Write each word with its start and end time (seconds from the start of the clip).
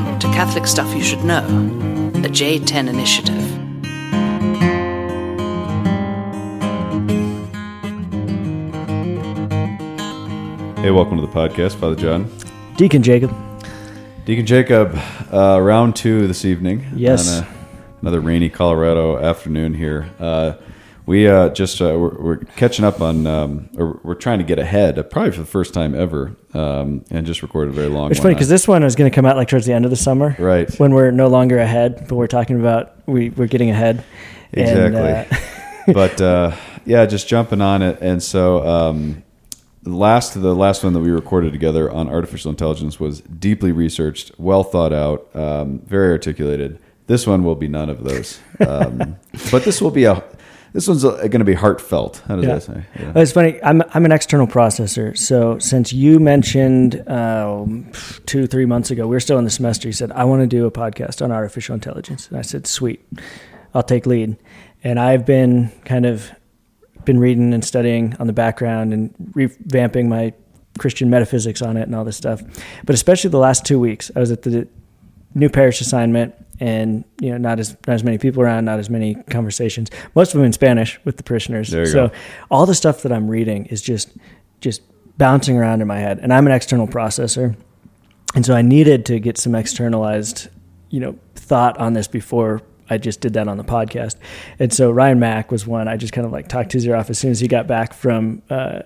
Welcome 0.00 0.18
to 0.20 0.28
Catholic 0.28 0.66
Stuff 0.66 0.94
You 0.94 1.02
Should 1.02 1.24
Know, 1.24 1.46
the 2.12 2.28
J10 2.30 2.88
Initiative. 2.88 3.36
Hey, 10.78 10.90
welcome 10.90 11.18
to 11.18 11.26
the 11.26 11.30
podcast, 11.30 11.74
Father 11.74 11.96
John. 11.96 12.34
Deacon 12.78 13.02
Jacob. 13.02 13.30
Deacon 14.24 14.46
Jacob, 14.46 14.98
uh, 15.30 15.60
round 15.60 15.94
two 15.96 16.26
this 16.26 16.46
evening. 16.46 16.86
Yes. 16.94 17.36
On 17.36 17.44
a, 17.44 17.48
another 18.00 18.20
rainy 18.20 18.48
Colorado 18.48 19.18
afternoon 19.18 19.74
here. 19.74 20.08
Uh, 20.18 20.54
we 21.10 21.26
uh, 21.26 21.48
just 21.48 21.82
uh, 21.82 21.86
we're, 21.98 22.22
we're 22.22 22.36
catching 22.36 22.84
up 22.84 23.00
on, 23.00 23.26
um, 23.26 23.68
or 23.76 23.98
we're 24.04 24.14
trying 24.14 24.38
to 24.38 24.44
get 24.44 24.60
ahead, 24.60 24.96
uh, 24.96 25.02
probably 25.02 25.32
for 25.32 25.40
the 25.40 25.44
first 25.44 25.74
time 25.74 25.92
ever, 25.92 26.36
um, 26.54 27.04
and 27.10 27.26
just 27.26 27.42
recorded 27.42 27.72
a 27.72 27.74
very 27.74 27.88
long. 27.88 28.12
It's 28.12 28.20
funny 28.20 28.34
because 28.34 28.48
this 28.48 28.68
one 28.68 28.84
is 28.84 28.94
going 28.94 29.10
to 29.10 29.14
come 29.14 29.26
out 29.26 29.36
like 29.36 29.48
towards 29.48 29.66
the 29.66 29.72
end 29.72 29.84
of 29.84 29.90
the 29.90 29.96
summer, 29.96 30.36
Right. 30.38 30.72
When 30.78 30.94
we're 30.94 31.10
no 31.10 31.26
longer 31.26 31.58
ahead, 31.58 32.06
but 32.08 32.14
we're 32.14 32.28
talking 32.28 32.60
about 32.60 33.08
we 33.08 33.30
we're 33.30 33.48
getting 33.48 33.70
ahead. 33.70 34.04
And, 34.52 34.94
Exactly. 34.94 35.36
uh, 35.88 35.92
but 35.92 36.20
uh, 36.20 36.56
yeah, 36.84 37.06
just 37.06 37.26
jumping 37.26 37.60
on 37.60 37.82
it, 37.82 37.98
and 38.00 38.22
so 38.22 38.64
um, 38.64 39.24
the 39.82 39.90
last 39.90 40.40
the 40.40 40.54
last 40.54 40.84
one 40.84 40.92
that 40.92 41.00
we 41.00 41.10
recorded 41.10 41.52
together 41.52 41.90
on 41.90 42.08
artificial 42.08 42.50
intelligence 42.50 43.00
was 43.00 43.20
deeply 43.22 43.72
researched, 43.72 44.30
well 44.38 44.62
thought 44.62 44.92
out, 44.92 45.28
um, 45.34 45.80
very 45.80 46.12
articulated. 46.12 46.78
This 47.08 47.26
one 47.26 47.42
will 47.42 47.56
be 47.56 47.66
none 47.66 47.90
of 47.90 48.04
those, 48.04 48.38
um, 48.60 49.16
but 49.50 49.64
this 49.64 49.82
will 49.82 49.90
be 49.90 50.04
a 50.04 50.22
this 50.72 50.86
one's 50.88 51.02
going 51.02 51.30
to 51.30 51.44
be 51.44 51.54
heartfelt. 51.54 52.22
How 52.26 52.36
does 52.36 52.44
Yeah. 52.44 52.54
that 52.54 52.62
say? 52.62 52.82
Yeah. 52.98 53.12
It's 53.16 53.32
funny. 53.32 53.58
I'm 53.62 53.82
I'm 53.94 54.04
an 54.04 54.12
external 54.12 54.46
processor. 54.46 55.16
So 55.16 55.58
since 55.58 55.92
you 55.92 56.18
mentioned 56.20 57.02
uh, 57.08 57.64
two 58.26 58.46
three 58.46 58.66
months 58.66 58.90
ago, 58.90 59.06
we 59.06 59.16
were 59.16 59.20
still 59.20 59.38
in 59.38 59.44
the 59.44 59.50
semester. 59.50 59.88
You 59.88 59.92
said 59.92 60.12
I 60.12 60.24
want 60.24 60.42
to 60.42 60.46
do 60.46 60.66
a 60.66 60.70
podcast 60.70 61.22
on 61.22 61.32
artificial 61.32 61.74
intelligence, 61.74 62.28
and 62.28 62.38
I 62.38 62.42
said, 62.42 62.66
"Sweet, 62.66 63.04
I'll 63.74 63.82
take 63.82 64.06
lead." 64.06 64.36
And 64.82 64.98
I've 64.98 65.26
been 65.26 65.70
kind 65.84 66.06
of 66.06 66.30
been 67.04 67.18
reading 67.18 67.52
and 67.54 67.64
studying 67.64 68.14
on 68.20 68.26
the 68.26 68.32
background 68.32 68.92
and 68.92 69.14
revamping 69.32 70.06
my 70.08 70.32
Christian 70.78 71.10
metaphysics 71.10 71.62
on 71.62 71.76
it 71.76 71.82
and 71.82 71.94
all 71.94 72.04
this 72.04 72.16
stuff. 72.16 72.42
But 72.84 72.94
especially 72.94 73.30
the 73.30 73.38
last 73.38 73.64
two 73.66 73.78
weeks, 73.78 74.10
I 74.14 74.20
was 74.20 74.30
at 74.30 74.42
the 74.42 74.68
new 75.34 75.48
parish 75.48 75.80
assignment 75.80 76.34
and 76.60 77.04
you 77.20 77.30
know 77.30 77.38
not 77.38 77.58
as 77.58 77.76
not 77.86 77.94
as 77.94 78.04
many 78.04 78.18
people 78.18 78.42
around 78.42 78.64
not 78.64 78.78
as 78.78 78.90
many 78.90 79.14
conversations. 79.14 79.90
Most 80.14 80.34
of 80.34 80.38
them 80.38 80.44
in 80.44 80.52
spanish 80.52 81.00
with 81.04 81.16
the 81.16 81.22
parishioners. 81.22 81.70
So 81.70 82.08
go. 82.08 82.14
all 82.50 82.66
the 82.66 82.74
stuff 82.74 83.02
that 83.02 83.12
i'm 83.12 83.28
reading 83.28 83.66
is 83.66 83.80
just 83.80 84.10
just 84.60 84.82
bouncing 85.16 85.56
around 85.56 85.80
in 85.80 85.88
my 85.88 85.98
head. 85.98 86.18
And 86.18 86.32
i'm 86.32 86.46
an 86.46 86.52
external 86.52 86.86
processor. 86.86 87.56
And 88.34 88.44
so 88.44 88.54
i 88.54 88.62
needed 88.62 89.06
to 89.06 89.18
get 89.18 89.38
some 89.38 89.54
externalized 89.54 90.48
you 90.90 91.00
know 91.00 91.18
thought 91.34 91.78
on 91.78 91.94
this 91.94 92.08
before 92.08 92.62
i 92.90 92.98
just 92.98 93.20
did 93.20 93.32
that 93.34 93.48
on 93.48 93.56
the 93.56 93.64
podcast. 93.64 94.16
And 94.58 94.72
so 94.72 94.90
ryan 94.90 95.18
mack 95.18 95.50
was 95.50 95.66
one. 95.66 95.88
I 95.88 95.96
just 95.96 96.12
kind 96.12 96.26
of 96.26 96.32
like 96.32 96.48
talked 96.48 96.72
his 96.72 96.86
ear 96.86 96.96
off 96.96 97.08
as 97.08 97.18
soon 97.18 97.30
as 97.30 97.40
he 97.40 97.48
got 97.48 97.66
back 97.66 97.94
from 97.94 98.42
uh, 98.50 98.80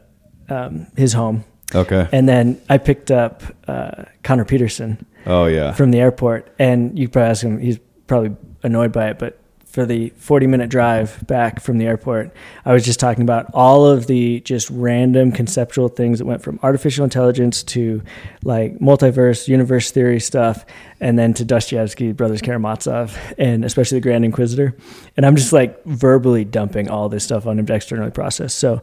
um, 0.48 0.86
his 0.96 1.12
home. 1.12 1.44
Okay. 1.74 2.08
and 2.12 2.28
then 2.28 2.60
i 2.68 2.78
picked 2.78 3.10
up 3.10 3.42
uh, 3.66 4.04
connor 4.22 4.44
peterson 4.44 5.04
oh 5.26 5.46
yeah. 5.46 5.72
from 5.72 5.90
the 5.90 5.98
airport, 6.00 6.48
and 6.58 6.98
you 6.98 7.08
probably 7.08 7.30
ask 7.30 7.42
him. 7.44 7.58
He's 7.58 7.78
probably 8.06 8.36
annoyed 8.62 8.92
by 8.92 9.08
it, 9.10 9.18
but 9.18 9.38
for 9.66 9.84
the 9.84 10.10
40 10.10 10.46
minute 10.46 10.70
drive 10.70 11.26
back 11.26 11.58
from 11.60 11.78
the 11.78 11.86
airport, 11.86 12.32
I 12.64 12.72
was 12.72 12.84
just 12.84 13.00
talking 13.00 13.22
about 13.22 13.46
all 13.54 13.84
of 13.84 14.06
the 14.06 14.38
just 14.42 14.70
random 14.70 15.32
conceptual 15.32 15.88
things 15.88 16.20
that 16.20 16.26
went 16.26 16.42
from 16.42 16.60
artificial 16.62 17.02
intelligence 17.02 17.64
to 17.64 18.00
like 18.44 18.78
multiverse, 18.78 19.48
universe 19.48 19.90
theory 19.90 20.20
stuff, 20.20 20.64
and 21.00 21.18
then 21.18 21.34
to 21.34 21.44
Dostoevsky, 21.44 22.12
Brothers 22.12 22.40
Karamazov, 22.40 23.18
and 23.36 23.64
especially 23.64 23.98
the 23.98 24.02
Grand 24.02 24.24
Inquisitor. 24.24 24.76
And 25.16 25.26
I'm 25.26 25.34
just 25.34 25.52
like 25.52 25.82
verbally 25.86 26.44
dumping 26.44 26.88
all 26.88 27.08
this 27.08 27.24
stuff 27.24 27.44
on 27.48 27.58
him 27.58 27.66
to 27.66 27.74
externally 27.74 28.12
process. 28.12 28.54
So, 28.54 28.80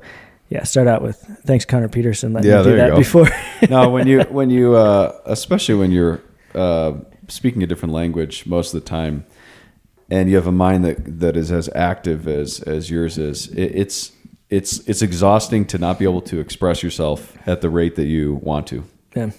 yeah, 0.50 0.64
start 0.64 0.90
out 0.90 1.02
with 1.02 1.16
thanks, 1.46 1.64
Connor 1.64 1.88
Peterson. 1.88 2.34
Let 2.34 2.44
Yeah, 2.44 2.58
me 2.58 2.64
do 2.64 2.70
there 2.72 2.78
you 2.78 2.82
that 2.84 2.90
go. 2.90 2.98
before. 2.98 3.30
no, 3.70 3.90
when 3.90 4.08
you 4.08 4.22
when 4.30 4.50
you 4.50 4.76
uh, 4.76 5.18
especially 5.26 5.76
when 5.76 5.92
you're 5.92 6.22
uh, 6.56 6.94
speaking 7.28 7.64
a 7.64 7.68
different 7.68 7.94
language 7.94 8.46
most 8.46 8.74
of 8.74 8.84
the 8.84 8.88
time, 8.88 9.26
and 10.10 10.30
you 10.30 10.36
have 10.36 10.48
a 10.48 10.52
mind 10.52 10.86
that 10.86 11.20
that 11.20 11.38
is 11.38 11.52
as 11.52 11.70
active 11.74 12.28
as 12.28 12.60
as 12.62 12.90
yours 12.90 13.18
is, 13.18 13.48
it, 13.48 13.72
it's 13.76 14.12
it's 14.50 14.80
it's 14.88 15.02
exhausting 15.02 15.66
to 15.66 15.78
not 15.78 15.98
be 15.98 16.06
able 16.06 16.22
to 16.22 16.40
express 16.40 16.84
yourself 16.84 17.38
at 17.48 17.62
the 17.62 17.70
rate 17.70 17.96
that 17.96 18.06
you 18.06 18.36
want 18.36 18.68
to, 18.68 18.84
yeah. 19.16 19.32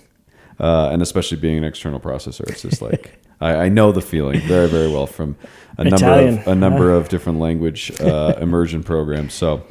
uh, 0.58 0.90
and 0.90 1.02
especially 1.02 1.36
being 1.36 1.58
an 1.58 1.64
external 1.64 2.00
processor, 2.00 2.48
it's 2.48 2.62
just 2.62 2.82
like. 2.82 3.18
I, 3.42 3.64
I 3.64 3.68
know 3.70 3.90
the 3.90 4.00
feeling 4.00 4.40
very, 4.42 4.68
very 4.68 4.88
well 4.88 5.08
from 5.08 5.36
a 5.76 5.82
number 5.82 6.06
of 6.06 6.46
a 6.46 6.54
number 6.54 6.92
huh? 6.92 6.98
of 6.98 7.08
different 7.08 7.40
language 7.40 7.90
uh, 8.00 8.34
immersion 8.40 8.84
programs. 8.84 9.34
So, 9.34 9.66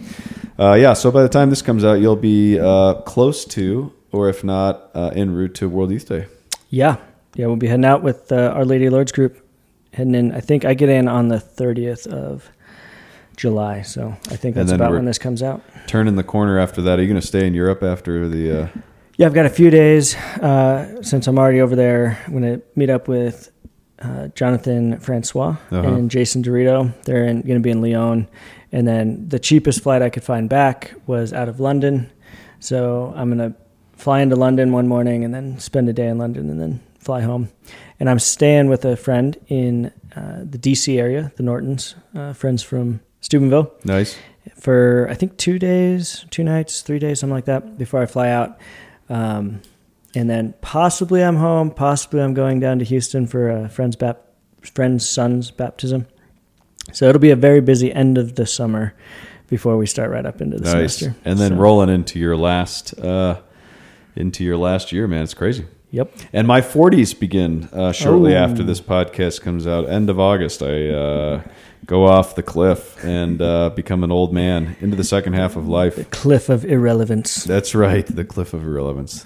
uh, 0.60 0.74
yeah. 0.74 0.92
So 0.92 1.10
by 1.10 1.24
the 1.24 1.30
time 1.30 1.50
this 1.50 1.62
comes 1.62 1.86
out, 1.86 2.02
you'll 2.02 2.18
be 2.18 2.60
uh, 2.60 2.96
close 3.06 3.46
to, 3.46 3.94
or 4.12 4.28
if 4.28 4.44
not, 4.44 4.92
uh, 4.94 5.12
en 5.16 5.32
route 5.32 5.56
to 5.56 5.70
World 5.70 5.92
Youth 5.92 6.10
Day. 6.10 6.28
Yeah, 6.70 6.98
yeah, 7.36 7.48
we'll 7.48 7.56
be 7.56 7.68
heading 7.68 7.86
out 7.86 8.04
with 8.04 8.32
uh, 8.32 8.54
Our 8.56 8.66
Lady 8.66 8.90
Lourdes 8.90 9.12
group. 9.12 9.46
Heading 9.94 10.16
in, 10.16 10.32
I 10.32 10.40
think 10.40 10.64
I 10.66 10.74
get 10.74 10.90
in 10.90 11.08
on 11.08 11.28
the 11.28 11.40
thirtieth 11.40 12.08
of 12.08 12.50
July, 13.36 13.82
so 13.82 14.16
I 14.30 14.36
think 14.36 14.56
that's 14.56 14.72
about 14.72 14.92
when 14.92 15.06
this 15.06 15.18
comes 15.18 15.44
out. 15.44 15.62
Turning 15.88 16.16
the 16.16 16.24
corner 16.24 16.58
after 16.60 16.82
that. 16.84 16.98
Are 17.00 17.02
you 17.02 17.08
going 17.10 17.20
to 17.20 17.26
stay 17.28 17.46
in 17.46 17.54
Europe 17.54 17.84
after 17.84 18.28
the? 18.30 18.64
Uh, 18.64 18.68
Yeah, 19.18 19.26
I've 19.28 19.34
got 19.34 19.46
a 19.46 19.50
few 19.50 19.70
days 19.70 20.16
uh, 20.16 21.02
since 21.04 21.28
I'm 21.28 21.38
already 21.38 21.60
over 21.62 21.76
there. 21.76 22.18
I'm 22.26 22.32
going 22.40 22.60
to 22.60 22.62
meet 22.76 22.90
up 22.90 23.08
with 23.08 23.52
uh, 24.00 24.30
Jonathan 24.30 24.98
Francois 25.00 25.58
Uh-huh. 25.72 25.82
and 25.94 26.10
Jason 26.10 26.42
Dorito. 26.44 26.92
They're 27.04 27.26
going 27.26 27.44
to 27.46 27.60
be 27.60 27.70
in 27.72 27.82
Lyon, 27.82 28.28
and 28.72 28.88
then 28.88 29.28
the 29.28 29.40
cheapest 29.40 29.82
flight 29.84 30.02
I 30.02 30.10
could 30.10 30.24
find 30.24 30.48
back 30.50 30.94
was 31.06 31.34
out 31.34 31.50
of 31.50 31.60
London. 31.60 32.10
So 32.60 33.12
I'm 33.16 33.36
going 33.36 33.52
to 33.52 33.58
fly 33.98 34.22
into 34.22 34.36
London 34.38 34.72
one 34.72 34.88
morning 34.88 35.24
and 35.26 35.34
then 35.34 35.60
spend 35.60 35.90
a 35.90 35.94
day 35.94 36.08
in 36.08 36.18
London 36.18 36.50
and 36.50 36.60
then 36.62 36.80
fly 37.02 37.22
home. 37.22 37.50
And 38.00 38.10
I'm 38.10 38.20
staying 38.20 38.70
with 38.70 38.86
a 38.86 38.96
friend 38.96 39.38
in 39.48 39.92
uh, 40.16 40.40
the 40.44 40.58
DC 40.58 40.98
area, 41.00 41.32
the 41.36 41.44
Nortons, 41.44 41.96
uh, 42.16 42.34
friends 42.34 42.64
from 42.64 43.00
Steubenville 43.22 43.72
nice. 43.84 44.18
for 44.60 45.08
I 45.10 45.14
think 45.16 45.38
two 45.38 45.60
days, 45.60 46.26
two 46.30 46.44
nights, 46.44 46.82
three 46.82 47.00
days, 47.00 47.20
something 47.20 47.34
like 47.36 47.46
that 47.46 47.78
before 47.78 48.02
I 48.02 48.06
fly 48.06 48.30
out. 48.30 48.58
Um, 49.10 49.62
and 50.16 50.30
then 50.30 50.54
possibly 50.62 51.24
I'm 51.24 51.38
home. 51.38 51.72
Possibly 51.72 52.22
I'm 52.22 52.34
going 52.34 52.60
down 52.60 52.80
to 52.80 52.86
Houston 52.86 53.28
for 53.28 53.50
a 53.50 53.70
friend's 53.70 53.96
bap- 53.96 54.26
friend's 54.62 55.08
son's 55.08 55.52
baptism. 55.52 56.08
So 56.92 57.08
it'll 57.08 57.20
be 57.22 57.32
a 57.32 57.36
very 57.36 57.62
busy 57.62 57.92
end 57.94 58.18
of 58.18 58.36
the 58.36 58.46
summer 58.46 58.94
before 59.48 59.78
we 59.78 59.86
start 59.86 60.10
right 60.12 60.26
up 60.26 60.42
into 60.42 60.58
the 60.58 60.64
Nice. 60.64 60.98
semester. 60.98 61.16
And 61.26 61.40
then 61.40 61.52
So, 61.52 61.58
rolling 61.58 61.90
into 61.90 62.20
your 62.20 62.36
last 62.36 62.98
uh, 63.00 63.40
into 64.16 64.44
your 64.44 64.58
last 64.58 64.92
year, 64.92 65.08
man. 65.08 65.24
It's 65.24 65.34
crazy. 65.34 65.66
Yep. 65.92 66.12
And 66.34 66.48
my 66.48 66.62
40s 66.62 67.18
begin 67.20 67.68
uh, 67.74 67.92
shortly 67.92 68.34
Oh. 68.34 68.38
after 68.40 68.64
this 68.64 68.80
podcast 68.82 69.42
comes 69.42 69.68
out. 69.68 69.90
End 69.90 70.10
of 70.10 70.20
August, 70.20 70.64
I 70.64 70.88
uh, 70.90 71.42
go 71.86 72.06
off 72.06 72.36
the 72.36 72.44
cliff 72.44 73.04
and 73.04 73.42
uh, 73.42 73.70
become 73.72 74.04
an 74.04 74.12
old 74.12 74.34
man 74.34 74.78
into 74.80 74.96
the 74.96 75.04
second 75.04 75.34
half 75.34 75.56
of 75.58 75.68
life. 75.68 75.98
The 75.98 76.06
cliff 76.06 76.48
of 76.50 76.64
irrelevance. 76.64 77.44
That's 77.44 77.76
right, 77.76 78.06
the 78.06 78.24
cliff 78.24 78.54
of 78.54 78.64
irrelevance, 78.64 79.26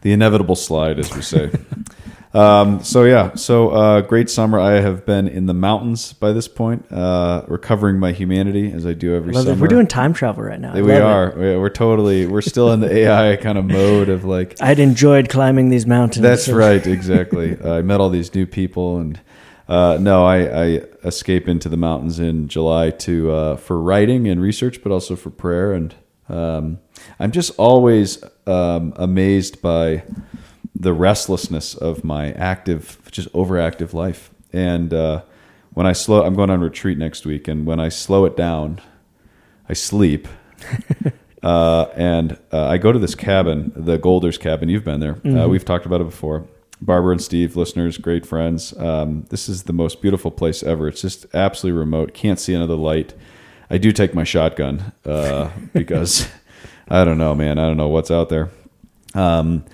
the 0.00 0.12
inevitable 0.12 0.56
slide, 0.56 0.98
as 0.98 1.14
we 1.14 1.22
say. 1.22 1.50
um, 2.34 2.82
so 2.82 3.04
yeah, 3.04 3.34
so 3.34 3.70
uh, 3.70 4.00
great 4.00 4.30
summer. 4.30 4.58
I 4.58 4.80
have 4.80 5.04
been 5.04 5.28
in 5.28 5.46
the 5.46 5.54
mountains 5.54 6.12
by 6.14 6.32
this 6.32 6.48
point, 6.48 6.90
uh, 6.90 7.44
recovering 7.48 7.98
my 7.98 8.12
humanity 8.12 8.72
as 8.72 8.86
I 8.86 8.94
do 8.94 9.14
every 9.14 9.32
Love 9.34 9.46
it. 9.46 9.50
summer. 9.50 9.60
We're 9.60 9.68
doing 9.68 9.86
time 9.86 10.12
travel 10.14 10.42
right 10.44 10.58
now. 10.60 10.72
We 10.74 10.92
it. 10.92 11.02
are. 11.02 11.30
We- 11.36 11.56
We're 11.58 11.68
totally. 11.68 12.26
We're 12.26 12.40
still 12.40 12.72
in 12.72 12.80
the 12.80 12.90
AI 12.96 13.36
kind 13.36 13.58
of 13.58 13.66
mode 13.66 14.08
of 14.08 14.24
like. 14.24 14.56
I'd 14.62 14.78
enjoyed 14.78 15.28
climbing 15.28 15.68
these 15.68 15.86
mountains. 15.86 16.22
That's 16.22 16.48
right. 16.48 16.86
Exactly. 16.86 17.58
Uh, 17.60 17.74
I 17.78 17.82
met 17.82 18.00
all 18.00 18.08
these 18.08 18.34
new 18.34 18.46
people, 18.46 18.96
and 18.98 19.20
uh, 19.68 19.98
no, 20.00 20.24
I, 20.24 20.38
I 20.38 20.64
escape 21.04 21.48
into 21.48 21.68
the 21.68 21.76
mountains 21.76 22.18
in 22.18 22.48
July 22.48 22.90
to 22.90 23.30
uh, 23.30 23.56
for 23.56 23.80
writing 23.80 24.26
and 24.28 24.40
research, 24.40 24.82
but 24.82 24.90
also 24.90 25.16
for 25.16 25.30
prayer. 25.30 25.72
And 25.74 25.94
um, 26.30 26.78
I'm 27.20 27.30
just 27.30 27.52
always 27.58 28.22
um, 28.46 28.94
amazed 28.96 29.60
by 29.60 30.04
the 30.74 30.92
restlessness 30.92 31.74
of 31.74 32.04
my 32.04 32.32
active, 32.32 32.98
just 33.10 33.32
overactive 33.32 33.92
life. 33.92 34.30
And 34.52 34.92
uh, 34.92 35.22
when 35.74 35.86
I 35.86 35.92
slow, 35.92 36.24
I'm 36.24 36.34
going 36.34 36.50
on 36.50 36.60
retreat 36.60 36.98
next 36.98 37.24
week, 37.26 37.48
and 37.48 37.66
when 37.66 37.80
I 37.80 37.88
slow 37.88 38.24
it 38.24 38.36
down, 38.36 38.80
I 39.68 39.74
sleep. 39.74 40.28
uh, 41.42 41.86
and 41.94 42.38
uh, 42.52 42.66
I 42.68 42.78
go 42.78 42.92
to 42.92 42.98
this 42.98 43.14
cabin, 43.14 43.72
the 43.74 43.98
Golders 43.98 44.38
cabin. 44.38 44.68
You've 44.68 44.84
been 44.84 45.00
there. 45.00 45.18
Uh, 45.26 45.48
we've 45.48 45.64
talked 45.64 45.86
about 45.86 46.00
it 46.00 46.04
before. 46.04 46.46
Barbara 46.82 47.12
and 47.12 47.22
Steve, 47.22 47.56
listeners, 47.56 47.96
great 47.96 48.26
friends. 48.26 48.76
Um, 48.76 49.24
this 49.30 49.48
is 49.48 49.64
the 49.64 49.72
most 49.72 50.02
beautiful 50.02 50.32
place 50.32 50.64
ever. 50.64 50.88
It's 50.88 51.00
just 51.00 51.26
absolutely 51.32 51.78
remote. 51.78 52.12
Can't 52.12 52.40
see 52.40 52.54
another 52.54 52.74
light. 52.74 53.14
I 53.70 53.78
do 53.78 53.92
take 53.92 54.14
my 54.14 54.24
shotgun 54.24 54.92
uh, 55.04 55.50
because 55.72 56.28
I 56.88 57.04
don't 57.04 57.18
know, 57.18 57.34
man. 57.34 57.58
I 57.58 57.66
don't 57.68 57.76
know 57.76 57.88
what's 57.88 58.10
out 58.10 58.28
there. 58.28 58.50
Um, 59.14 59.64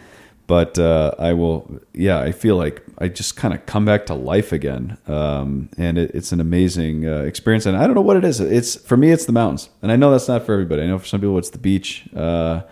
but 0.48 0.76
uh, 0.78 1.14
I 1.20 1.34
will. 1.34 1.80
Yeah, 1.92 2.18
I 2.18 2.32
feel 2.32 2.56
like 2.56 2.82
I 2.98 3.06
just 3.06 3.36
kind 3.36 3.54
of 3.54 3.64
come 3.66 3.84
back 3.84 4.06
to 4.06 4.14
life 4.14 4.50
again, 4.50 4.98
um, 5.06 5.68
and 5.78 5.96
it, 5.98 6.10
it's 6.14 6.32
an 6.32 6.40
amazing 6.40 7.06
uh, 7.06 7.20
experience. 7.20 7.66
And 7.66 7.76
I 7.76 7.86
don't 7.86 7.94
know 7.94 8.00
what 8.00 8.16
it 8.16 8.24
is. 8.24 8.40
It's 8.40 8.74
for 8.74 8.96
me, 8.96 9.12
it's 9.12 9.26
the 9.26 9.32
mountains, 9.32 9.68
and 9.82 9.92
I 9.92 9.96
know 9.96 10.10
that's 10.10 10.26
not 10.26 10.44
for 10.44 10.52
everybody. 10.54 10.82
I 10.82 10.86
know 10.86 10.98
for 10.98 11.06
some 11.06 11.20
people, 11.20 11.38
it's 11.38 11.50
the 11.50 11.58
beach. 11.58 12.08
Uh, 12.16 12.62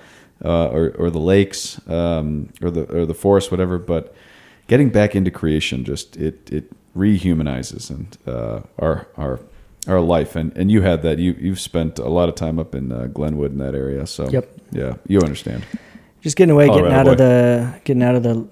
uh, 0.44 0.66
or, 0.66 0.90
or 0.98 1.10
the 1.10 1.18
lakes 1.18 1.80
um, 1.88 2.50
or 2.60 2.70
the 2.70 2.82
or 2.94 3.06
the 3.06 3.14
forest, 3.14 3.50
whatever. 3.50 3.78
But 3.78 4.14
getting 4.66 4.90
back 4.90 5.16
into 5.16 5.30
creation 5.30 5.82
just 5.84 6.16
it 6.18 6.52
it 6.52 6.70
rehumanizes 6.94 7.88
and 7.90 8.16
uh, 8.26 8.60
our 8.78 9.06
our 9.16 9.40
our 9.88 10.00
life. 10.00 10.36
And 10.36 10.54
and 10.56 10.70
you 10.70 10.82
had 10.82 11.02
that. 11.02 11.18
You 11.18 11.34
you've 11.38 11.60
spent 11.60 11.98
a 11.98 12.08
lot 12.08 12.28
of 12.28 12.34
time 12.34 12.58
up 12.58 12.74
in 12.74 12.92
uh, 12.92 13.06
Glenwood 13.06 13.52
in 13.52 13.58
that 13.58 13.74
area. 13.74 14.06
So 14.06 14.28
Yep. 14.28 14.48
yeah, 14.72 14.94
you 15.06 15.20
understand. 15.20 15.64
Just 16.26 16.36
getting 16.36 16.50
away, 16.50 16.66
getting 16.66 16.90
Colorado 16.90 16.98
out 16.98 17.06
of 17.12 17.18
the 17.18 17.80
getting 17.84 18.02
out 18.02 18.16
of 18.16 18.24
the 18.24 18.48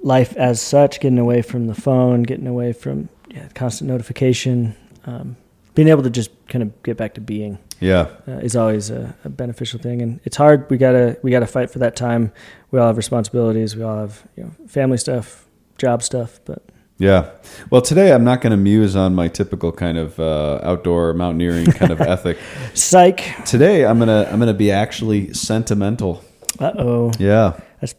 life 0.00 0.34
as 0.38 0.58
such, 0.58 1.00
getting 1.00 1.18
away 1.18 1.42
from 1.42 1.66
the 1.66 1.74
phone, 1.74 2.22
getting 2.22 2.46
away 2.46 2.72
from 2.72 3.10
yeah, 3.28 3.46
constant 3.48 3.90
notification, 3.90 4.74
um, 5.04 5.36
being 5.74 5.88
able 5.88 6.02
to 6.02 6.08
just 6.08 6.30
kind 6.48 6.62
of 6.62 6.82
get 6.82 6.96
back 6.96 7.12
to 7.16 7.20
being 7.20 7.58
Yeah, 7.78 8.08
uh, 8.26 8.38
is 8.38 8.56
always 8.56 8.88
a, 8.88 9.14
a 9.22 9.28
beneficial 9.28 9.78
thing. 9.78 10.00
And 10.00 10.18
it's 10.24 10.38
hard. 10.38 10.70
We 10.70 10.78
gotta 10.78 11.18
we 11.20 11.30
gotta 11.30 11.46
fight 11.46 11.68
for 11.68 11.78
that 11.80 11.94
time. 11.94 12.32
We 12.70 12.78
all 12.78 12.86
have 12.86 12.96
responsibilities. 12.96 13.76
We 13.76 13.82
all 13.82 13.98
have 13.98 14.26
you 14.34 14.44
know 14.44 14.52
family 14.66 14.96
stuff, 14.96 15.46
job 15.76 16.02
stuff. 16.02 16.40
But 16.46 16.62
yeah. 16.96 17.32
Well, 17.68 17.82
today 17.82 18.14
I'm 18.14 18.24
not 18.24 18.40
going 18.40 18.52
to 18.52 18.56
muse 18.56 18.96
on 18.96 19.14
my 19.14 19.28
typical 19.28 19.72
kind 19.72 19.98
of 19.98 20.18
uh, 20.18 20.60
outdoor 20.62 21.12
mountaineering 21.12 21.66
kind 21.66 21.92
of 21.92 22.00
ethic. 22.16 22.38
psych. 22.72 23.44
Today 23.44 23.84
I'm 23.84 23.98
gonna 23.98 24.26
I'm 24.32 24.38
gonna 24.38 24.54
be 24.54 24.70
actually 24.70 25.34
sentimental. 25.34 26.24
Uh 26.60 26.72
oh. 26.78 27.12
Yeah. 27.18 27.58
That's 27.80 27.94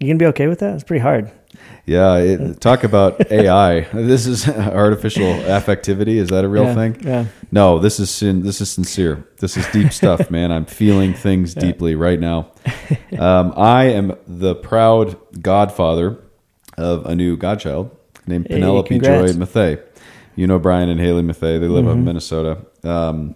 you 0.00 0.06
gonna 0.06 0.18
be 0.18 0.26
okay 0.26 0.46
with 0.46 0.60
that? 0.60 0.74
It's 0.74 0.84
pretty 0.84 1.02
hard. 1.02 1.30
Yeah, 1.84 2.16
it, 2.18 2.60
talk 2.60 2.84
about 2.84 3.30
AI. 3.32 3.80
This 3.92 4.26
is 4.26 4.48
artificial 4.48 5.24
affectivity. 5.24 6.16
Is 6.16 6.28
that 6.28 6.44
a 6.44 6.48
real 6.48 6.64
Yeah, 6.64 6.74
thing? 6.74 7.00
Yeah. 7.02 7.24
No, 7.50 7.78
this 7.78 7.98
is 8.00 8.10
sin, 8.10 8.42
this 8.42 8.60
is 8.60 8.70
sincere. 8.70 9.26
This 9.38 9.56
is 9.56 9.66
deep 9.72 9.92
stuff, 9.92 10.30
man. 10.30 10.52
I'm 10.52 10.64
feeling 10.64 11.12
things 11.12 11.54
deeply 11.54 11.94
right 11.96 12.20
now. 12.20 12.52
Um, 13.18 13.52
I 13.56 13.84
am 13.84 14.16
the 14.26 14.54
proud 14.54 15.16
godfather 15.42 16.18
of 16.78 17.04
a 17.06 17.14
new 17.14 17.36
godchild 17.36 17.94
named 18.26 18.46
Hey, 18.48 18.54
Penelope 18.54 18.88
congrats. 18.88 19.32
Joy 19.32 19.38
Mathey. 19.38 19.82
You 20.36 20.46
know 20.46 20.58
Brian 20.58 20.88
and 20.88 21.00
Haley 21.00 21.22
Mathey. 21.22 21.60
They 21.60 21.68
live 21.68 21.86
up 21.88 21.94
in 21.94 22.04
Minnesota. 22.04 22.64
Um, 22.84 23.34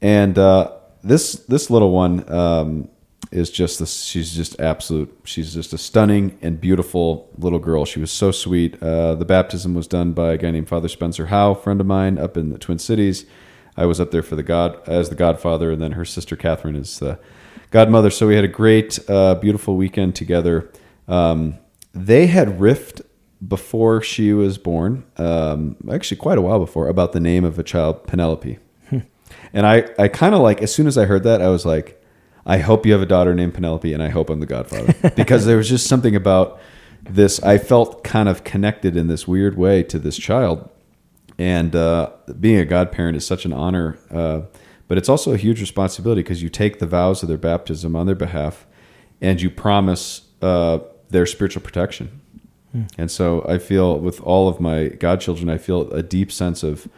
and 0.00 0.38
uh, 0.38 0.72
this 1.02 1.34
this 1.48 1.68
little 1.68 1.90
one 1.90 2.32
um, 2.32 2.88
is 3.32 3.50
just 3.50 3.78
this. 3.78 4.04
She's 4.04 4.34
just 4.34 4.60
absolute. 4.60 5.16
She's 5.24 5.54
just 5.54 5.72
a 5.72 5.78
stunning 5.78 6.38
and 6.42 6.60
beautiful 6.60 7.30
little 7.38 7.58
girl. 7.58 7.84
She 7.84 8.00
was 8.00 8.10
so 8.10 8.30
sweet. 8.30 8.82
Uh, 8.82 9.14
the 9.14 9.24
baptism 9.24 9.74
was 9.74 9.86
done 9.86 10.12
by 10.12 10.32
a 10.32 10.38
guy 10.38 10.50
named 10.50 10.68
Father 10.68 10.88
Spencer 10.88 11.26
Howe, 11.26 11.54
friend 11.54 11.80
of 11.80 11.86
mine 11.86 12.18
up 12.18 12.36
in 12.36 12.50
the 12.50 12.58
Twin 12.58 12.78
Cities. 12.78 13.24
I 13.76 13.86
was 13.86 14.00
up 14.00 14.10
there 14.10 14.22
for 14.22 14.36
the 14.36 14.42
God 14.42 14.78
as 14.86 15.08
the 15.08 15.14
godfather, 15.14 15.70
and 15.70 15.80
then 15.80 15.92
her 15.92 16.04
sister 16.04 16.36
Catherine 16.36 16.76
is 16.76 16.98
the 16.98 17.18
godmother. 17.70 18.10
So 18.10 18.26
we 18.26 18.34
had 18.34 18.44
a 18.44 18.48
great, 18.48 18.98
uh, 19.08 19.36
beautiful 19.36 19.76
weekend 19.76 20.14
together. 20.14 20.70
Um, 21.08 21.58
they 21.94 22.26
had 22.26 22.60
riffed 22.60 23.00
before 23.46 24.02
she 24.02 24.32
was 24.32 24.58
born, 24.58 25.04
um, 25.16 25.76
actually 25.90 26.18
quite 26.18 26.38
a 26.38 26.42
while 26.42 26.58
before, 26.58 26.88
about 26.88 27.12
the 27.12 27.20
name 27.20 27.44
of 27.44 27.58
a 27.58 27.62
child, 27.62 28.06
Penelope. 28.06 28.58
And 29.54 29.66
I, 29.66 29.88
I 29.98 30.08
kind 30.08 30.34
of 30.34 30.40
like, 30.40 30.62
as 30.62 30.74
soon 30.74 30.86
as 30.86 30.96
I 30.96 31.04
heard 31.04 31.24
that, 31.24 31.42
I 31.42 31.48
was 31.48 31.66
like, 31.66 32.01
I 32.44 32.58
hope 32.58 32.86
you 32.86 32.92
have 32.92 33.02
a 33.02 33.06
daughter 33.06 33.34
named 33.34 33.54
Penelope, 33.54 33.92
and 33.92 34.02
I 34.02 34.08
hope 34.08 34.30
I'm 34.30 34.40
the 34.40 34.46
godfather. 34.46 34.94
because 35.16 35.46
there 35.46 35.56
was 35.56 35.68
just 35.68 35.86
something 35.86 36.16
about 36.16 36.60
this. 37.02 37.42
I 37.42 37.58
felt 37.58 38.02
kind 38.04 38.28
of 38.28 38.44
connected 38.44 38.96
in 38.96 39.06
this 39.06 39.28
weird 39.28 39.56
way 39.56 39.82
to 39.84 39.98
this 39.98 40.16
child. 40.16 40.68
And 41.38 41.74
uh, 41.74 42.10
being 42.40 42.58
a 42.58 42.64
godparent 42.64 43.16
is 43.16 43.26
such 43.26 43.44
an 43.44 43.52
honor, 43.52 43.98
uh, 44.10 44.42
but 44.88 44.98
it's 44.98 45.08
also 45.08 45.32
a 45.32 45.36
huge 45.36 45.60
responsibility 45.60 46.22
because 46.22 46.42
you 46.42 46.48
take 46.48 46.78
the 46.78 46.86
vows 46.86 47.22
of 47.22 47.28
their 47.28 47.38
baptism 47.38 47.96
on 47.96 48.06
their 48.06 48.14
behalf 48.14 48.66
and 49.20 49.40
you 49.40 49.50
promise 49.50 50.22
uh, 50.42 50.80
their 51.08 51.26
spiritual 51.26 51.62
protection. 51.62 52.20
And 52.96 53.10
so 53.10 53.44
I 53.46 53.58
feel 53.58 53.98
with 53.98 54.20
all 54.22 54.48
of 54.48 54.58
my 54.58 54.88
godchildren, 54.88 55.50
I 55.50 55.58
feel 55.58 55.90
a 55.92 56.02
deep 56.02 56.32
sense 56.32 56.62
of 56.62 56.88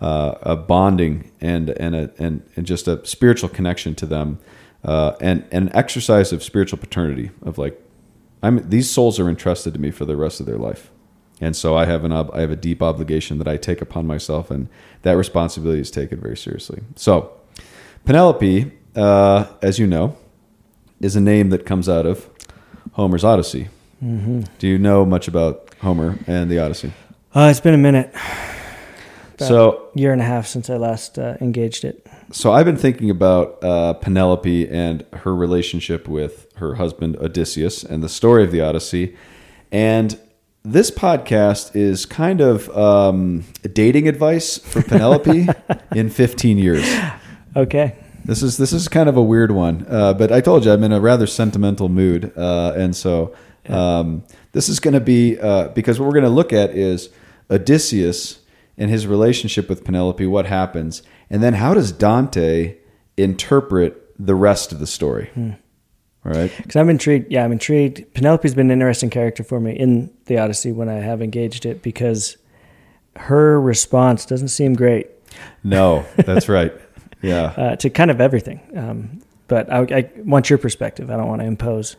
uh, 0.00 0.34
a 0.42 0.56
bonding 0.56 1.30
and 1.40 1.70
and 1.70 1.94
a 1.94 2.10
and, 2.18 2.42
and 2.56 2.66
just 2.66 2.88
a 2.88 3.04
spiritual 3.06 3.48
connection 3.48 3.94
to 3.96 4.06
them, 4.06 4.40
uh, 4.84 5.12
and 5.20 5.44
an 5.52 5.70
exercise 5.74 6.32
of 6.32 6.42
spiritual 6.42 6.78
paternity 6.78 7.30
of 7.42 7.58
like, 7.58 7.80
I'm 8.42 8.68
these 8.68 8.90
souls 8.90 9.18
are 9.20 9.28
entrusted 9.28 9.74
to 9.74 9.80
me 9.80 9.90
for 9.90 10.04
the 10.04 10.16
rest 10.16 10.40
of 10.40 10.46
their 10.46 10.56
life, 10.56 10.90
and 11.40 11.54
so 11.54 11.76
I 11.76 11.84
have 11.84 12.04
an 12.04 12.12
ob- 12.12 12.30
I 12.32 12.40
have 12.40 12.50
a 12.50 12.56
deep 12.56 12.82
obligation 12.82 13.38
that 13.38 13.46
I 13.46 13.56
take 13.58 13.82
upon 13.82 14.06
myself, 14.06 14.50
and 14.50 14.68
that 15.02 15.12
responsibility 15.12 15.80
is 15.80 15.90
taken 15.90 16.20
very 16.20 16.36
seriously. 16.36 16.82
So, 16.96 17.32
Penelope, 18.06 18.72
uh, 18.96 19.46
as 19.60 19.78
you 19.78 19.86
know, 19.86 20.16
is 21.00 21.16
a 21.16 21.20
name 21.20 21.50
that 21.50 21.66
comes 21.66 21.88
out 21.88 22.06
of 22.06 22.28
Homer's 22.92 23.24
Odyssey. 23.24 23.68
Do 24.58 24.66
you 24.66 24.78
know 24.78 25.04
much 25.04 25.28
about 25.28 25.74
Homer 25.82 26.18
and 26.26 26.50
the 26.50 26.58
Odyssey? 26.58 26.92
Uh, 27.34 27.48
it's 27.50 27.60
been 27.60 27.74
a 27.74 27.78
minute, 27.78 28.10
So, 29.48 29.88
year 29.94 30.12
and 30.12 30.20
a 30.20 30.24
half 30.24 30.46
since 30.46 30.68
I 30.70 30.76
last 30.76 31.18
uh, 31.18 31.36
engaged 31.40 31.84
it. 31.84 32.06
so 32.30 32.52
I've 32.52 32.66
been 32.66 32.76
thinking 32.76 33.10
about 33.10 33.62
uh, 33.62 33.94
Penelope 33.94 34.68
and 34.68 35.04
her 35.12 35.34
relationship 35.34 36.08
with 36.08 36.46
her 36.56 36.74
husband 36.74 37.16
Odysseus 37.16 37.82
and 37.82 38.02
the 38.02 38.08
story 38.08 38.44
of 38.44 38.52
the 38.52 38.60
Odyssey, 38.60 39.16
and 39.72 40.18
this 40.62 40.90
podcast 40.90 41.74
is 41.74 42.04
kind 42.04 42.40
of 42.40 42.68
um, 42.76 43.44
dating 43.72 44.08
advice 44.08 44.58
for 44.58 44.82
Penelope 44.82 45.48
in 45.94 46.10
15 46.10 46.58
years. 46.58 46.86
Okay. 47.56 47.96
This 48.24 48.42
is 48.42 48.58
this 48.58 48.72
is 48.72 48.86
kind 48.88 49.08
of 49.08 49.16
a 49.16 49.22
weird 49.22 49.50
one, 49.50 49.86
uh, 49.88 50.12
but 50.12 50.30
I 50.30 50.42
told 50.42 50.64
you 50.64 50.72
I'm 50.72 50.84
in 50.84 50.92
a 50.92 51.00
rather 51.00 51.26
sentimental 51.26 51.88
mood, 51.88 52.32
uh, 52.36 52.74
and 52.76 52.94
so 52.94 53.34
um, 53.68 54.24
this 54.52 54.68
is 54.68 54.78
going 54.78 54.94
to 54.94 55.00
be 55.00 55.38
uh, 55.38 55.68
because 55.68 55.98
what 55.98 56.06
we're 56.06 56.12
going 56.12 56.24
to 56.24 56.30
look 56.30 56.52
at 56.52 56.70
is 56.70 57.08
Odysseus 57.50 58.39
and 58.80 58.90
his 58.90 59.06
relationship 59.06 59.68
with 59.68 59.84
Penelope, 59.84 60.26
what 60.26 60.46
happens, 60.46 61.02
and 61.30 61.40
then 61.42 61.54
how 61.54 61.74
does 61.74 61.92
Dante 61.92 62.78
interpret 63.16 64.12
the 64.18 64.34
rest 64.34 64.72
of 64.72 64.80
the 64.80 64.86
story? 64.88 65.30
All 65.36 66.32
right, 66.32 66.52
Because 66.56 66.74
I'm 66.76 66.90
intrigued. 66.90 67.30
Yeah, 67.30 67.44
I'm 67.44 67.52
intrigued. 67.52 68.12
Penelope's 68.14 68.54
been 68.54 68.70
an 68.70 68.72
interesting 68.72 69.10
character 69.10 69.44
for 69.44 69.60
me 69.60 69.72
in 69.72 70.12
the 70.26 70.38
Odyssey 70.38 70.72
when 70.72 70.88
I 70.88 70.94
have 70.94 71.22
engaged 71.22 71.64
it 71.64 71.80
because 71.82 72.36
her 73.16 73.60
response 73.60 74.26
doesn't 74.26 74.48
seem 74.48 74.74
great 74.74 75.08
no, 75.62 76.04
that's 76.16 76.48
right, 76.48 76.72
yeah. 77.22 77.42
uh, 77.56 77.76
to 77.76 77.90
kind 77.90 78.10
of 78.10 78.20
everything. 78.20 78.60
Um, 78.76 79.22
but 79.48 79.70
I, 79.72 79.80
I 79.80 80.10
want 80.16 80.48
your 80.48 80.58
perspective. 80.58 81.10
I 81.10 81.16
don't 81.16 81.28
want 81.28 81.40
to 81.40 81.46
impose. 81.46 81.96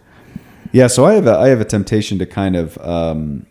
Yeah, 0.71 0.87
so 0.87 1.05
I 1.05 1.13
have 1.13 1.27
a, 1.27 1.37
I 1.37 1.49
have 1.49 1.59
a 1.59 1.65
temptation 1.65 2.17
to 2.19 2.25
kind 2.25 2.55
of 2.55 2.77
um, 2.79 3.45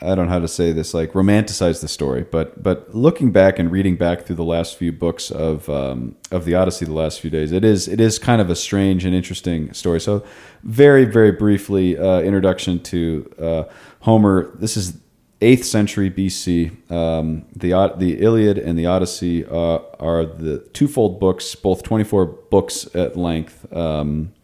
I 0.00 0.14
don't 0.14 0.26
know 0.26 0.32
how 0.32 0.40
to 0.40 0.48
say 0.48 0.72
this 0.72 0.92
like 0.92 1.12
romanticize 1.12 1.80
the 1.80 1.88
story, 1.88 2.26
but 2.30 2.62
but 2.62 2.94
looking 2.94 3.32
back 3.32 3.58
and 3.58 3.72
reading 3.72 3.96
back 3.96 4.22
through 4.26 4.36
the 4.36 4.44
last 4.44 4.76
few 4.76 4.92
books 4.92 5.30
of 5.30 5.70
um, 5.70 6.16
of 6.30 6.44
the 6.44 6.54
Odyssey 6.54 6.84
the 6.84 6.92
last 6.92 7.20
few 7.20 7.30
days, 7.30 7.50
it 7.50 7.64
is 7.64 7.88
it 7.88 7.98
is 7.98 8.18
kind 8.18 8.42
of 8.42 8.50
a 8.50 8.56
strange 8.56 9.06
and 9.06 9.14
interesting 9.14 9.72
story. 9.72 10.00
So 10.00 10.22
very 10.62 11.06
very 11.06 11.32
briefly, 11.32 11.96
uh, 11.96 12.20
introduction 12.20 12.82
to 12.84 13.32
uh, 13.40 13.64
Homer. 14.00 14.50
This 14.56 14.76
is 14.76 14.98
eighth 15.40 15.64
century 15.64 16.10
BC. 16.10 16.90
Um, 16.92 17.46
the 17.56 17.70
the 17.96 18.20
Iliad 18.20 18.58
and 18.58 18.78
the 18.78 18.84
Odyssey 18.84 19.46
uh, 19.46 19.78
are 19.98 20.26
the 20.26 20.58
twofold 20.74 21.18
books, 21.18 21.54
both 21.54 21.82
twenty 21.82 22.04
four 22.04 22.26
books 22.26 22.86
at 22.94 23.16
length. 23.16 23.72
Um, 23.72 24.34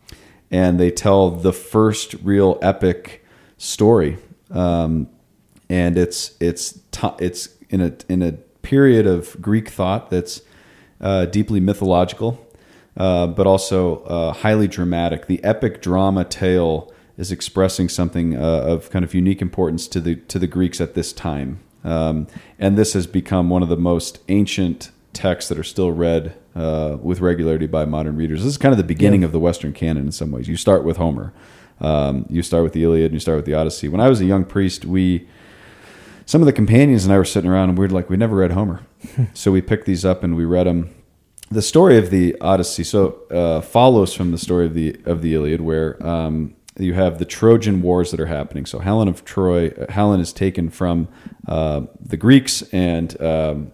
and 0.50 0.78
they 0.78 0.90
tell 0.90 1.30
the 1.30 1.52
first 1.52 2.14
real 2.22 2.58
epic 2.62 3.24
story. 3.56 4.18
Um, 4.50 5.08
and 5.72 5.96
it's 5.96 6.36
it's 6.38 6.78
it's 7.18 7.48
in 7.70 7.80
a 7.80 7.94
in 8.06 8.20
a 8.20 8.32
period 8.60 9.06
of 9.06 9.40
Greek 9.40 9.70
thought 9.70 10.10
that's 10.10 10.42
uh, 11.00 11.24
deeply 11.24 11.60
mythological, 11.60 12.46
uh, 12.98 13.26
but 13.26 13.46
also 13.46 14.02
uh, 14.02 14.32
highly 14.34 14.68
dramatic. 14.68 15.26
The 15.28 15.42
epic 15.42 15.80
drama 15.80 16.26
tale 16.26 16.92
is 17.16 17.32
expressing 17.32 17.88
something 17.88 18.36
uh, 18.36 18.40
of 18.40 18.90
kind 18.90 19.02
of 19.02 19.14
unique 19.14 19.40
importance 19.40 19.88
to 19.88 20.00
the 20.00 20.16
to 20.16 20.38
the 20.38 20.46
Greeks 20.46 20.78
at 20.78 20.92
this 20.92 21.10
time, 21.10 21.60
um, 21.84 22.26
and 22.58 22.76
this 22.76 22.92
has 22.92 23.06
become 23.06 23.48
one 23.48 23.62
of 23.62 23.70
the 23.70 23.76
most 23.78 24.18
ancient 24.28 24.90
texts 25.14 25.48
that 25.48 25.58
are 25.58 25.64
still 25.64 25.90
read 25.90 26.34
uh, 26.54 26.98
with 27.00 27.20
regularity 27.20 27.66
by 27.66 27.86
modern 27.86 28.16
readers. 28.16 28.40
This 28.40 28.50
is 28.50 28.58
kind 28.58 28.74
of 28.74 28.78
the 28.78 28.84
beginning 28.84 29.24
of 29.24 29.32
the 29.32 29.40
Western 29.40 29.72
canon 29.72 30.04
in 30.04 30.12
some 30.12 30.32
ways. 30.32 30.48
You 30.48 30.56
start 30.58 30.84
with 30.84 30.98
Homer, 30.98 31.32
um, 31.80 32.26
you 32.28 32.42
start 32.42 32.62
with 32.62 32.74
the 32.74 32.84
Iliad, 32.84 33.06
and 33.06 33.14
you 33.14 33.20
start 33.20 33.36
with 33.36 33.46
the 33.46 33.54
Odyssey. 33.54 33.88
When 33.88 34.02
I 34.02 34.10
was 34.10 34.20
a 34.20 34.26
young 34.26 34.44
priest, 34.44 34.84
we 34.84 35.26
some 36.32 36.40
of 36.40 36.46
the 36.46 36.52
companions 36.54 37.04
and 37.04 37.12
I 37.12 37.18
were 37.18 37.26
sitting 37.26 37.50
around 37.50 37.68
and 37.68 37.78
we 37.78 37.84
were 37.84 37.92
like, 37.92 38.08
we 38.08 38.16
never 38.16 38.36
read 38.36 38.52
Homer, 38.52 38.80
so 39.34 39.52
we 39.52 39.60
picked 39.60 39.84
these 39.84 40.02
up 40.02 40.24
and 40.24 40.34
we 40.34 40.46
read 40.46 40.66
them. 40.66 40.88
The 41.50 41.60
story 41.60 41.98
of 41.98 42.08
the 42.08 42.34
Odyssey 42.40 42.84
so 42.84 43.20
uh, 43.30 43.60
follows 43.60 44.14
from 44.14 44.30
the 44.30 44.38
story 44.38 44.64
of 44.64 44.72
the 44.72 44.96
of 45.04 45.20
the 45.20 45.34
Iliad, 45.34 45.60
where 45.60 46.02
um, 46.04 46.54
you 46.78 46.94
have 46.94 47.18
the 47.18 47.26
Trojan 47.26 47.82
Wars 47.82 48.12
that 48.12 48.18
are 48.18 48.32
happening. 48.38 48.64
So 48.64 48.78
Helen 48.78 49.08
of 49.08 49.26
Troy, 49.26 49.72
uh, 49.72 49.92
Helen 49.92 50.20
is 50.20 50.32
taken 50.32 50.70
from 50.70 51.08
uh, 51.46 51.82
the 52.00 52.16
Greeks 52.16 52.62
and 52.72 53.20
um, 53.20 53.72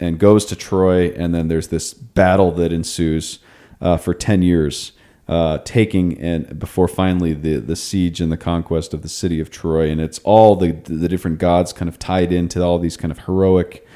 and 0.00 0.18
goes 0.18 0.44
to 0.46 0.56
Troy, 0.56 1.12
and 1.12 1.32
then 1.32 1.46
there's 1.46 1.68
this 1.68 1.94
battle 1.94 2.50
that 2.50 2.72
ensues 2.72 3.38
uh, 3.80 3.96
for 3.96 4.12
ten 4.12 4.42
years, 4.42 4.90
uh, 5.32 5.58
taking 5.64 6.18
and 6.18 6.58
before 6.58 6.86
finally 6.86 7.32
the 7.32 7.56
the 7.56 7.74
siege 7.74 8.20
and 8.20 8.30
the 8.30 8.36
conquest 8.36 8.92
of 8.92 9.00
the 9.00 9.08
city 9.08 9.40
of 9.40 9.50
Troy, 9.50 9.88
and 9.90 9.98
it's 9.98 10.18
all 10.24 10.56
the 10.56 10.72
the 10.72 11.08
different 11.08 11.38
gods 11.38 11.72
kind 11.72 11.88
of 11.88 11.98
tied 11.98 12.32
into 12.32 12.62
all 12.62 12.78
these 12.78 12.98
kind 12.98 13.10
of 13.10 13.20
heroic 13.20 13.86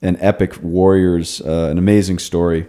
and 0.00 0.16
epic 0.20 0.52
warriors. 0.62 1.42
Uh, 1.42 1.68
an 1.70 1.76
amazing 1.76 2.18
story, 2.18 2.66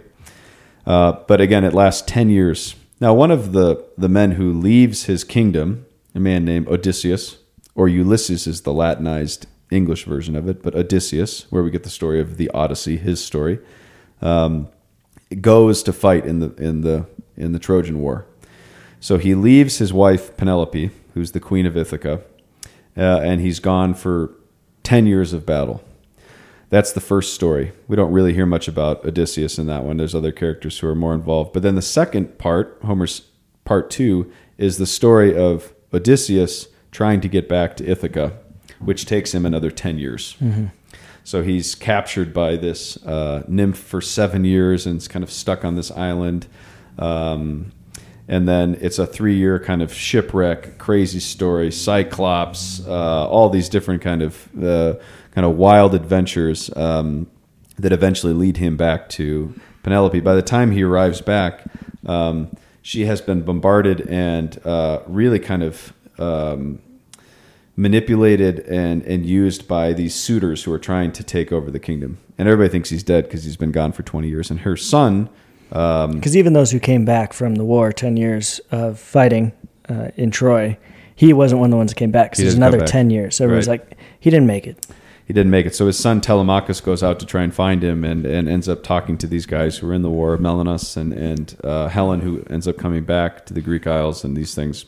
uh, 0.84 1.12
but 1.26 1.40
again, 1.40 1.64
it 1.64 1.72
lasts 1.72 2.02
ten 2.06 2.28
years. 2.28 2.74
Now, 3.00 3.14
one 3.14 3.30
of 3.30 3.52
the 3.52 3.82
the 3.96 4.10
men 4.10 4.32
who 4.32 4.52
leaves 4.52 5.04
his 5.04 5.24
kingdom, 5.24 5.86
a 6.14 6.20
man 6.20 6.44
named 6.44 6.68
Odysseus, 6.68 7.38
or 7.74 7.88
Ulysses 7.88 8.46
is 8.46 8.60
the 8.60 8.74
Latinized 8.74 9.46
English 9.70 10.04
version 10.04 10.36
of 10.36 10.46
it, 10.50 10.62
but 10.62 10.74
Odysseus, 10.74 11.46
where 11.50 11.62
we 11.62 11.70
get 11.70 11.84
the 11.84 11.90
story 11.90 12.20
of 12.20 12.36
the 12.36 12.50
Odyssey, 12.50 12.98
his 12.98 13.24
story, 13.24 13.58
um, 14.20 14.68
goes 15.40 15.82
to 15.84 15.94
fight 15.94 16.26
in 16.26 16.40
the 16.40 16.54
in 16.56 16.82
the 16.82 17.06
in 17.38 17.52
the 17.52 17.58
Trojan 17.58 18.00
War. 18.00 18.26
So 19.00 19.16
he 19.16 19.34
leaves 19.34 19.78
his 19.78 19.92
wife 19.92 20.36
Penelope, 20.36 20.90
who's 21.14 21.32
the 21.32 21.40
queen 21.40 21.66
of 21.66 21.76
Ithaca, 21.76 22.22
uh, 22.96 23.20
and 23.20 23.40
he's 23.40 23.60
gone 23.60 23.94
for 23.94 24.34
ten 24.82 25.06
years 25.06 25.32
of 25.32 25.46
battle. 25.46 25.82
That's 26.70 26.92
the 26.92 27.00
first 27.00 27.34
story. 27.34 27.72
We 27.86 27.96
don't 27.96 28.12
really 28.12 28.34
hear 28.34 28.44
much 28.44 28.68
about 28.68 29.04
Odysseus 29.04 29.58
in 29.58 29.66
that 29.68 29.84
one. 29.84 29.96
There's 29.96 30.14
other 30.14 30.32
characters 30.32 30.78
who 30.78 30.88
are 30.88 30.94
more 30.94 31.14
involved. 31.14 31.52
But 31.54 31.62
then 31.62 31.76
the 31.76 31.82
second 31.82 32.38
part, 32.38 32.78
Homer's 32.84 33.22
part 33.64 33.90
two, 33.90 34.30
is 34.58 34.76
the 34.76 34.86
story 34.86 35.36
of 35.36 35.72
Odysseus 35.94 36.68
trying 36.90 37.20
to 37.22 37.28
get 37.28 37.48
back 37.48 37.76
to 37.78 37.86
Ithaca, 37.88 38.36
which 38.80 39.06
takes 39.06 39.34
him 39.34 39.46
another 39.46 39.70
10 39.70 39.98
years. 39.98 40.36
Mm-hmm. 40.42 40.66
So 41.24 41.42
he's 41.42 41.74
captured 41.74 42.32
by 42.32 42.56
this 42.56 42.96
uh, 43.04 43.44
nymph 43.48 43.78
for 43.78 44.00
seven 44.00 44.44
years 44.44 44.86
and 44.86 44.98
is 44.98 45.08
kind 45.08 45.22
of 45.22 45.30
stuck 45.30 45.64
on 45.64 45.74
this 45.74 45.90
island. 45.90 46.46
Um, 46.98 47.72
and 48.28 48.46
then 48.46 48.76
it's 48.80 48.98
a 48.98 49.06
three-year 49.06 49.58
kind 49.58 49.80
of 49.80 49.92
shipwreck, 49.92 50.76
crazy 50.76 51.20
story, 51.20 51.72
Cyclops, 51.72 52.86
uh, 52.86 53.26
all 53.26 53.48
these 53.48 53.70
different 53.70 54.02
kind 54.02 54.22
of 54.22 54.48
uh, 54.62 54.94
kind 55.34 55.46
of 55.46 55.56
wild 55.56 55.94
adventures 55.94 56.70
um, 56.76 57.30
that 57.78 57.92
eventually 57.92 58.34
lead 58.34 58.58
him 58.58 58.76
back 58.76 59.08
to 59.10 59.54
Penelope. 59.82 60.20
By 60.20 60.34
the 60.34 60.42
time 60.42 60.72
he 60.72 60.82
arrives 60.82 61.22
back, 61.22 61.64
um, 62.04 62.54
she 62.82 63.06
has 63.06 63.22
been 63.22 63.42
bombarded 63.42 64.06
and 64.08 64.60
uh, 64.66 65.00
really 65.06 65.38
kind 65.38 65.62
of 65.62 65.94
um, 66.18 66.80
manipulated 67.76 68.60
and, 68.60 69.02
and 69.04 69.24
used 69.24 69.66
by 69.66 69.92
these 69.94 70.14
suitors 70.14 70.64
who 70.64 70.72
are 70.72 70.78
trying 70.78 71.12
to 71.12 71.22
take 71.22 71.50
over 71.50 71.70
the 71.70 71.78
kingdom. 71.78 72.18
And 72.36 72.48
everybody 72.48 72.70
thinks 72.70 72.90
he's 72.90 73.02
dead 73.02 73.24
because 73.24 73.44
he's 73.44 73.56
been 73.56 73.72
gone 73.72 73.92
for 73.92 74.02
20 74.02 74.28
years. 74.28 74.50
And 74.50 74.60
her 74.60 74.76
son. 74.76 75.30
Because 75.68 76.04
um, 76.04 76.22
even 76.24 76.52
those 76.52 76.70
who 76.70 76.80
came 76.80 77.04
back 77.04 77.32
from 77.32 77.56
the 77.56 77.64
war, 77.64 77.92
10 77.92 78.16
years 78.16 78.60
of 78.70 78.98
fighting 78.98 79.52
uh, 79.88 80.10
in 80.16 80.30
Troy, 80.30 80.78
he 81.14 81.32
wasn't 81.32 81.60
one 81.60 81.68
of 81.68 81.70
the 81.72 81.76
ones 81.76 81.90
that 81.90 81.96
came 81.96 82.10
back 82.10 82.30
because 82.30 82.44
there's 82.44 82.54
another 82.54 82.80
10 82.80 83.10
years. 83.10 83.36
So 83.36 83.44
everyone's 83.44 83.68
right. 83.68 83.80
like, 83.80 83.98
he 84.20 84.30
didn't 84.30 84.46
make 84.46 84.66
it 84.66 84.86
he 85.28 85.34
didn't 85.34 85.50
make 85.50 85.66
it. 85.66 85.74
So 85.74 85.86
his 85.86 85.98
son 85.98 86.22
Telemachus 86.22 86.80
goes 86.80 87.02
out 87.02 87.20
to 87.20 87.26
try 87.26 87.42
and 87.42 87.54
find 87.54 87.84
him, 87.84 88.02
and, 88.02 88.24
and 88.24 88.48
ends 88.48 88.66
up 88.66 88.82
talking 88.82 89.18
to 89.18 89.26
these 89.26 89.44
guys 89.44 89.76
who 89.76 89.90
are 89.90 89.92
in 89.92 90.00
the 90.00 90.08
war, 90.08 90.38
Menelaus 90.38 90.96
and 90.96 91.12
and 91.12 91.54
uh, 91.62 91.88
Helen, 91.88 92.22
who 92.22 92.42
ends 92.48 92.66
up 92.66 92.78
coming 92.78 93.04
back 93.04 93.44
to 93.44 93.52
the 93.52 93.60
Greek 93.60 93.86
Isles 93.86 94.24
and 94.24 94.34
these 94.34 94.54
things. 94.54 94.86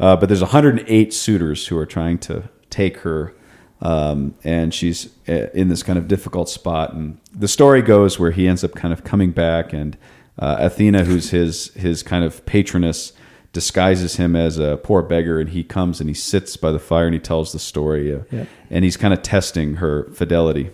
Uh, 0.00 0.16
but 0.16 0.30
there's 0.30 0.40
108 0.40 1.12
suitors 1.12 1.66
who 1.66 1.76
are 1.76 1.84
trying 1.84 2.16
to 2.20 2.48
take 2.70 3.00
her, 3.00 3.34
um, 3.80 4.34
and 4.44 4.72
she's 4.72 5.10
uh, 5.28 5.48
in 5.54 5.68
this 5.68 5.82
kind 5.82 5.98
of 5.98 6.08
difficult 6.08 6.48
spot. 6.48 6.92
And 6.92 7.18
the 7.32 7.48
story 7.48 7.82
goes 7.82 8.18
where 8.18 8.30
he 8.30 8.46
ends 8.46 8.64
up 8.64 8.74
kind 8.74 8.92
of 8.92 9.04
coming 9.04 9.32
back, 9.32 9.72
and 9.72 9.96
uh, 10.38 10.56
Athena, 10.60 11.04
who's 11.04 11.30
his 11.30 11.72
his 11.74 12.02
kind 12.02 12.24
of 12.24 12.44
patroness, 12.46 13.12
disguises 13.52 14.16
him 14.16 14.36
as 14.36 14.58
a 14.58 14.78
poor 14.82 15.02
beggar 15.02 15.40
and 15.40 15.50
he 15.50 15.64
comes 15.64 16.00
and 16.00 16.08
he 16.08 16.14
sits 16.14 16.56
by 16.56 16.70
the 16.70 16.78
fire 16.78 17.06
and 17.06 17.14
he 17.14 17.20
tells 17.20 17.52
the 17.52 17.58
story 17.58 18.14
uh, 18.14 18.20
yeah. 18.30 18.44
and 18.70 18.84
he's 18.84 18.96
kind 18.96 19.12
of 19.12 19.22
testing 19.22 19.76
her 19.76 20.08
fidelity 20.12 20.70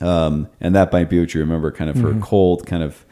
um, 0.00 0.48
and 0.60 0.76
that 0.76 0.92
might 0.92 1.10
be 1.10 1.18
what 1.18 1.34
you 1.34 1.40
remember 1.40 1.72
kind 1.72 1.90
of 1.90 1.96
her 1.96 2.10
mm-hmm. 2.10 2.20
cold 2.20 2.64
kind 2.66 2.84
of 2.84 3.04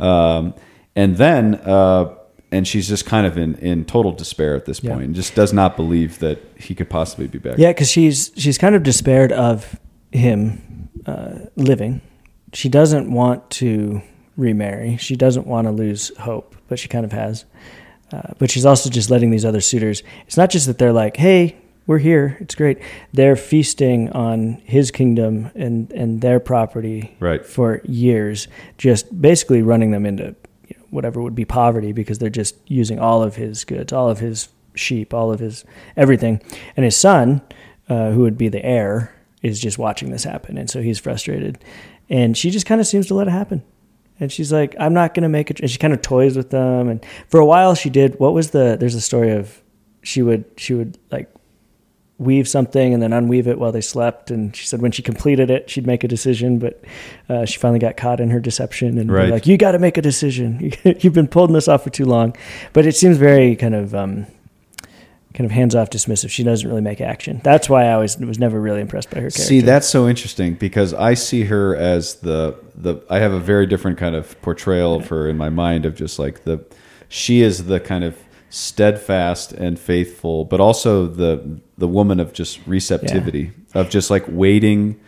um, 0.00 0.54
and 0.96 1.16
then 1.18 1.56
uh, 1.56 2.14
and 2.52 2.68
she's 2.68 2.88
just 2.88 3.06
kind 3.06 3.26
of 3.26 3.36
in, 3.36 3.54
in 3.56 3.84
total 3.84 4.12
despair 4.12 4.54
at 4.54 4.66
this 4.66 4.80
point 4.80 4.98
yeah. 4.98 5.04
and 5.04 5.14
just 5.14 5.34
does 5.34 5.52
not 5.52 5.76
believe 5.76 6.18
that 6.20 6.38
he 6.56 6.74
could 6.74 6.90
possibly 6.90 7.26
be 7.26 7.38
back 7.38 7.58
yeah 7.58 7.70
because 7.70 7.90
she's 7.90 8.30
she's 8.36 8.58
kind 8.58 8.74
of 8.74 8.82
despaired 8.82 9.32
of 9.32 9.78
him 10.12 10.88
uh, 11.06 11.38
living 11.56 12.00
she 12.52 12.68
doesn't 12.68 13.10
want 13.10 13.48
to 13.50 14.02
remarry 14.36 14.96
she 14.98 15.16
doesn't 15.16 15.46
want 15.46 15.66
to 15.66 15.72
lose 15.72 16.16
hope 16.18 16.54
but 16.68 16.78
she 16.78 16.88
kind 16.88 17.04
of 17.04 17.12
has 17.12 17.44
uh, 18.12 18.34
but 18.38 18.50
she's 18.50 18.66
also 18.66 18.90
just 18.90 19.10
letting 19.10 19.30
these 19.30 19.44
other 19.44 19.60
suitors. 19.60 20.02
It's 20.26 20.36
not 20.36 20.50
just 20.50 20.66
that 20.66 20.78
they're 20.78 20.92
like, 20.92 21.16
"Hey, 21.16 21.56
we're 21.86 21.98
here. 21.98 22.36
It's 22.40 22.54
great." 22.54 22.78
They're 23.12 23.36
feasting 23.36 24.10
on 24.10 24.60
his 24.64 24.90
kingdom 24.90 25.50
and 25.54 25.90
and 25.92 26.20
their 26.20 26.38
property 26.38 27.16
right. 27.20 27.44
for 27.44 27.80
years, 27.84 28.48
just 28.76 29.20
basically 29.20 29.62
running 29.62 29.92
them 29.92 30.04
into 30.04 30.34
whatever 30.92 31.20
would 31.22 31.34
be 31.34 31.44
poverty 31.44 31.92
because 31.92 32.18
they're 32.18 32.30
just 32.30 32.56
using 32.66 32.98
all 32.98 33.22
of 33.22 33.36
his 33.36 33.64
goods, 33.64 33.92
all 33.92 34.08
of 34.08 34.18
his 34.18 34.48
sheep, 34.74 35.12
all 35.12 35.32
of 35.32 35.40
his 35.40 35.64
everything. 35.96 36.40
And 36.76 36.84
his 36.84 36.96
son, 36.96 37.42
uh, 37.88 38.10
who 38.10 38.20
would 38.20 38.38
be 38.38 38.48
the 38.48 38.64
heir, 38.64 39.14
is 39.42 39.60
just 39.60 39.78
watching 39.78 40.10
this 40.10 40.22
happen, 40.22 40.56
and 40.56 40.70
so 40.70 40.80
he's 40.80 41.00
frustrated. 41.00 41.58
And 42.08 42.36
she 42.36 42.50
just 42.50 42.66
kind 42.66 42.80
of 42.80 42.86
seems 42.86 43.06
to 43.08 43.14
let 43.14 43.26
it 43.26 43.32
happen 43.32 43.64
and 44.22 44.30
she's 44.30 44.52
like, 44.52 44.76
I'm 44.78 44.94
not 44.94 45.14
gonna 45.14 45.28
make 45.28 45.50
it. 45.50 45.58
And 45.58 45.68
she 45.68 45.78
kind 45.78 45.92
of 45.92 46.00
toys 46.00 46.36
with 46.36 46.50
them. 46.50 46.88
And 46.88 47.04
for 47.28 47.40
a 47.40 47.44
while, 47.44 47.74
she 47.74 47.90
did. 47.90 48.20
What 48.20 48.34
was 48.34 48.50
the? 48.50 48.76
There's 48.78 48.94
a 48.94 49.00
story 49.00 49.32
of 49.32 49.60
she 50.04 50.22
would 50.22 50.44
she 50.56 50.74
would 50.74 50.96
like 51.10 51.28
weave 52.22 52.48
something 52.48 52.94
and 52.94 53.02
then 53.02 53.10
unweave 53.10 53.46
it 53.46 53.58
while 53.58 53.72
they 53.72 53.80
slept. 53.80 54.30
And 54.30 54.54
she 54.54 54.66
said 54.66 54.80
when 54.80 54.92
she 54.92 55.02
completed 55.02 55.50
it, 55.50 55.68
she'd 55.68 55.86
make 55.86 56.04
a 56.04 56.08
decision. 56.08 56.58
But 56.58 56.82
uh, 57.28 57.44
she 57.44 57.58
finally 57.58 57.78
got 57.78 57.96
caught 57.96 58.20
in 58.20 58.30
her 58.30 58.40
deception 58.40 58.98
and 58.98 59.10
right. 59.10 59.30
like, 59.30 59.46
you 59.46 59.56
got 59.56 59.72
to 59.72 59.78
make 59.78 59.96
a 59.96 60.02
decision. 60.02 60.72
You've 60.84 61.14
been 61.14 61.28
pulling 61.28 61.52
this 61.52 61.68
off 61.68 61.84
for 61.84 61.90
too 61.90 62.04
long. 62.04 62.36
But 62.72 62.86
it 62.86 62.96
seems 62.96 63.16
very 63.16 63.56
kind 63.56 63.74
of. 63.74 63.94
Um, 63.94 64.26
kind 65.34 65.46
of 65.46 65.50
hands 65.50 65.74
off 65.74 65.88
dismissive. 65.88 66.30
She 66.30 66.42
doesn't 66.42 66.68
really 66.68 66.82
make 66.82 67.00
action. 67.00 67.40
That's 67.42 67.66
why 67.66 67.86
I 67.86 67.92
always 67.92 68.18
was 68.18 68.38
never 68.38 68.60
really 68.60 68.82
impressed 68.82 69.08
by 69.08 69.16
her 69.16 69.30
character. 69.30 69.42
See, 69.42 69.62
that's 69.62 69.88
so 69.88 70.06
interesting 70.06 70.54
because 70.54 70.92
I 70.92 71.14
see 71.14 71.44
her 71.44 71.74
as 71.74 72.16
the 72.16 72.58
the 72.74 73.02
I 73.08 73.18
have 73.20 73.32
a 73.32 73.40
very 73.40 73.66
different 73.66 73.96
kind 73.96 74.14
of 74.14 74.40
portrayal 74.42 74.94
of 74.94 75.08
her 75.08 75.28
in 75.28 75.38
my 75.38 75.48
mind 75.48 75.86
of 75.86 75.94
just 75.94 76.18
like 76.18 76.44
the 76.44 76.62
she 77.08 77.40
is 77.40 77.64
the 77.64 77.80
kind 77.80 78.04
of 78.04 78.16
steadfast 78.52 79.52
and 79.52 79.78
faithful, 79.78 80.44
but 80.44 80.60
also 80.60 81.06
the 81.06 81.58
the 81.82 81.88
woman 81.88 82.20
of 82.20 82.32
just 82.32 82.64
receptivity 82.64 83.50
yeah. 83.74 83.80
of 83.80 83.90
just 83.90 84.08
like 84.08 84.24
waiting 84.28 85.00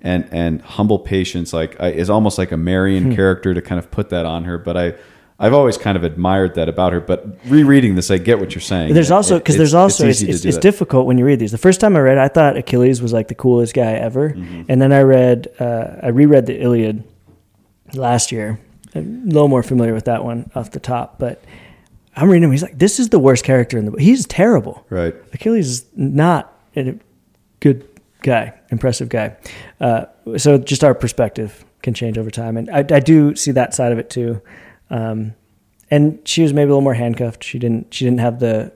and 0.00 0.28
and 0.30 0.62
humble 0.62 1.00
patience 1.00 1.52
like 1.52 1.74
I, 1.80 1.88
is 1.88 2.08
almost 2.08 2.38
like 2.38 2.52
a 2.52 2.56
Marian 2.56 3.06
hmm. 3.06 3.14
character 3.16 3.52
to 3.52 3.60
kind 3.60 3.80
of 3.80 3.90
put 3.90 4.10
that 4.10 4.26
on 4.26 4.44
her, 4.44 4.56
but 4.56 4.76
I 4.76 4.94
I've 5.40 5.52
always 5.52 5.76
kind 5.76 5.96
of 5.96 6.04
admired 6.04 6.54
that 6.54 6.68
about 6.68 6.92
her, 6.92 7.00
but 7.00 7.26
rereading 7.46 7.96
this, 7.96 8.12
I 8.12 8.18
get 8.18 8.38
what 8.38 8.54
you're 8.54 8.60
saying. 8.60 8.94
There's 8.94 9.10
also 9.10 9.40
because 9.40 9.56
there's 9.56 9.74
also 9.74 10.06
it's, 10.06 10.22
it's, 10.22 10.44
it's 10.44 10.58
difficult 10.58 11.06
when 11.06 11.18
you 11.18 11.24
read 11.24 11.40
these. 11.40 11.50
The 11.50 11.58
first 11.58 11.80
time 11.80 11.96
I 11.96 12.00
read, 12.00 12.16
I 12.16 12.28
thought 12.28 12.56
Achilles 12.56 13.02
was 13.02 13.12
like 13.12 13.26
the 13.26 13.34
coolest 13.34 13.74
guy 13.74 13.94
ever, 13.94 14.30
mm-hmm. 14.30 14.62
and 14.68 14.80
then 14.80 14.92
I 14.92 15.00
read, 15.00 15.48
uh, 15.58 15.96
I 16.00 16.08
reread 16.10 16.46
the 16.46 16.62
Iliad 16.62 17.02
last 17.94 18.30
year. 18.30 18.60
I'm 18.94 19.24
a 19.24 19.32
little 19.32 19.48
more 19.48 19.64
familiar 19.64 19.94
with 19.94 20.04
that 20.04 20.24
one 20.24 20.48
off 20.54 20.70
the 20.70 20.78
top, 20.78 21.18
but 21.18 21.42
I'm 22.16 22.28
reading 22.28 22.44
him. 22.44 22.50
He's 22.50 22.62
like, 22.62 22.78
this 22.78 22.98
is 22.98 23.10
the 23.10 23.18
worst 23.18 23.44
character 23.44 23.78
in 23.78 23.84
the 23.84 23.90
book. 23.92 24.00
He's 24.00 24.26
terrible. 24.26 24.84
Right. 24.90 25.14
Achilles 25.32 25.68
is 25.68 25.86
not 25.94 26.52
a 26.76 26.98
good 27.60 27.88
guy, 28.22 28.54
impressive 28.70 29.08
guy. 29.08 29.36
Uh, 29.80 30.06
so 30.36 30.58
just 30.58 30.84
our 30.84 30.94
perspective 30.94 31.64
can 31.82 31.94
change 31.94 32.18
over 32.18 32.30
time, 32.30 32.56
and 32.56 32.68
I, 32.70 32.80
I 32.80 33.00
do 33.00 33.34
see 33.36 33.52
that 33.52 33.74
side 33.74 33.92
of 33.92 33.98
it 33.98 34.10
too. 34.10 34.42
Um, 34.90 35.34
and 35.90 36.20
she 36.26 36.42
was 36.42 36.52
maybe 36.52 36.66
a 36.66 36.68
little 36.68 36.82
more 36.82 36.94
handcuffed. 36.94 37.42
She 37.42 37.58
didn't 37.58 37.92
she 37.92 38.04
didn't 38.04 38.20
have 38.20 38.38
the 38.38 38.72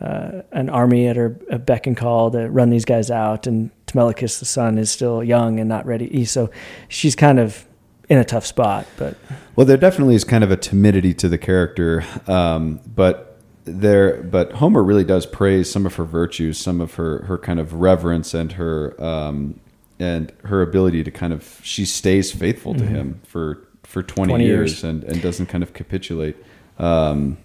uh, 0.00 0.42
an 0.52 0.68
army 0.68 1.06
at 1.06 1.16
her 1.16 1.30
beck 1.30 1.86
and 1.86 1.96
call 1.96 2.30
to 2.30 2.48
run 2.50 2.70
these 2.70 2.84
guys 2.84 3.10
out. 3.10 3.46
And 3.46 3.70
Telemachus, 3.86 4.38
the 4.38 4.44
son, 4.44 4.78
is 4.78 4.90
still 4.90 5.22
young 5.22 5.60
and 5.60 5.68
not 5.68 5.86
ready. 5.86 6.24
So 6.24 6.50
she's 6.88 7.14
kind 7.14 7.38
of 7.38 7.66
in 8.08 8.18
a 8.18 8.24
tough 8.24 8.44
spot. 8.44 8.86
But 8.96 9.16
well, 9.56 9.66
there 9.66 9.76
definitely 9.76 10.14
is 10.14 10.24
kind 10.24 10.42
of 10.42 10.50
a 10.50 10.56
timidity 10.56 11.14
to 11.14 11.28
the 11.28 11.38
character, 11.38 12.04
um, 12.26 12.80
but 12.86 13.38
there. 13.64 14.22
But 14.22 14.52
Homer 14.52 14.82
really 14.82 15.04
does 15.04 15.26
praise 15.26 15.70
some 15.70 15.86
of 15.86 15.94
her 15.96 16.04
virtues, 16.04 16.58
some 16.58 16.80
of 16.80 16.94
her 16.94 17.22
her 17.24 17.38
kind 17.38 17.60
of 17.60 17.74
reverence 17.74 18.34
and 18.34 18.52
her 18.52 19.02
um, 19.02 19.60
and 19.98 20.32
her 20.44 20.62
ability 20.62 21.04
to 21.04 21.10
kind 21.10 21.32
of 21.32 21.60
she 21.62 21.84
stays 21.84 22.32
faithful 22.32 22.74
to 22.74 22.84
mm-hmm. 22.84 22.94
him 22.94 23.20
for 23.24 23.66
for 23.84 24.02
20, 24.02 24.30
20 24.30 24.44
years, 24.44 24.70
years, 24.72 24.84
And, 24.84 25.04
and 25.04 25.22
doesn't 25.22 25.46
kind 25.46 25.62
of 25.62 25.72
capitulate. 25.72 26.36
Um, 26.78 27.38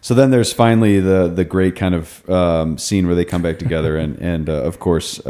so 0.00 0.14
then 0.14 0.30
there's 0.30 0.52
finally 0.52 1.00
the 1.00 1.28
the 1.28 1.44
great 1.44 1.74
kind 1.74 1.94
of 1.94 2.28
um, 2.28 2.78
scene 2.78 3.06
where 3.06 3.16
they 3.16 3.24
come 3.24 3.42
back 3.42 3.58
together, 3.58 3.96
and 3.96 4.18
and 4.18 4.48
uh, 4.48 4.62
of 4.62 4.78
course. 4.78 5.24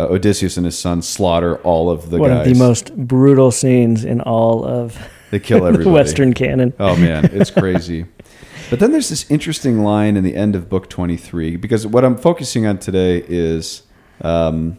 Uh, 0.00 0.06
Odysseus 0.14 0.56
and 0.56 0.64
his 0.64 0.78
son 0.78 1.02
slaughter 1.02 1.56
all 1.58 1.90
of 1.90 2.08
the 2.10 2.18
One 2.18 2.30
guys. 2.30 2.46
of 2.46 2.52
the 2.54 2.58
most 2.58 2.96
brutal 2.96 3.50
scenes 3.50 4.04
in 4.04 4.20
all 4.22 4.64
of 4.64 4.96
They 5.30 5.38
kill 5.40 5.58
everybody. 5.66 5.84
the 5.84 5.90
Western 5.90 6.32
canon. 6.32 6.72
Oh 6.80 6.96
man, 6.96 7.26
it's 7.32 7.50
crazy. 7.50 8.06
but 8.70 8.78
then 8.80 8.92
there's 8.92 9.10
this 9.10 9.30
interesting 9.30 9.80
line 9.80 10.16
in 10.16 10.24
the 10.24 10.34
end 10.34 10.56
of 10.56 10.68
book 10.70 10.88
23 10.88 11.56
because 11.56 11.86
what 11.86 12.04
I'm 12.04 12.16
focusing 12.16 12.66
on 12.66 12.78
today 12.78 13.22
is 13.28 13.82
um, 14.22 14.78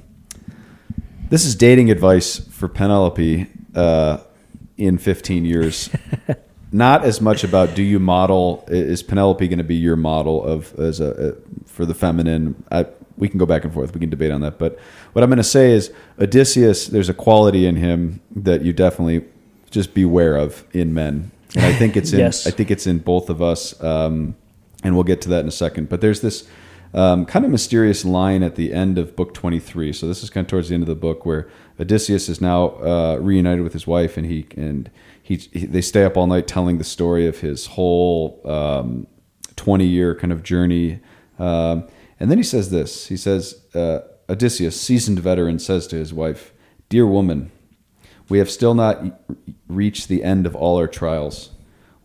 this 1.30 1.46
is 1.46 1.56
dating 1.56 1.92
advice 1.92 2.38
for 2.38 2.68
Penelope 2.68 3.48
uh, 3.75 4.18
in 4.78 4.98
15 4.98 5.46
years. 5.46 5.90
Not 6.74 7.04
as 7.04 7.20
much 7.22 7.44
about 7.44 7.75
do 7.75 7.84
you 7.84 8.00
model 8.00 8.63
is 8.70 9.04
Penelope 9.04 9.46
going 9.48 9.58
to 9.58 9.63
be 9.63 9.75
your 9.75 9.98
model 9.98 10.44
of 10.44 10.74
as 10.80 11.00
a, 11.01 11.36
a 11.36 11.68
for 11.68 11.86
the 11.86 11.94
feminine. 11.94 12.63
I, 12.72 12.86
we 13.22 13.30
can 13.30 13.38
go 13.38 13.46
back 13.46 13.63
and 13.63 13.72
forth. 13.72 13.94
We 13.94 14.00
can 14.00 14.10
debate 14.10 14.32
on 14.32 14.42
that. 14.42 14.58
But 14.58 14.80
what 15.13 15.24
I'm 15.24 15.30
going 15.30 15.38
to 15.38 15.44
say 15.44 15.72
is 15.72 15.94
Odysseus. 16.20 16.88
There's 16.88 17.08
a 17.08 17.13
quality 17.13 17.68
in 17.68 17.75
him 17.75 18.20
that 18.36 18.63
you 18.63 18.74
definitely 18.74 19.24
just 19.70 19.94
beware 19.94 20.36
of 20.36 20.66
in 20.74 20.94
men. 20.94 21.32
And 21.56 21.66
I 21.66 21.74
think 21.74 21.96
it's 21.96 22.12
in 22.13 22.20
Yes. 22.20 22.48
I 22.48 22.51
think 22.51 22.72
it's 22.72 22.88
in 22.88 22.98
both 22.98 23.30
of 23.30 23.40
us. 23.40 23.82
Um, 23.82 24.36
and 24.84 24.96
we'll 24.96 25.04
get 25.04 25.22
to 25.22 25.30
that 25.30 25.42
in 25.42 25.48
a 25.48 25.51
second. 25.51 25.88
But 25.88 26.01
there's 26.01 26.22
this 26.22 26.48
um, 26.96 27.28
kind 27.28 27.46
of 27.46 27.51
mysterious 27.51 28.04
line 28.04 28.42
at 28.42 28.56
the 28.56 28.74
end 28.74 28.98
of 28.98 29.16
book 29.16 29.36
23. 29.36 29.94
So 29.94 30.08
this 30.08 30.24
is 30.24 30.32
kind 30.32 30.46
of 30.46 30.50
towards 30.50 30.70
the 30.70 30.74
end 30.74 30.84
of 30.84 30.88
the 30.88 30.96
book 30.96 31.24
where 31.24 31.48
Odysseus 31.80 32.28
is 32.28 32.42
now 32.42 32.70
uh, 32.80 33.18
reunited 33.22 33.63
with 33.63 33.74
his 33.74 33.86
wife, 33.86 34.18
and 34.18 34.25
he 34.25 34.48
and 34.58 34.90
he, 35.22 35.36
he 35.36 35.66
they 35.68 35.82
stay 35.82 36.04
up 36.04 36.18
all 36.18 36.28
night 36.28 36.48
telling 36.48 36.80
the 36.80 36.84
story 36.84 37.28
of 37.28 37.40
his 37.40 37.68
whole 37.68 38.42
um, 38.46 39.08
20 39.56 39.86
year 39.86 40.16
kind 40.16 40.34
of 40.34 40.42
journey. 40.42 41.00
Um, 41.38 41.88
and 42.22 42.32
then 42.32 42.38
he 42.38 42.44
says 42.44 42.70
this. 42.70 43.08
He 43.08 43.18
says, 43.18 43.66
uh, 43.74 44.01
Odysseus, 44.30 44.80
seasoned 44.80 45.20
veteran, 45.20 45.60
says 45.60 45.88
to 45.88 45.96
his 45.98 46.13
wife, 46.13 46.54
"Dear 46.88 47.06
woman." 47.08 47.51
We 48.30 48.38
have 48.38 48.50
still 48.50 48.74
not 48.74 49.04
reached 49.68 50.08
the 50.08 50.24
end 50.24 50.46
of 50.46 50.56
all 50.56 50.78
our 50.78 50.88
trials. 50.88 51.50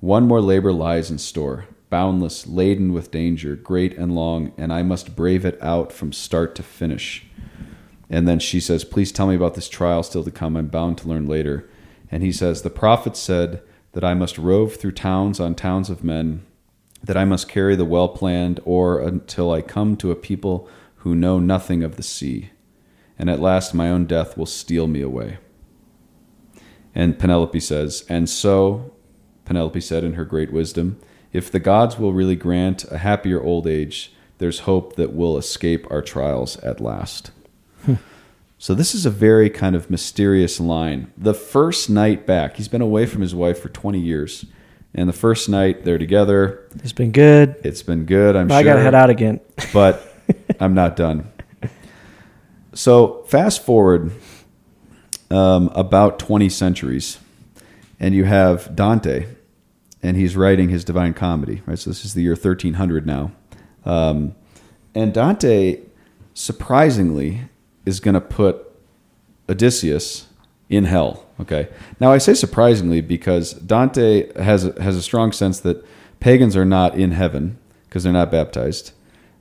One 0.01 0.27
more 0.27 0.41
labor 0.41 0.73
lies 0.73 1.09
in 1.09 1.19
store, 1.19 1.67
boundless, 1.89 2.49
laden 2.49 2.93
with 2.93 3.13
danger, 3.13 3.55
great 3.55 3.97
and 3.97 4.13
long, 4.13 4.53
and 4.59 4.73
I 4.73 4.83
must 4.83 5.15
brave 5.15 5.45
it 5.45 5.57
out 5.63 5.93
from 5.93 6.13
start 6.13 6.57
to 6.57 6.65
finish. 6.65 7.25
And 8.11 8.27
then 8.27 8.41
she 8.41 8.59
says, 8.59 8.85
Please 8.85 9.13
tell 9.13 9.29
me 9.29 9.37
about 9.37 9.55
this 9.55 9.69
trial 9.69 10.03
still 10.03 10.25
to 10.25 10.33
come. 10.33 10.57
I'm 10.57 10.67
bound 10.67 10.99
to 10.99 11.09
learn 11.09 11.27
later. 11.29 11.69
And 12.11 12.25
he 12.25 12.33
says, 12.33 12.63
The 12.63 12.71
prophet 12.71 13.17
said 13.17 13.63
that 13.93 14.03
I 14.03 14.15
must 14.15 14.37
rove 14.37 14.75
through 14.75 14.93
towns 14.93 15.39
on 15.39 15.55
towns 15.55 15.91
of 15.91 16.03
men, 16.03 16.45
that 17.07 17.17
I 17.17 17.25
must 17.25 17.49
carry 17.49 17.77
the 17.77 17.85
well 17.85 18.09
planned 18.09 18.61
oar 18.65 19.01
until 19.01 19.53
I 19.53 19.63
come 19.63 19.97
to 19.97 20.11
a 20.11 20.17
people 20.17 20.69
who 20.97 21.15
know 21.15 21.39
nothing 21.39 21.83
of 21.83 21.97
the 21.97 22.03
sea. 22.03 22.51
And 23.19 23.31
at 23.31 23.41
last 23.41 23.75
my 23.75 23.89
own 23.89 24.07
death 24.07 24.37
will 24.37 24.47
steal 24.47 24.89
me 24.89 25.01
away. 25.01 25.39
And 26.95 27.19
Penelope 27.19 27.61
says, 27.61 28.05
And 28.09 28.29
so, 28.29 28.93
Penelope 29.45 29.81
said 29.81 30.03
in 30.03 30.15
her 30.15 30.25
great 30.25 30.53
wisdom, 30.53 31.01
if 31.33 31.51
the 31.51 31.61
gods 31.61 31.99
will 31.99 32.13
really 32.13 32.37
grant 32.37 32.85
a 32.91 32.99
happier 32.99 33.41
old 33.41 33.67
age, 33.67 34.13
there's 34.39 34.61
hope 34.61 34.97
that 34.97 35.13
we'll 35.13 35.39
escape 35.39 35.87
our 35.91 36.03
trials 36.03 36.57
at 36.59 36.81
last. 36.81 37.31
Hmm. 37.85 37.95
so, 38.59 38.75
this 38.75 38.95
is 38.95 39.07
a 39.07 39.11
very 39.11 39.49
kind 39.49 39.77
of 39.77 39.91
mysterious 39.91 40.59
line. 40.59 41.13
The 41.17 41.35
first 41.35 41.89
night 41.89 42.27
back, 42.27 42.57
he's 42.57 42.69
been 42.69 42.83
away 42.83 43.07
from 43.07 43.23
his 43.23 43.35
wife 43.35 43.61
for 43.61 43.69
20 43.69 44.01
years. 44.01 44.47
And 44.97 45.07
the 45.09 45.13
first 45.13 45.49
night 45.51 45.85
they're 45.85 45.99
together, 45.99 46.67
It's 46.83 46.93
been 46.95 47.13
good. 47.13 47.57
it's 47.63 47.83
been 47.83 48.07
good, 48.07 48.35
I'm 48.35 48.51
I 48.51 48.63
sure 48.63 48.71
I 48.71 48.73
gotta 48.73 48.83
head 48.83 48.95
out 48.95 49.11
again. 49.11 49.41
but 49.73 50.03
I'm 50.59 50.73
not 50.75 50.97
done. 50.97 51.31
So 52.73 53.23
fast 53.29 53.65
forward 53.65 54.11
um, 55.31 55.69
about 55.75 56.19
20 56.19 56.49
centuries, 56.49 57.19
and 58.01 58.15
you 58.15 58.25
have 58.25 58.75
Dante, 58.75 59.27
and 60.03 60.17
he's 60.17 60.35
writing 60.35 60.71
his 60.71 60.83
Divine 60.83 61.13
Comedy. 61.15 61.63
Right, 61.67 61.79
so 61.79 61.91
this 61.91 62.05
is 62.05 62.15
the 62.15 62.23
year 62.23 62.33
1300 62.33 63.07
now, 63.07 63.33
um, 63.85 64.35
and 64.95 65.13
Dante, 65.13 65.81
surprisingly, 66.33 67.43
is 67.85 68.01
going 68.01 68.15
to 68.15 68.21
put 68.21 68.67
Odysseus 69.49 70.26
in 70.69 70.85
hell. 70.85 71.27
Okay. 71.41 71.69
Now 72.01 72.13
I 72.13 72.19
say 72.19 72.35
surprisingly 72.35 73.01
because 73.01 73.53
Dante 73.53 74.33
has 74.43 74.65
has 74.81 74.97
a 74.97 75.03
strong 75.03 75.33
sense 75.33 75.61
that 75.61 75.85
pagans 76.21 76.57
are 76.57 76.65
not 76.65 76.99
in 76.99 77.13
heaven 77.13 77.59
because 77.85 78.05
they're 78.05 78.13
not 78.13 78.31
baptized. 78.31 78.93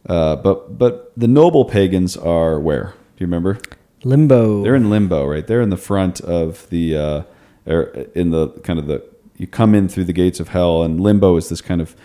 Uh, 0.08 0.36
but 0.36 0.78
but 0.78 1.12
the 1.18 1.28
noble 1.28 1.66
pagans 1.66 2.16
are 2.16 2.60
where? 2.60 2.94
Do 3.16 3.24
you 3.24 3.28
remember? 3.28 3.60
Limbo. 4.04 4.64
They're 4.64 4.76
in 4.76 4.90
limbo, 4.90 5.26
right? 5.26 5.46
They're 5.46 5.62
in 5.62 5.72
the 5.72 5.78
front 5.78 6.22
of 6.22 6.70
the, 6.70 6.96
uh, 6.96 7.24
or 7.66 7.84
in 8.14 8.30
the 8.30 8.50
kind 8.64 8.78
of 8.78 8.88
the. 8.88 9.04
You 9.38 9.48
come 9.48 9.76
in 9.76 9.90
through 9.90 10.06
the 10.06 10.14
gates 10.14 10.40
of 10.40 10.50
hell, 10.50 10.84
and 10.84 11.02
limbo 11.02 11.36
is 11.36 11.50
this 11.50 11.60
kind 11.60 11.82
of, 11.82 11.96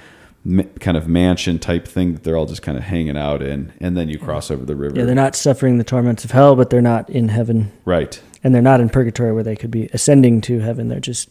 kind 0.81 0.97
of 0.97 1.07
mansion 1.07 1.59
type 1.59 1.87
thing 1.87 2.15
that 2.15 2.25
they're 2.25 2.37
all 2.37 2.47
just 2.47 2.63
kind 2.63 2.79
of 2.79 2.85
hanging 2.85 3.17
out 3.17 3.43
in, 3.43 3.73
and 3.81 3.97
then 3.97 4.09
you 4.09 4.19
cross 4.19 4.51
over 4.51 4.65
the 4.65 4.77
river. 4.77 4.99
yeah, 4.99 5.05
they're 5.05 5.15
not 5.15 5.37
suffering 5.37 5.79
the 5.79 5.85
torments 5.85 6.25
of 6.25 6.31
hell, 6.31 6.57
but 6.57 6.71
they're 6.71 6.81
not 6.81 7.11
in 7.11 7.29
heaven, 7.29 7.71
right. 7.85 8.21
and 8.43 8.55
they're 8.55 8.63
not 8.63 8.81
in 8.81 8.89
purgatory 8.89 9.33
where 9.33 9.43
they 9.43 9.57
could 9.57 9.71
be 9.71 9.89
ascending 9.93 10.41
to 10.41 10.61
heaven. 10.61 10.89
They're 10.89 10.99
just 11.01 11.29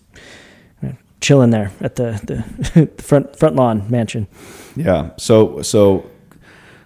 you 0.81 0.89
know, 0.89 0.95
chilling 1.21 1.49
there 1.49 1.71
at 1.81 1.95
the 1.95 2.21
the, 2.23 2.85
the 2.85 3.03
front 3.03 3.35
front 3.35 3.55
lawn 3.55 3.89
mansion. 3.89 4.27
Yeah. 4.75 5.11
So 5.17 5.63
so 5.63 6.09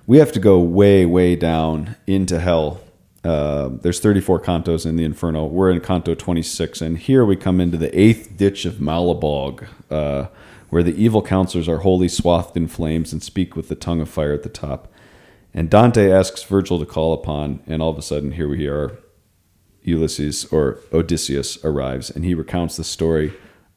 we 0.08 0.18
have 0.18 0.32
to 0.34 0.40
go 0.40 0.60
way 0.60 1.06
way 1.06 1.36
down 1.36 1.96
into 2.08 2.40
hell. 2.40 2.80
Uh, 3.24 3.70
there's 3.82 4.02
34 4.02 4.42
cantos 4.42 4.86
in 4.86 4.98
the 4.98 5.06
Inferno. 5.06 5.46
We're 5.46 5.72
in 5.72 5.80
canto 5.80 6.14
26, 6.14 6.82
and 6.82 6.98
here 6.98 7.24
we 7.24 7.38
come 7.38 7.62
into 7.62 7.78
the 7.78 7.98
eighth 7.98 8.36
ditch 8.36 8.66
of 8.66 8.76
Malebolge, 8.76 9.66
uh, 9.90 10.28
where 10.74 10.84
the 10.84 11.02
evil 11.02 11.22
counselors 11.22 11.70
are 11.70 11.80
wholly 11.80 12.08
swathed 12.08 12.58
in 12.58 12.68
flames 12.68 13.14
and 13.14 13.22
speak 13.22 13.56
with 13.56 13.70
the 13.70 13.76
tongue 13.76 14.02
of 14.02 14.10
fire 14.10 14.34
at 14.34 14.44
the 14.44 14.50
top. 14.50 14.92
And 15.54 15.70
Dante 15.70 16.12
asks 16.12 16.44
Virgil 16.44 16.80
to 16.80 16.86
call 16.86 17.14
upon, 17.14 17.62
and 17.68 17.82
all 17.82 17.92
of 17.92 17.98
a 17.98 18.02
sudden, 18.02 18.32
here 18.32 18.50
we 18.50 18.68
are. 18.68 18.98
Ulysses 19.84 20.46
or 20.46 20.80
Odysseus 20.92 21.64
arrives, 21.64 22.10
and 22.10 22.26
he 22.26 22.34
recounts 22.34 22.78
the 22.78 22.84
story 22.84 23.34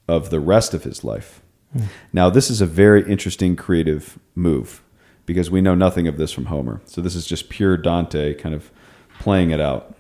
of 0.09 0.31
the 0.31 0.41
rest 0.41 0.73
of 0.73 0.85
his 0.85 1.05
life. 1.05 1.43
Hmm. 1.73 1.85
Now, 2.13 2.31
this 2.31 2.49
is 2.49 2.61
a 2.61 2.67
very 2.67 3.07
interesting 3.11 3.57
creative 3.57 4.19
move 4.35 4.83
because 5.27 5.51
we 5.51 5.61
know 5.61 5.75
nothing 5.75 6.07
of 6.07 6.17
this 6.17 6.33
from 6.33 6.47
Homer. 6.47 6.81
So 6.87 7.01
this 7.01 7.15
is 7.15 7.27
just 7.27 7.51
pure 7.51 7.77
Dante 7.77 8.35
kind 8.35 8.55
of 8.55 8.71
playing 9.19 9.51
it 9.51 9.61
out. 9.61 9.95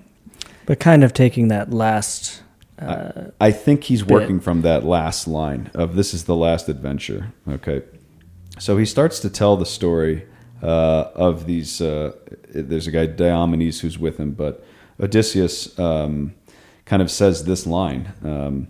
But 0.65 0.81
kind 0.81 1.05
of 1.05 1.13
taking 1.13 1.49
that 1.49 1.73
last. 1.73 2.43
Uh, 2.79 3.31
I 3.41 3.53
think 3.53 3.85
he's 3.85 4.03
Bit. 4.03 4.11
working 4.11 4.41
from 4.41 4.63
that 4.63 4.85
last 4.85 5.27
line 5.27 5.71
of 5.75 5.97
"This 5.97 6.13
is 6.13 6.25
the 6.25 6.37
last 6.37 6.69
adventure." 6.69 7.33
Okay, 7.49 7.83
so 8.59 8.77
he 8.77 8.85
starts 8.85 9.19
to 9.21 9.31
tell 9.31 9.57
the 9.57 9.67
story 9.67 10.27
uh, 10.63 11.11
of 11.15 11.47
these. 11.47 11.81
Uh, 11.81 12.13
there's 12.49 12.87
a 12.87 12.91
guy 12.91 13.07
Diomedes 13.07 13.81
who's 13.81 13.99
with 13.99 14.19
him, 14.19 14.33
but 14.33 14.65
Odysseus 15.01 15.79
um, 15.79 16.35
kind 16.85 17.01
of 17.01 17.11
says 17.11 17.45
this 17.45 17.67
line: 17.67 18.13
um, 18.23 18.69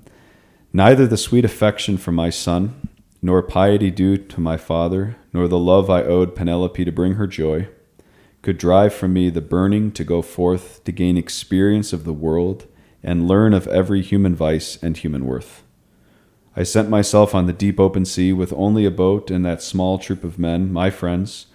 "Neither 0.72 1.06
the 1.06 1.16
sweet 1.16 1.44
affection 1.44 1.96
for 1.96 2.12
my 2.12 2.30
son, 2.30 2.88
nor 3.20 3.42
piety 3.42 3.90
due 3.90 4.16
to 4.16 4.40
my 4.40 4.56
father, 4.56 5.16
nor 5.32 5.48
the 5.48 5.58
love 5.58 5.90
I 5.90 6.02
owed 6.02 6.36
Penelope 6.36 6.84
to 6.84 6.92
bring 6.92 7.14
her 7.14 7.26
joy." 7.26 7.68
could 8.42 8.58
drive 8.58 8.94
from 8.94 9.12
me 9.12 9.28
the 9.28 9.40
burning 9.40 9.90
to 9.90 10.04
go 10.04 10.22
forth 10.22 10.84
to 10.84 10.92
gain 10.92 11.16
experience 11.16 11.92
of 11.92 12.04
the 12.04 12.12
world 12.12 12.68
and 13.02 13.28
learn 13.28 13.54
of 13.54 13.66
every 13.68 14.02
human 14.02 14.34
vice 14.34 14.82
and 14.82 14.96
human 14.96 15.24
worth. 15.24 15.62
I 16.56 16.62
sent 16.62 16.88
myself 16.88 17.34
on 17.34 17.46
the 17.46 17.52
deep 17.52 17.78
open 17.78 18.04
sea 18.04 18.32
with 18.32 18.52
only 18.54 18.86
a 18.86 18.90
boat 18.90 19.30
and 19.30 19.44
that 19.44 19.62
small 19.62 19.98
troop 19.98 20.24
of 20.24 20.38
men, 20.38 20.72
my 20.72 20.90
friends, 20.90 21.46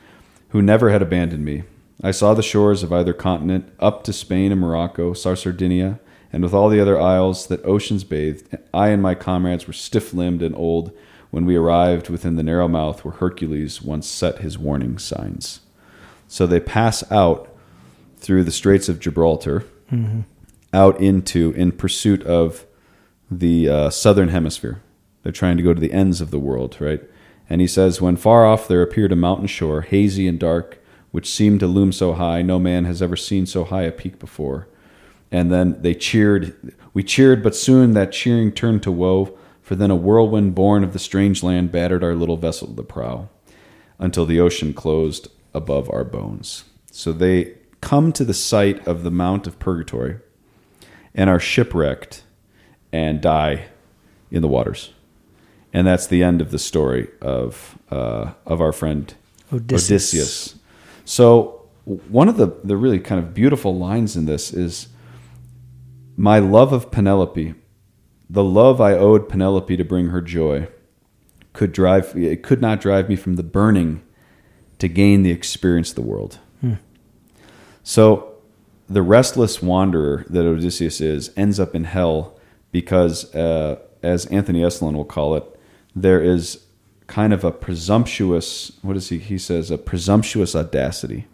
who 0.50 0.62
never 0.62 0.92
had 0.92 1.02
abandoned 1.02 1.44
me. 1.44 1.64
I 2.04 2.12
saw 2.12 2.34
the 2.34 2.44
shores 2.44 2.84
of 2.84 2.94
either 2.94 3.14
continent, 3.14 3.72
up 3.80 4.04
to 4.04 4.14
Spain 4.14 4.52
and 4.52 4.62
Morocco, 4.62 5.14
Sardinia, 5.14 6.00
and 6.34 6.44
with 6.44 6.54
all 6.54 6.70
the 6.70 6.80
other 6.80 7.00
isles 7.00 7.48
that 7.48 7.66
oceans 7.66 8.04
bathed. 8.04 8.58
I 8.74 8.90
and 8.90 9.02
my 9.02 9.16
comrades 9.16 9.68
were 9.68 9.74
stiff 9.74 10.14
limbed 10.14 10.42
and 10.42 10.56
old 10.56 10.96
when 11.30 11.46
we 11.46 11.56
arrived 11.56 12.10
within 12.10 12.36
the 12.36 12.44
narrow 12.44 12.68
mouth 12.68 13.04
where 13.04 13.16
Hercules 13.16 13.82
once 13.82 14.08
set 14.08 14.40
his 14.40 14.58
warning 14.58 14.98
signs. 14.98 15.62
So 16.28 16.46
they 16.48 16.60
pass 16.60 17.10
out 17.12 17.50
through 18.18 18.44
the 18.44 18.52
Straits 18.52 18.88
of 18.88 19.00
Gibraltar, 19.00 19.66
mm-hmm. 19.92 20.22
Out 20.74 21.00
into 21.00 21.52
in 21.52 21.72
pursuit 21.72 22.24
of 22.24 22.66
the 23.30 23.70
uh, 23.70 23.90
southern 23.90 24.30
hemisphere. 24.30 24.82
They're 25.24 25.32
trying 25.32 25.58
to 25.58 25.64
go 25.64 25.74
to 25.74 25.80
the 25.80 25.94
ends 25.94 26.22
of 26.22 26.32
the 26.32 26.40
world, 26.40 26.78
right? 26.80 27.02
And 27.50 27.62
he 27.62 27.68
says, 27.68 28.02
When 28.02 28.16
far 28.16 28.46
off 28.46 28.68
there 28.68 28.82
appeared 28.82 29.12
a 29.12 29.16
mountain 29.18 29.48
shore, 29.48 29.82
hazy 29.82 30.28
and 30.28 30.40
dark, 30.40 30.82
which 31.12 31.30
seemed 31.30 31.60
to 31.60 31.68
loom 31.68 31.92
so 31.92 32.14
high, 32.14 32.42
no 32.42 32.60
man 32.60 32.86
has 32.86 33.02
ever 33.02 33.16
seen 33.16 33.46
so 33.46 33.64
high 33.66 33.84
a 33.84 33.92
peak 33.92 34.20
before. 34.20 34.68
And 35.32 35.52
then 35.52 35.82
they 35.82 35.94
cheered. 35.94 36.76
We 36.94 37.04
cheered, 37.04 37.44
but 37.44 37.56
soon 37.56 37.94
that 37.94 38.12
cheering 38.12 38.52
turned 38.52 38.84
to 38.84 38.92
woe, 38.92 39.38
for 39.62 39.76
then 39.76 39.92
a 39.92 39.96
whirlwind 39.96 40.56
born 40.56 40.84
of 40.84 40.94
the 40.94 41.00
strange 41.00 41.44
land 41.44 41.72
battered 41.72 42.04
our 42.04 42.16
little 42.16 42.38
vessel 42.38 42.68
to 42.68 42.74
the 42.74 42.84
prow 42.84 43.30
until 44.00 44.26
the 44.26 44.40
ocean 44.40 44.74
closed 44.74 45.30
above 45.54 45.90
our 45.92 46.04
bones. 46.04 46.66
So 46.92 47.14
they 47.14 47.54
come 47.80 48.12
to 48.14 48.26
the 48.26 48.34
site 48.34 48.86
of 48.88 49.04
the 49.04 49.12
Mount 49.12 49.48
of 49.48 49.60
Purgatory 49.60 50.18
and 51.14 51.30
are 51.30 51.40
shipwrecked 51.40 52.24
and 52.92 53.22
die 53.22 53.66
in 54.30 54.42
the 54.42 54.48
waters. 54.48 54.94
And 55.74 55.88
that's 55.88 56.08
the 56.08 56.24
end 56.24 56.42
of 56.42 56.52
the 56.52 56.60
story 56.60 57.08
of 57.22 57.78
uh, 57.90 58.32
of 58.46 58.60
our 58.62 58.74
friend 58.74 59.14
Odysseus. 59.54 59.90
Odysseus. 59.90 60.56
So 61.06 61.70
one 61.86 62.30
of 62.30 62.38
the, 62.38 62.48
the 62.64 62.78
really 62.78 63.00
kind 63.00 63.20
of 63.24 63.34
beautiful 63.34 63.78
lines 63.78 64.16
in 64.16 64.26
this 64.26 64.54
is 64.54 64.90
my 66.16 66.40
love 66.40 66.74
of 66.74 66.92
Penelope, 66.92 67.54
the 68.30 68.44
love 68.44 68.80
I 68.80 68.94
owed 68.94 69.28
Penelope 69.28 69.76
to 69.76 69.84
bring 69.84 70.08
her 70.08 70.22
joy, 70.22 70.68
could 71.54 71.72
drive 71.72 72.16
it 72.16 72.44
could 72.44 72.62
not 72.62 72.80
drive 72.80 73.10
me 73.10 73.16
from 73.16 73.36
the 73.36 73.44
burning 73.44 74.04
to 74.80 74.88
gain 74.88 75.24
the 75.24 75.32
experience 75.32 75.90
of 75.90 75.96
the 75.96 76.02
world. 76.02 76.40
So 77.84 78.31
the 78.92 79.02
restless 79.02 79.62
wanderer 79.62 80.26
that 80.30 80.46
Odysseus 80.46 81.00
is 81.00 81.32
ends 81.38 81.60
up 81.60 81.74
in 81.74 81.86
hell 81.86 82.38
because, 82.72 83.34
uh, 83.34 83.80
as 84.04 84.26
Anthony 84.28 84.62
Esolen 84.62 84.96
will 84.96 85.06
call 85.06 85.36
it, 85.36 85.44
there 85.96 86.22
is 86.22 86.66
kind 87.08 87.32
of 87.32 87.44
a 87.44 87.52
presumptuous, 87.52 88.74
what 88.82 88.98
is 88.98 89.10
he? 89.10 89.18
He 89.18 89.38
says, 89.38 89.72
a 89.72 89.78
presumptuous 89.78 90.56
audacity. 90.56 91.28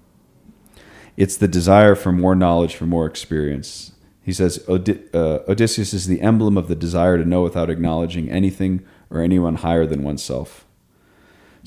It's 1.16 1.38
the 1.38 1.48
desire 1.48 1.96
for 1.96 2.12
more 2.12 2.36
knowledge, 2.36 2.76
for 2.76 2.86
more 2.86 3.08
experience. 3.08 3.92
He 4.22 4.34
says 4.34 4.64
Od- 4.68 5.16
uh, 5.16 5.40
Odysseus 5.48 5.94
is 5.94 6.06
the 6.06 6.22
emblem 6.22 6.58
of 6.58 6.68
the 6.68 6.76
desire 6.76 7.18
to 7.18 7.26
know 7.26 7.42
without 7.42 7.72
acknowledging 7.72 8.30
anything 8.30 8.86
or 9.10 9.22
anyone 9.22 9.56
higher 9.56 9.88
than 9.88 10.04
oneself. 10.04 10.67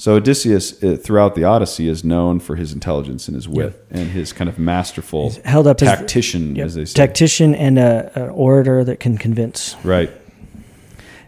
So 0.01 0.15
Odysseus, 0.15 0.83
uh, 0.83 0.97
throughout 0.97 1.35
the 1.35 1.45
Odyssey, 1.45 1.87
is 1.87 2.03
known 2.03 2.41
for 2.41 2.57
his 2.57 2.73
intelligence 2.73 3.29
and 3.29 3.35
his 3.35 3.47
wit 3.47 3.85
and 3.91 4.09
his 4.09 4.33
kind 4.33 4.49
of 4.49 4.59
masterful 4.59 5.35
held 5.45 5.67
up 5.67 5.83
as- 5.83 5.89
tactician, 5.99 6.57
Yep. 6.57 6.65
as 6.67 6.75
they 6.75 6.87
say. 6.87 6.95
Tactician 6.95 7.55
and 7.55 7.79
a, 7.79 8.11
an 8.15 8.31
orator 8.31 8.83
that 8.83 8.99
can 8.99 9.19
convince. 9.19 9.77
Right. 9.85 10.11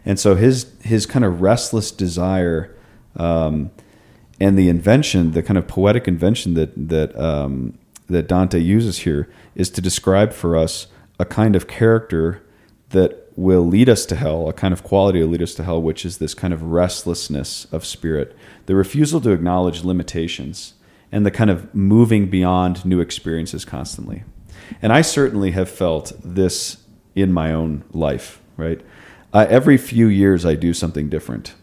And 0.07 0.19
so 0.19 0.33
his 0.33 0.73
his 0.81 1.05
kind 1.05 1.23
of 1.23 1.39
restless 1.39 1.91
desire, 1.91 2.75
um, 3.15 3.69
and 4.39 4.57
the 4.57 4.69
invention, 4.69 5.33
the 5.33 5.43
kind 5.43 5.59
of 5.59 5.67
poetic 5.67 6.07
invention 6.07 6.55
that 6.55 6.71
that 6.89 7.15
um, 7.15 7.77
that 8.09 8.27
Dante 8.27 8.57
uses 8.57 8.97
here, 8.99 9.29
is 9.53 9.69
to 9.69 9.81
describe 9.81 10.33
for 10.33 10.57
us 10.57 10.87
a 11.19 11.25
kind 11.25 11.55
of 11.55 11.67
character 11.67 12.41
that 12.89 13.22
will 13.35 13.65
lead 13.65 13.89
us 13.89 14.05
to 14.05 14.15
hell, 14.15 14.47
a 14.47 14.53
kind 14.53 14.73
of 14.73 14.83
quality 14.83 15.21
will 15.21 15.29
lead 15.29 15.41
us 15.41 15.55
to 15.55 15.63
hell, 15.63 15.81
which 15.81 16.05
is 16.05 16.17
this 16.17 16.33
kind 16.33 16.53
of 16.53 16.63
restlessness 16.63 17.65
of 17.71 17.85
spirit, 17.85 18.35
the 18.65 18.75
refusal 18.75 19.19
to 19.21 19.31
acknowledge 19.31 19.83
limitations, 19.83 20.73
and 21.11 21.25
the 21.25 21.31
kind 21.31 21.49
of 21.49 21.73
moving 21.73 22.27
beyond 22.27 22.85
new 22.85 22.99
experiences 22.99 23.65
constantly. 23.65 24.23
And 24.81 24.91
I 24.91 25.01
certainly 25.01 25.51
have 25.51 25.69
felt 25.69 26.13
this 26.23 26.77
in 27.15 27.31
my 27.31 27.53
own 27.53 27.83
life, 27.91 28.41
right? 28.57 28.81
Uh, 29.33 29.45
every 29.49 29.77
few 29.77 30.07
years, 30.07 30.45
I 30.45 30.55
do 30.55 30.73
something 30.73 31.09
different, 31.09 31.53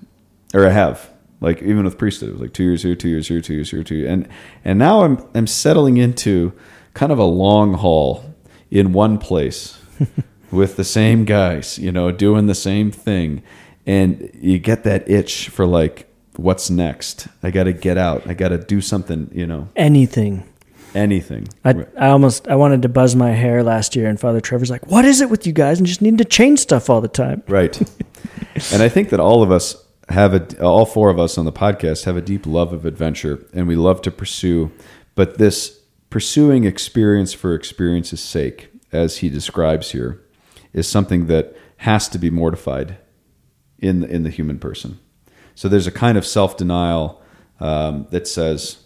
or 0.55 0.67
I 0.67 0.71
have. 0.71 1.11
Like 1.41 1.63
even 1.63 1.85
with 1.85 1.97
priesthood, 1.97 2.29
it 2.29 2.33
was 2.33 2.41
like 2.43 2.53
two 2.53 2.65
years 2.65 2.83
here, 2.83 2.95
two 2.95 3.09
years 3.09 3.29
here, 3.29 3.41
two 3.41 3.55
years 3.55 3.71
here, 3.71 3.83
two, 3.83 3.95
years. 3.95 4.11
and 4.11 4.29
and 4.65 4.79
now 4.79 5.05
I'm 5.05 5.27
I'm 5.35 5.47
settling 5.47 5.97
into 5.97 6.53
kind 6.93 7.11
of 7.11 7.19
a 7.19 7.25
long 7.25 7.75
haul 7.75 8.35
in 8.71 8.93
one 8.93 9.17
place 9.17 9.79
with 10.51 10.77
the 10.77 10.85
same 10.85 11.25
guys, 11.25 11.79
you 11.79 11.93
know, 11.93 12.11
doing 12.11 12.47
the 12.47 12.55
same 12.55 12.91
thing, 12.91 13.43
and 13.87 14.31
you 14.35 14.59
get 14.59 14.85
that 14.85 15.09
itch 15.11 15.49
for 15.49 15.67
like, 15.67 16.07
what's 16.37 16.71
next? 16.71 17.29
I 17.43 17.51
got 17.51 17.65
to 17.65 17.73
get 17.73 17.97
out. 17.99 18.27
I 18.29 18.35
got 18.35 18.49
to 18.49 18.59
do 18.59 18.81
something, 18.81 19.31
you 19.33 19.47
know, 19.47 19.69
Anything. 19.77 20.45
anything. 20.95 21.49
I, 21.65 21.87
I 21.99 22.09
almost 22.09 22.49
I 22.49 22.57
wanted 22.57 22.83
to 22.83 22.89
buzz 22.89 23.15
my 23.15 23.31
hair 23.31 23.63
last 23.63 23.95
year, 23.97 24.09
and 24.09 24.19
Father 24.19 24.41
Trevor's 24.41 24.71
like, 24.71 24.87
"What 24.87 25.05
is 25.05 25.21
it 25.21 25.31
with 25.31 25.47
you 25.47 25.53
guys? 25.53 25.79
And 25.79 25.87
just 25.87 26.03
need 26.03 26.19
to 26.19 26.25
change 26.25 26.59
stuff 26.59 26.91
all 26.91 27.01
the 27.01 27.09
time." 27.09 27.43
Right. 27.49 27.79
and 28.73 28.83
I 28.83 28.89
think 28.89 29.11
that 29.11 29.21
all 29.21 29.43
of 29.43 29.51
us 29.53 29.85
have 30.09 30.35
a, 30.35 30.61
all 30.63 30.85
four 30.87 31.09
of 31.11 31.21
us 31.21 31.39
on 31.39 31.45
the 31.45 31.53
podcast 31.53 32.05
have 32.05 32.17
a 32.17 32.21
deep 32.21 32.45
love 32.45 32.73
of 32.73 32.85
adventure 32.85 33.47
and 33.55 33.69
we 33.69 33.77
love 33.77 34.03
to 34.03 34.11
pursue, 34.11 34.73
but 35.15 35.39
this 35.39 35.79
pursuing 36.11 36.65
experience 36.65 37.33
for 37.33 37.55
experience's 37.55 38.21
sake, 38.21 38.69
as 38.91 39.19
he 39.19 39.29
describes 39.29 39.93
here, 39.93 40.21
is 40.73 40.89
something 40.89 41.27
that 41.27 41.57
has 41.79 42.09
to 42.09 42.19
be 42.19 42.31
mortified 42.31 42.97
in 43.79 44.01
the, 44.01 44.09
in 44.09 44.23
the 44.23 44.31
human 44.31 44.59
person. 44.59 44.99
So 45.55 45.69
there's 45.69 45.87
a 45.87 45.93
kind 45.93 46.17
of 46.17 46.27
self 46.27 46.57
denial 46.57 47.21
um, 47.59 48.07
that 48.11 48.27
says, 48.27 48.79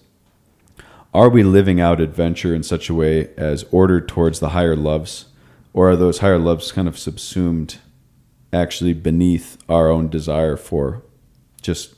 are 1.13 1.29
we 1.29 1.45
living 1.45 1.81
out 1.81 2.01
adventure 2.01 2.55
in 2.55 2.63
such 2.63 2.89
a 2.89 2.95
way 2.95 3.31
as 3.37 3.65
ordered 3.71 4.09
towards 4.09 4.41
the 4.41 4.51
higher 4.51 4.75
loves, 4.75 5.27
or 5.73 5.91
are 5.91 5.97
those 5.97 6.19
higher 6.19 6.39
loves 6.39 6.73
kind 6.73 6.89
of 6.89 6.99
subsumed 6.99 7.79
actually 8.53 8.93
beneath 8.93 9.57
our 9.69 9.89
own 9.89 10.09
desire 10.09 10.57
for 10.57 11.03
just 11.63 11.95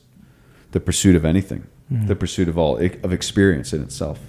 the 0.71 0.79
pursuit 0.79 1.15
of 1.15 1.25
anything, 1.25 1.67
the 1.89 2.15
pursuit 2.15 2.47
of 2.47 2.57
all 2.57 2.77
of 2.77 3.13
experience 3.13 3.73
in 3.73 3.81
itself? 3.81 4.19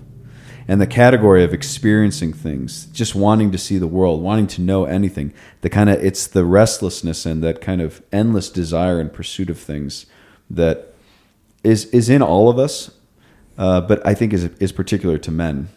And 0.70 0.82
the 0.82 0.86
category 0.86 1.42
of 1.42 1.54
experiencing 1.54 2.34
things, 2.34 2.84
just 2.86 3.14
wanting 3.14 3.50
to 3.52 3.58
see 3.58 3.78
the 3.78 3.86
world, 3.86 4.20
wanting 4.20 4.46
to 4.48 4.60
know 4.60 4.84
anything, 4.84 5.32
the 5.62 5.70
kind 5.70 5.88
of 5.88 6.04
it's 6.04 6.26
the 6.26 6.44
restlessness 6.44 7.24
and 7.24 7.42
that 7.42 7.62
kind 7.62 7.80
of 7.80 8.02
endless 8.12 8.50
desire 8.50 9.00
and 9.00 9.10
pursuit 9.10 9.48
of 9.48 9.58
things 9.58 10.04
that 10.50 10.94
is 11.64 11.86
is 11.86 12.10
in 12.10 12.20
all 12.20 12.50
of 12.50 12.58
us, 12.58 12.90
uh, 13.56 13.80
but 13.80 14.06
I 14.06 14.12
think 14.12 14.34
is 14.34 14.44
is 14.60 14.72
particular 14.72 15.16
to 15.16 15.30
men. 15.30 15.70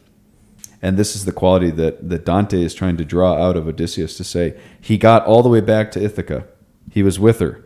And 0.81 0.97
this 0.97 1.15
is 1.15 1.23
the 1.23 1.31
quality 1.31 1.71
that 1.71 2.09
that 2.09 2.25
Dante 2.25 2.61
is 2.61 2.73
trying 2.73 2.97
to 2.97 3.05
draw 3.05 3.35
out 3.35 3.55
of 3.55 3.69
Odysseus 3.69 4.17
to 4.17 4.25
say 4.25 4.59
he 4.81 4.97
got 4.97 5.25
all 5.25 5.41
the 5.41 5.49
way 5.49 5.61
back 5.61 5.91
to 5.91 6.03
Ithaca, 6.03 6.45
he 6.91 7.01
was 7.01 7.17
with 7.17 7.39
her. 7.39 7.63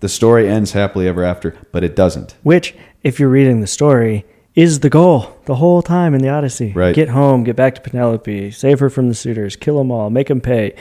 The 0.00 0.10
story 0.10 0.46
ends 0.46 0.72
happily 0.72 1.08
ever 1.08 1.24
after, 1.24 1.56
but 1.72 1.82
it 1.82 1.96
doesn't. 1.96 2.36
Which, 2.42 2.74
if 3.02 3.18
you're 3.18 3.30
reading 3.30 3.62
the 3.62 3.66
story, 3.66 4.26
is 4.56 4.80
the 4.80 4.90
goal 4.90 5.38
the 5.44 5.54
whole 5.54 5.82
time 5.82 6.14
in 6.14 6.22
the 6.22 6.28
Odyssey. 6.30 6.72
Right. 6.72 6.94
Get 6.94 7.10
home, 7.10 7.44
get 7.44 7.54
back 7.54 7.76
to 7.76 7.80
Penelope, 7.80 8.50
save 8.50 8.80
her 8.80 8.90
from 8.90 9.08
the 9.08 9.14
suitors, 9.14 9.54
kill 9.54 9.78
them 9.78 9.92
all, 9.92 10.10
make 10.10 10.26
them 10.26 10.40
pay. 10.40 10.74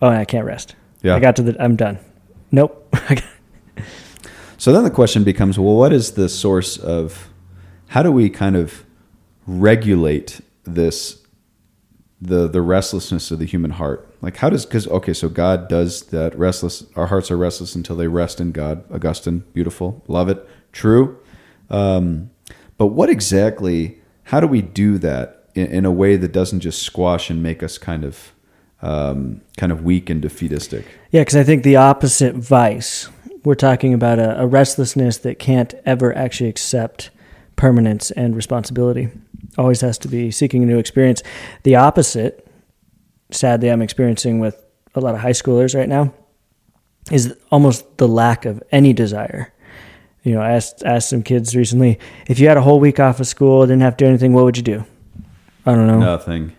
Oh, 0.00 0.08
and 0.08 0.18
I 0.18 0.24
can't 0.24 0.46
rest. 0.46 0.76
Yeah. 1.02 1.16
I 1.16 1.20
got 1.20 1.36
to 1.36 1.42
the. 1.42 1.60
I'm 1.60 1.74
done. 1.74 1.98
Nope. 2.52 2.94
So 4.62 4.72
then 4.72 4.84
the 4.84 4.90
question 4.90 5.24
becomes, 5.24 5.58
well, 5.58 5.74
what 5.74 5.92
is 5.92 6.12
the 6.12 6.28
source 6.28 6.76
of? 6.76 7.30
How 7.88 8.04
do 8.04 8.12
we 8.12 8.30
kind 8.30 8.54
of 8.54 8.84
regulate 9.44 10.40
this, 10.62 11.20
the 12.20 12.46
the 12.46 12.62
restlessness 12.62 13.32
of 13.32 13.40
the 13.40 13.44
human 13.44 13.72
heart? 13.72 14.08
Like, 14.20 14.36
how 14.36 14.50
does? 14.50 14.64
Because 14.64 14.86
okay, 14.86 15.14
so 15.14 15.28
God 15.28 15.68
does 15.68 16.02
that. 16.10 16.38
Restless. 16.38 16.86
Our 16.94 17.08
hearts 17.08 17.28
are 17.32 17.36
restless 17.36 17.74
until 17.74 17.96
they 17.96 18.06
rest 18.06 18.40
in 18.40 18.52
God. 18.52 18.84
Augustine, 18.88 19.42
beautiful, 19.52 20.04
love 20.06 20.28
it, 20.28 20.48
true. 20.70 21.18
Um, 21.68 22.30
but 22.82 22.88
what 22.88 23.08
exactly? 23.08 24.00
How 24.24 24.40
do 24.40 24.48
we 24.48 24.60
do 24.60 24.98
that 24.98 25.44
in, 25.54 25.66
in 25.66 25.84
a 25.84 25.92
way 25.92 26.16
that 26.16 26.32
doesn't 26.32 26.58
just 26.58 26.82
squash 26.82 27.30
and 27.30 27.40
make 27.40 27.62
us 27.62 27.78
kind 27.78 28.02
of, 28.02 28.32
um, 28.82 29.40
kind 29.56 29.70
of 29.70 29.84
weak 29.84 30.10
and 30.10 30.20
defeatistic? 30.20 30.84
Yeah, 31.12 31.20
because 31.20 31.36
I 31.36 31.44
think 31.44 31.62
the 31.62 31.76
opposite 31.76 32.34
vice, 32.34 33.08
we're 33.44 33.54
talking 33.54 33.94
about 33.94 34.18
a, 34.18 34.42
a 34.42 34.48
restlessness 34.48 35.18
that 35.18 35.38
can't 35.38 35.72
ever 35.86 36.12
actually 36.16 36.50
accept 36.50 37.10
permanence 37.54 38.10
and 38.10 38.34
responsibility. 38.34 39.10
Always 39.56 39.80
has 39.82 39.96
to 39.98 40.08
be 40.08 40.32
seeking 40.32 40.64
a 40.64 40.66
new 40.66 40.80
experience. 40.80 41.22
The 41.62 41.76
opposite, 41.76 42.48
sadly, 43.30 43.70
I'm 43.70 43.80
experiencing 43.80 44.40
with 44.40 44.60
a 44.96 45.00
lot 45.00 45.14
of 45.14 45.20
high 45.20 45.30
schoolers 45.30 45.78
right 45.78 45.88
now, 45.88 46.12
is 47.12 47.32
almost 47.52 47.98
the 47.98 48.08
lack 48.08 48.44
of 48.44 48.60
any 48.72 48.92
desire. 48.92 49.52
You 50.22 50.34
know, 50.34 50.42
asked, 50.42 50.84
asked 50.84 51.08
some 51.08 51.22
kids 51.22 51.56
recently 51.56 51.98
if 52.28 52.38
you 52.38 52.46
had 52.48 52.56
a 52.56 52.60
whole 52.62 52.78
week 52.78 53.00
off 53.00 53.18
of 53.20 53.26
school, 53.26 53.62
didn't 53.62 53.80
have 53.82 53.96
to 53.96 54.04
do 54.04 54.08
anything, 54.08 54.32
what 54.32 54.44
would 54.44 54.56
you 54.56 54.62
do? 54.62 54.84
I 55.66 55.74
don't 55.74 55.86
know. 55.86 55.98
Nothing. 55.98 56.52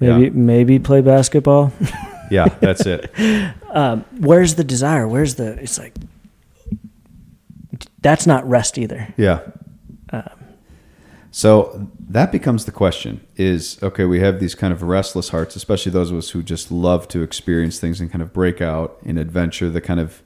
Maybe 0.00 0.24
Yeah. 0.24 0.30
maybe 0.32 0.78
play 0.78 1.00
basketball. 1.00 1.72
Yeah, 2.30 2.44
that's 2.60 2.84
it. 2.84 3.10
um, 3.70 4.04
where's 4.18 4.56
the 4.56 4.62
desire? 4.64 5.08
Where's 5.08 5.36
the? 5.36 5.52
It's 5.62 5.78
like 5.78 5.94
that's 8.02 8.26
not 8.26 8.46
rest 8.46 8.76
either. 8.76 9.14
Yeah. 9.16 9.40
So 11.30 11.88
that 12.08 12.32
becomes 12.32 12.64
the 12.64 12.72
question 12.72 13.20
is 13.36 13.82
okay, 13.82 14.04
we 14.04 14.20
have 14.20 14.40
these 14.40 14.54
kind 14.54 14.72
of 14.72 14.82
restless 14.82 15.28
hearts, 15.28 15.56
especially 15.56 15.92
those 15.92 16.10
of 16.10 16.18
us 16.18 16.30
who 16.30 16.42
just 16.42 16.70
love 16.72 17.06
to 17.08 17.22
experience 17.22 17.78
things 17.78 18.00
and 18.00 18.10
kind 18.10 18.22
of 18.22 18.32
break 18.32 18.60
out 18.60 18.98
in 19.04 19.18
adventure, 19.18 19.70
the 19.70 19.80
kind 19.80 20.00
of 20.00 20.22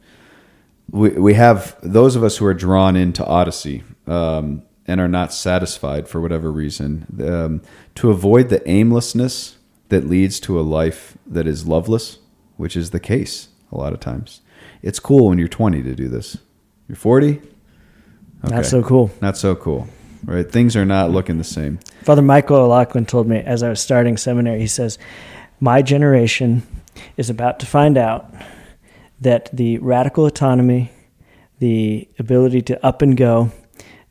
we, 0.92 1.08
we 1.10 1.34
have 1.34 1.76
those 1.82 2.14
of 2.14 2.22
us 2.22 2.36
who 2.36 2.46
are 2.46 2.54
drawn 2.54 2.94
into 2.94 3.24
Odyssey 3.24 3.82
um, 4.06 4.62
and 4.86 5.00
are 5.00 5.08
not 5.08 5.32
satisfied 5.32 6.06
for 6.06 6.20
whatever 6.20 6.52
reason 6.52 7.06
um, 7.26 7.62
to 7.96 8.10
avoid 8.10 8.50
the 8.50 8.66
aimlessness 8.68 9.56
that 9.88 10.06
leads 10.06 10.38
to 10.40 10.60
a 10.60 10.62
life 10.62 11.16
that 11.26 11.46
is 11.46 11.66
loveless, 11.66 12.18
which 12.56 12.76
is 12.76 12.90
the 12.90 13.00
case 13.00 13.48
a 13.72 13.76
lot 13.76 13.92
of 13.92 14.00
times. 14.00 14.42
It's 14.82 15.00
cool 15.00 15.28
when 15.28 15.38
you're 15.38 15.48
20 15.48 15.82
to 15.82 15.94
do 15.94 16.08
this. 16.08 16.36
You're 16.88 16.96
40. 16.96 17.40
Not 18.44 18.66
so 18.66 18.82
cool. 18.82 19.10
Not 19.20 19.36
so 19.36 19.54
cool. 19.54 19.88
Right? 20.24 20.48
Things 20.50 20.76
are 20.76 20.84
not 20.84 21.10
looking 21.10 21.38
the 21.38 21.44
same. 21.44 21.78
Father 22.02 22.22
Michael 22.22 22.56
O'Loughlin 22.56 23.06
told 23.06 23.26
me 23.26 23.38
as 23.38 23.62
I 23.62 23.68
was 23.68 23.80
starting 23.80 24.16
seminary, 24.16 24.60
he 24.60 24.66
says, 24.66 24.98
My 25.58 25.80
generation 25.80 26.66
is 27.16 27.30
about 27.30 27.60
to 27.60 27.66
find 27.66 27.96
out 27.96 28.32
that 29.22 29.48
the 29.52 29.78
radical 29.78 30.26
autonomy, 30.26 30.90
the 31.58 32.08
ability 32.18 32.62
to 32.62 32.86
up 32.86 33.02
and 33.02 33.16
go, 33.16 33.50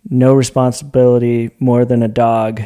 no 0.10 0.34
responsibility 0.34 1.52
more 1.60 1.86
than 1.86 2.02
a 2.02 2.08
dog, 2.08 2.62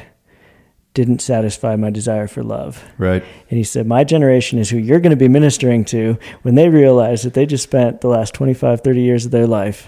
didn't 0.94 1.22
satisfy 1.22 1.76
my 1.76 1.90
desire 1.90 2.28
for 2.28 2.42
love. 2.42 2.84
Right. 2.98 3.24
And 3.50 3.58
he 3.58 3.64
said, 3.64 3.86
My 3.86 4.04
generation 4.04 4.60
is 4.60 4.70
who 4.70 4.78
you're 4.78 5.02
going 5.02 5.12
to 5.12 5.18
be 5.18 5.28
ministering 5.28 5.84
to 5.86 6.18
when 6.44 6.56
they 6.56 6.70
realize 6.70 7.24
that 7.24 7.34
they 7.34 7.46
just 7.46 7.64
spent 7.64 8.02
the 8.02 8.08
last 8.08 8.34
25, 8.34 8.82
30 8.82 9.02
years 9.02 9.26
of 9.26 9.32
their 9.32 9.48
life 9.48 9.88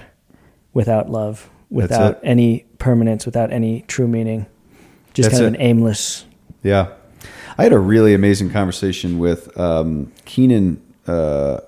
without 0.73 1.09
love, 1.09 1.49
without 1.69 2.19
any 2.23 2.65
permanence, 2.77 3.25
without 3.25 3.51
any 3.53 3.83
true 3.87 4.07
meaning, 4.07 4.47
just 5.13 5.29
That's 5.29 5.39
kind 5.39 5.47
of 5.47 5.53
it. 5.53 5.59
an 5.59 5.65
aimless. 5.65 6.25
Yeah. 6.61 6.89
I 7.57 7.63
had 7.63 7.73
a 7.73 7.79
really 7.79 8.13
amazing 8.13 8.51
conversation 8.51 9.17
with 9.17 9.57
um, 9.57 10.11
Keenan 10.25 10.81
uh, 11.07 11.61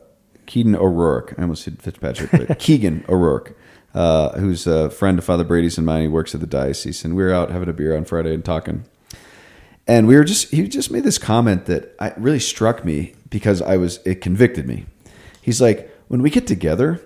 Keaton 0.50 0.76
O'Rourke. 0.76 1.36
I 1.38 1.44
almost 1.44 1.64
said 1.64 1.80
Fitzpatrick, 1.80 2.32
but 2.32 2.58
Keegan 2.66 3.06
O'Rourke, 3.08 3.56
uh, 3.94 4.32
who's 4.40 4.66
a 4.66 4.90
friend 4.90 5.20
of 5.20 5.24
Father 5.24 5.44
Brady's 5.44 5.78
and 5.78 5.86
mine. 5.86 6.02
He 6.02 6.08
works 6.08 6.34
at 6.34 6.42
the 6.42 6.48
diocese, 6.48 7.06
and 7.06 7.16
we 7.16 7.22
were 7.24 7.32
out 7.32 7.52
having 7.52 7.70
a 7.70 7.74
beer 7.74 7.96
on 7.96 8.04
Friday 8.04 8.34
and 8.34 8.44
talking. 8.44 8.84
And 9.88 10.08
we 10.08 10.16
were 10.16 10.24
just 10.24 10.50
he 10.50 10.68
just 10.68 10.90
made 10.90 11.04
this 11.04 11.20
comment 11.20 11.66
that 11.68 11.96
I, 12.00 12.14
really 12.18 12.40
struck 12.40 12.84
me 12.84 13.14
because 13.30 13.62
I 13.62 13.78
was 13.78 14.00
it 14.06 14.22
convicted 14.22 14.68
me. 14.68 14.88
He's 15.40 15.62
like, 15.62 15.96
when 16.08 16.24
we 16.24 16.32
get 16.32 16.48
together, 16.48 17.00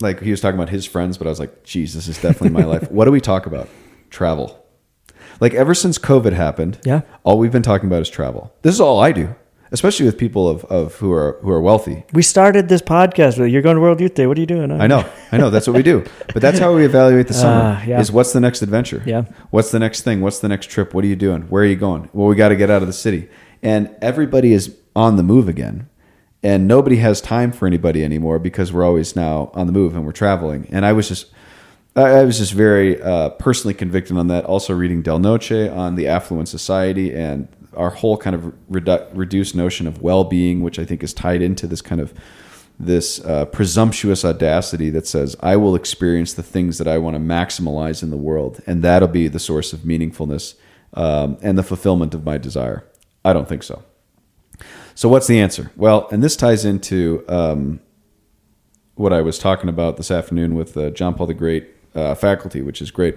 like 0.00 0.20
he 0.22 0.30
was 0.30 0.40
talking 0.40 0.58
about 0.58 0.68
his 0.70 0.86
friends, 0.86 1.18
but 1.18 1.26
I 1.26 1.30
was 1.30 1.40
like, 1.40 1.64
geez, 1.64 1.92
this 1.92 2.06
is 2.06 2.20
definitely 2.22 2.50
my 2.50 2.64
life. 2.64 2.88
What 2.92 3.04
do 3.06 3.10
we 3.10 3.20
talk 3.20 3.46
about? 3.46 3.68
Travel. 4.10 4.64
Like 5.40 5.54
ever 5.54 5.74
since 5.74 5.98
COVID 5.98 6.32
happened, 6.34 6.78
Yeah. 6.84 7.02
all 7.24 7.36
we've 7.38 7.50
been 7.52 7.62
talking 7.62 7.88
about 7.88 8.02
is 8.02 8.08
travel. 8.10 8.52
This 8.62 8.74
is 8.74 8.80
all 8.80 9.00
I 9.00 9.10
do, 9.10 9.34
especially 9.72 10.06
with 10.06 10.18
people 10.18 10.48
of, 10.48 10.64
of 10.66 10.94
who 10.96 11.12
are 11.12 11.38
who 11.42 11.50
are 11.50 11.60
wealthy. 11.60 12.04
We 12.12 12.22
started 12.22 12.68
this 12.68 12.82
podcast 12.82 13.38
with 13.38 13.50
you're 13.50 13.62
going 13.62 13.76
to 13.76 13.80
World 13.80 14.00
Youth 14.00 14.14
Day. 14.14 14.26
What 14.26 14.36
are 14.36 14.40
you 14.40 14.46
doing? 14.46 14.72
I 14.72 14.86
know, 14.86 15.08
I 15.32 15.38
know. 15.38 15.50
That's 15.50 15.66
what 15.66 15.76
we 15.76 15.82
do. 15.82 16.04
But 16.32 16.42
that's 16.42 16.58
how 16.58 16.74
we 16.74 16.84
evaluate 16.84 17.28
the 17.28 17.34
summer. 17.42 17.76
Ah, 17.78 17.84
yeah. 17.84 18.00
Is 18.00 18.10
what's 18.10 18.32
the 18.32 18.40
next 18.40 18.62
adventure? 18.62 19.02
Yeah. 19.06 19.24
What's 19.50 19.70
the 19.70 19.78
next 19.78 20.02
thing? 20.02 20.20
What's 20.20 20.40
the 20.40 20.48
next 20.48 20.66
trip? 20.70 20.94
What 20.94 21.04
are 21.04 21.08
you 21.08 21.16
doing? 21.16 21.42
Where 21.42 21.62
are 21.62 21.66
you 21.66 21.76
going? 21.76 22.10
Well, 22.12 22.28
we 22.28 22.34
got 22.36 22.48
to 22.48 22.56
get 22.56 22.70
out 22.70 22.82
of 22.82 22.88
the 22.88 22.94
city, 22.94 23.28
and 23.62 23.94
everybody 24.02 24.52
is 24.52 24.76
on 24.96 25.16
the 25.16 25.22
move 25.22 25.48
again, 25.48 25.88
and 26.42 26.66
nobody 26.66 26.96
has 26.96 27.20
time 27.20 27.52
for 27.52 27.66
anybody 27.66 28.04
anymore 28.04 28.38
because 28.38 28.72
we're 28.72 28.84
always 28.84 29.14
now 29.14 29.50
on 29.54 29.66
the 29.66 29.72
move 29.72 29.94
and 29.94 30.04
we're 30.04 30.12
traveling. 30.12 30.66
And 30.70 30.84
I 30.84 30.92
was 30.92 31.08
just. 31.08 31.26
I 31.96 32.02
I 32.20 32.24
was 32.24 32.38
just 32.38 32.52
very 32.52 33.02
uh, 33.02 33.30
personally 33.30 33.74
convicted 33.74 34.16
on 34.16 34.28
that. 34.28 34.44
Also, 34.44 34.72
reading 34.72 35.02
Del 35.02 35.18
Noce 35.18 35.68
on 35.76 35.96
the 35.96 36.06
affluent 36.06 36.48
society 36.48 37.12
and 37.12 37.48
our 37.76 37.90
whole 37.90 38.16
kind 38.16 38.34
of 38.34 38.52
redu- 38.70 39.08
reduced 39.12 39.54
notion 39.54 39.86
of 39.86 40.02
well-being, 40.02 40.60
which 40.62 40.78
I 40.78 40.84
think 40.84 41.02
is 41.02 41.14
tied 41.14 41.42
into 41.42 41.66
this 41.66 41.80
kind 41.82 42.00
of 42.00 42.14
this 42.78 43.22
uh, 43.26 43.44
presumptuous 43.44 44.24
audacity 44.24 44.88
that 44.88 45.06
says, 45.06 45.36
I 45.40 45.56
will 45.56 45.74
experience 45.74 46.32
the 46.32 46.42
things 46.42 46.78
that 46.78 46.88
I 46.88 46.96
want 46.96 47.14
to 47.14 47.20
maximize 47.20 48.02
in 48.02 48.08
the 48.08 48.16
world, 48.16 48.62
and 48.66 48.82
that'll 48.82 49.08
be 49.08 49.28
the 49.28 49.38
source 49.38 49.74
of 49.74 49.80
meaningfulness 49.80 50.54
um, 50.94 51.36
and 51.42 51.58
the 51.58 51.62
fulfillment 51.62 52.14
of 52.14 52.24
my 52.24 52.38
desire. 52.38 52.84
I 53.22 53.34
don't 53.34 53.46
think 53.46 53.62
so. 53.62 53.82
So, 54.94 55.08
what's 55.08 55.26
the 55.26 55.38
answer? 55.38 55.70
Well, 55.76 56.08
and 56.10 56.22
this 56.22 56.36
ties 56.36 56.64
into 56.64 57.24
um, 57.28 57.80
what 58.94 59.12
I 59.12 59.20
was 59.20 59.38
talking 59.38 59.68
about 59.68 59.96
this 59.96 60.10
afternoon 60.10 60.54
with 60.54 60.76
uh, 60.76 60.90
John 60.90 61.14
Paul 61.14 61.26
the 61.26 61.34
Great 61.34 61.68
uh, 61.94 62.14
faculty, 62.14 62.62
which 62.62 62.80
is 62.80 62.90
great. 62.90 63.16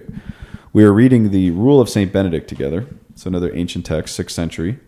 We 0.74 0.84
were 0.84 0.94
reading 0.94 1.32
the 1.32 1.52
Rule 1.52 1.80
of 1.80 1.90
St. 1.90 2.12
Benedict 2.12 2.48
together. 2.48 2.88
So, 3.16 3.28
another 3.28 3.56
ancient 3.56 3.86
text, 3.86 4.16
sixth 4.16 4.36
century. 4.36 4.80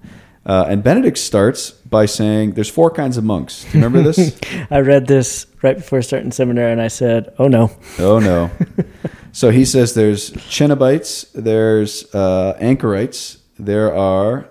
Uh, 0.45 0.65
and 0.69 0.83
Benedict 0.83 1.17
starts 1.17 1.71
by 1.71 2.05
saying 2.05 2.51
there's 2.51 2.69
four 2.69 2.91
kinds 2.91 3.17
of 3.17 3.23
monks. 3.23 3.63
Do 3.63 3.79
you 3.79 3.83
remember 3.83 4.03
this? 4.03 4.39
I 4.71 4.79
read 4.79 5.07
this 5.07 5.47
right 5.63 5.75
before 5.75 6.03
starting 6.03 6.31
seminary, 6.31 6.71
and 6.71 6.81
I 6.81 6.87
said, 6.87 7.33
"Oh 7.39 7.47
no, 7.47 7.71
Oh 7.97 8.19
no. 8.19 8.51
so 9.31 9.49
he 9.49 9.65
says 9.65 9.95
there's 9.95 10.29
Cenobites, 10.31 11.31
there's 11.33 12.13
uh, 12.13 12.55
Anchorites, 12.59 13.39
there 13.57 13.95
are 13.95 14.47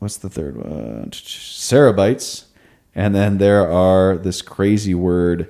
what's 0.00 0.16
the 0.16 0.28
third 0.28 0.56
one? 0.56 1.10
Sarabaites, 1.12 2.46
and 2.94 3.14
then 3.14 3.38
there 3.38 3.70
are 3.70 4.16
this 4.18 4.42
crazy 4.42 4.94
word 4.94 5.48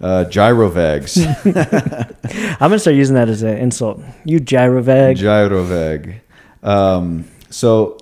uh, 0.00 0.26
gyrovags. 0.28 1.18
I'm 2.60 2.70
gonna 2.70 2.78
start 2.78 2.94
using 2.94 3.16
that 3.16 3.28
as 3.28 3.42
an 3.42 3.58
insult." 3.58 4.00
You 4.24 4.38
gyrovag. 4.38 5.16
Gyrovag. 5.16 6.20
Um, 6.62 7.26
so 7.50 7.98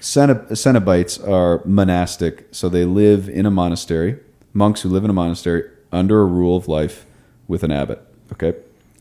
Cenobites 0.00 1.26
are 1.26 1.62
monastic, 1.64 2.48
so 2.52 2.68
they 2.68 2.84
live 2.84 3.28
in 3.28 3.46
a 3.46 3.50
monastery. 3.50 4.18
Monks 4.52 4.82
who 4.82 4.88
live 4.88 5.04
in 5.04 5.10
a 5.10 5.14
monastery 5.14 5.68
under 5.90 6.20
a 6.20 6.24
rule 6.26 6.56
of 6.56 6.68
life 6.68 7.06
with 7.48 7.62
an 7.62 7.70
abbot. 7.72 8.00
Okay. 8.32 8.54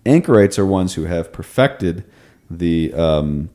Anchorites 0.05 0.57
are 0.57 0.65
ones 0.65 0.93
who 0.95 1.03
have 1.05 1.31
perfected 1.31 2.03
the 2.49 2.93
um, 2.93 3.49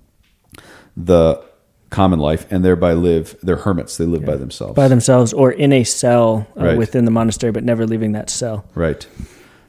the 0.97 1.43
common 1.91 2.19
life 2.19 2.47
and 2.51 2.65
thereby 2.65 2.93
live. 2.93 3.37
They're 3.43 3.57
hermits. 3.57 3.97
They 3.97 4.05
live 4.05 4.25
by 4.25 4.37
themselves. 4.37 4.75
by 4.75 4.89
themselves 4.89 5.33
or 5.33 5.51
in 5.53 5.73
a 5.73 5.85
cell 5.85 6.47
uh, 6.59 6.65
Right. 6.65 6.79
within 6.79 7.05
the 7.05 7.11
monastery, 7.11 7.53
but 7.53 7.65
never 7.65 7.87
leaving 7.87 8.13
that 8.13 8.29
cell. 8.31 8.65
Right. 8.75 9.07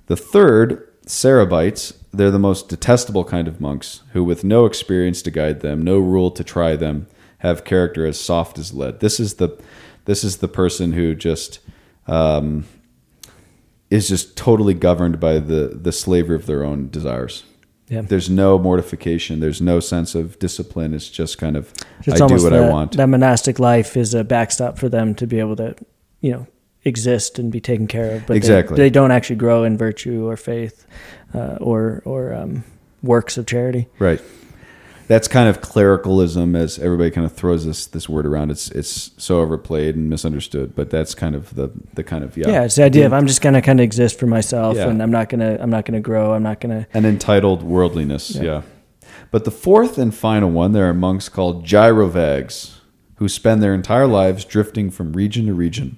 The 0.07 0.15
third, 0.17 0.87
Sarabaites, 1.07 1.95
they're 2.13 2.31
the 2.31 2.39
most 2.39 2.69
detestable 2.69 3.23
kind 3.23 3.47
of 3.47 3.61
monks 3.61 4.01
who, 4.13 4.23
with 4.23 4.43
no 4.43 4.65
experience 4.65 5.21
to 5.23 5.31
guide 5.31 5.61
them, 5.61 5.81
no 5.81 5.97
rule 5.97 6.31
to 6.31 6.43
try 6.43 6.75
them, 6.75 7.07
have 7.39 7.63
character 7.63 8.05
as 8.05 8.19
soft 8.19 8.57
as 8.57 8.73
lead. 8.73 8.99
This 8.99 9.19
is 9.19 9.35
the 9.35 9.57
this 10.05 10.23
is 10.23 10.37
the 10.37 10.47
person 10.47 10.93
who 10.93 11.13
just 11.15 11.59
um, 12.07 12.65
is 13.89 14.07
just 14.07 14.35
totally 14.37 14.73
governed 14.73 15.19
by 15.19 15.39
the 15.39 15.79
the 15.81 15.91
slavery 15.91 16.35
of 16.35 16.45
their 16.45 16.63
own 16.63 16.89
desires. 16.89 17.43
Yeah. 17.87 18.01
There's 18.01 18.29
no 18.29 18.59
mortification. 18.59 19.39
There's 19.39 19.61
no 19.61 19.79
sense 19.79 20.13
of 20.13 20.37
discipline. 20.39 20.93
It's 20.93 21.09
just 21.09 21.37
kind 21.37 21.55
of 21.55 21.73
It's 22.05 22.21
I 22.21 22.27
do 22.27 22.33
what 22.33 22.51
that, 22.51 22.63
I 22.63 22.69
want. 22.69 22.97
That 22.97 23.07
monastic 23.07 23.59
life 23.59 23.95
is 23.95 24.13
a 24.13 24.25
backstop 24.25 24.77
for 24.77 24.89
them 24.89 25.15
to 25.15 25.27
be 25.27 25.39
able 25.39 25.55
to, 25.55 25.75
you 26.19 26.31
know, 26.31 26.47
exist 26.87 27.37
and 27.39 27.51
be 27.51 27.59
taken 27.59 27.87
care 27.87 28.15
of. 28.15 28.21
But 28.21 28.33
they- 28.33 28.37
Exactly. 28.37 28.77
they, 28.77 28.89
don't 28.89 29.11
actually 29.11 29.35
grow 29.35 29.63
in 29.63 29.77
virtue 29.77 30.27
or 30.27 30.37
faith 30.37 30.85
uh, 31.33 31.57
or 31.59 32.01
or 32.05 32.33
um, 32.33 32.63
works 33.03 33.37
of 33.37 33.45
charity. 33.45 33.87
Right. 33.99 34.21
That's 35.07 35.29
kind 35.29 35.47
of 35.47 35.61
clericalism, 35.61 36.53
as 36.53 36.77
everybody 36.79 37.11
kind 37.11 37.23
of 37.25 37.31
throws 37.31 37.65
this 37.65 37.85
this 37.87 38.09
word 38.09 38.25
around. 38.25 38.51
It's 38.51 38.69
it's 38.71 39.11
so 39.17 39.39
overplayed 39.39 39.95
and 39.95 40.09
misunderstood, 40.09 40.75
but 40.75 40.89
that's 40.89 41.15
kind 41.15 41.33
of 41.33 41.55
the 41.55 41.71
the 41.93 42.03
kind 42.03 42.25
of 42.25 42.35
yeah, 42.35 42.49
Yeah, 42.49 42.63
it's 42.65 42.75
the 42.75 42.83
idea 42.83 43.05
of 43.05 43.13
I'm 43.13 43.25
just 43.25 43.41
gonna 43.41 43.61
kind 43.61 43.79
of 43.79 43.85
exist 43.85 44.19
for 44.19 44.27
myself, 44.27 44.75
Yeah. 44.75 44.89
and 44.89 45.01
I'm 45.01 45.11
not 45.11 45.29
gonna 45.29 45.57
I'm 45.61 45.69
not 45.69 45.85
gonna 45.85 46.01
grow. 46.01 46.33
I'm 46.33 46.43
not 46.43 46.59
gonna. 46.59 46.87
an 46.93 47.05
entitled 47.05 47.63
worldliness. 47.63 48.35
Yeah. 48.35 48.43
Yeah. 48.43 48.61
But 49.31 49.45
the 49.45 49.51
fourth 49.51 49.97
and 49.97 50.13
final 50.13 50.49
one, 50.51 50.73
there 50.73 50.89
are 50.89 50.93
monks 50.93 51.29
called 51.29 51.65
gyrovags 51.65 52.75
who 53.15 53.29
spend 53.29 53.63
their 53.63 53.73
entire 53.73 54.07
lives 54.07 54.43
drifting 54.45 54.91
from 54.91 55.13
region 55.13 55.45
to 55.47 55.53
region, 55.53 55.97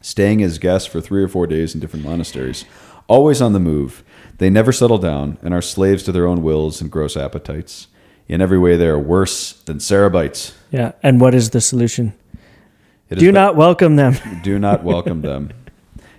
staying 0.00 0.42
as 0.42 0.58
guests 0.58 0.86
for 0.88 1.00
three 1.00 1.22
or 1.22 1.28
four 1.28 1.46
days 1.46 1.74
in 1.74 1.80
different 1.80 2.04
monasteries, 2.04 2.64
always 3.06 3.40
on 3.42 3.52
the 3.52 3.60
move. 3.60 4.02
They 4.38 4.50
never 4.50 4.72
settle 4.72 4.98
down 4.98 5.38
and 5.42 5.52
are 5.52 5.62
slaves 5.62 6.02
to 6.04 6.12
their 6.12 6.26
own 6.26 6.42
wills 6.42 6.80
and 6.80 6.90
gross 6.90 7.16
appetites. 7.16 7.88
In 8.28 8.40
every 8.40 8.58
way, 8.58 8.76
they 8.76 8.86
are 8.86 8.98
worse 8.98 9.54
than 9.64 9.78
Sarabaites. 9.78 10.52
Yeah, 10.70 10.92
and 11.02 11.20
what 11.20 11.34
is 11.34 11.50
the 11.50 11.60
solution? 11.60 12.12
It 13.10 13.18
Do 13.18 13.26
be- 13.26 13.32
not 13.32 13.56
welcome 13.56 13.96
them. 13.96 14.16
do 14.42 14.58
not 14.58 14.84
welcome 14.84 15.22
them. 15.22 15.50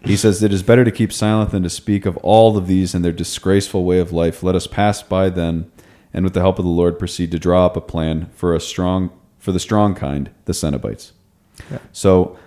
He 0.03 0.17
says, 0.17 0.41
It 0.41 0.51
is 0.51 0.63
better 0.63 0.83
to 0.83 0.91
keep 0.91 1.13
silent 1.13 1.51
than 1.51 1.61
to 1.63 1.69
speak 1.69 2.05
of 2.05 2.17
all 2.17 2.57
of 2.57 2.67
these 2.67 2.95
and 2.95 3.05
their 3.05 3.11
disgraceful 3.11 3.83
way 3.85 3.99
of 3.99 4.11
life. 4.11 4.41
Let 4.41 4.55
us 4.55 4.65
pass 4.65 5.03
by 5.03 5.29
them, 5.29 5.71
and 6.13 6.23
with 6.23 6.33
the 6.33 6.39
help 6.39 6.57
of 6.57 6.65
the 6.65 6.71
Lord, 6.71 6.97
proceed 6.97 7.31
to 7.31 7.39
draw 7.39 7.65
up 7.65 7.77
a 7.77 7.81
plan 7.81 8.29
for 8.33 8.55
a 8.55 8.59
strong 8.59 9.11
for 9.37 9.51
the 9.53 9.59
strong 9.59 9.95
kind, 9.95 10.29
the 10.45 10.51
Cenobites. 10.53 11.11
So 11.93 12.37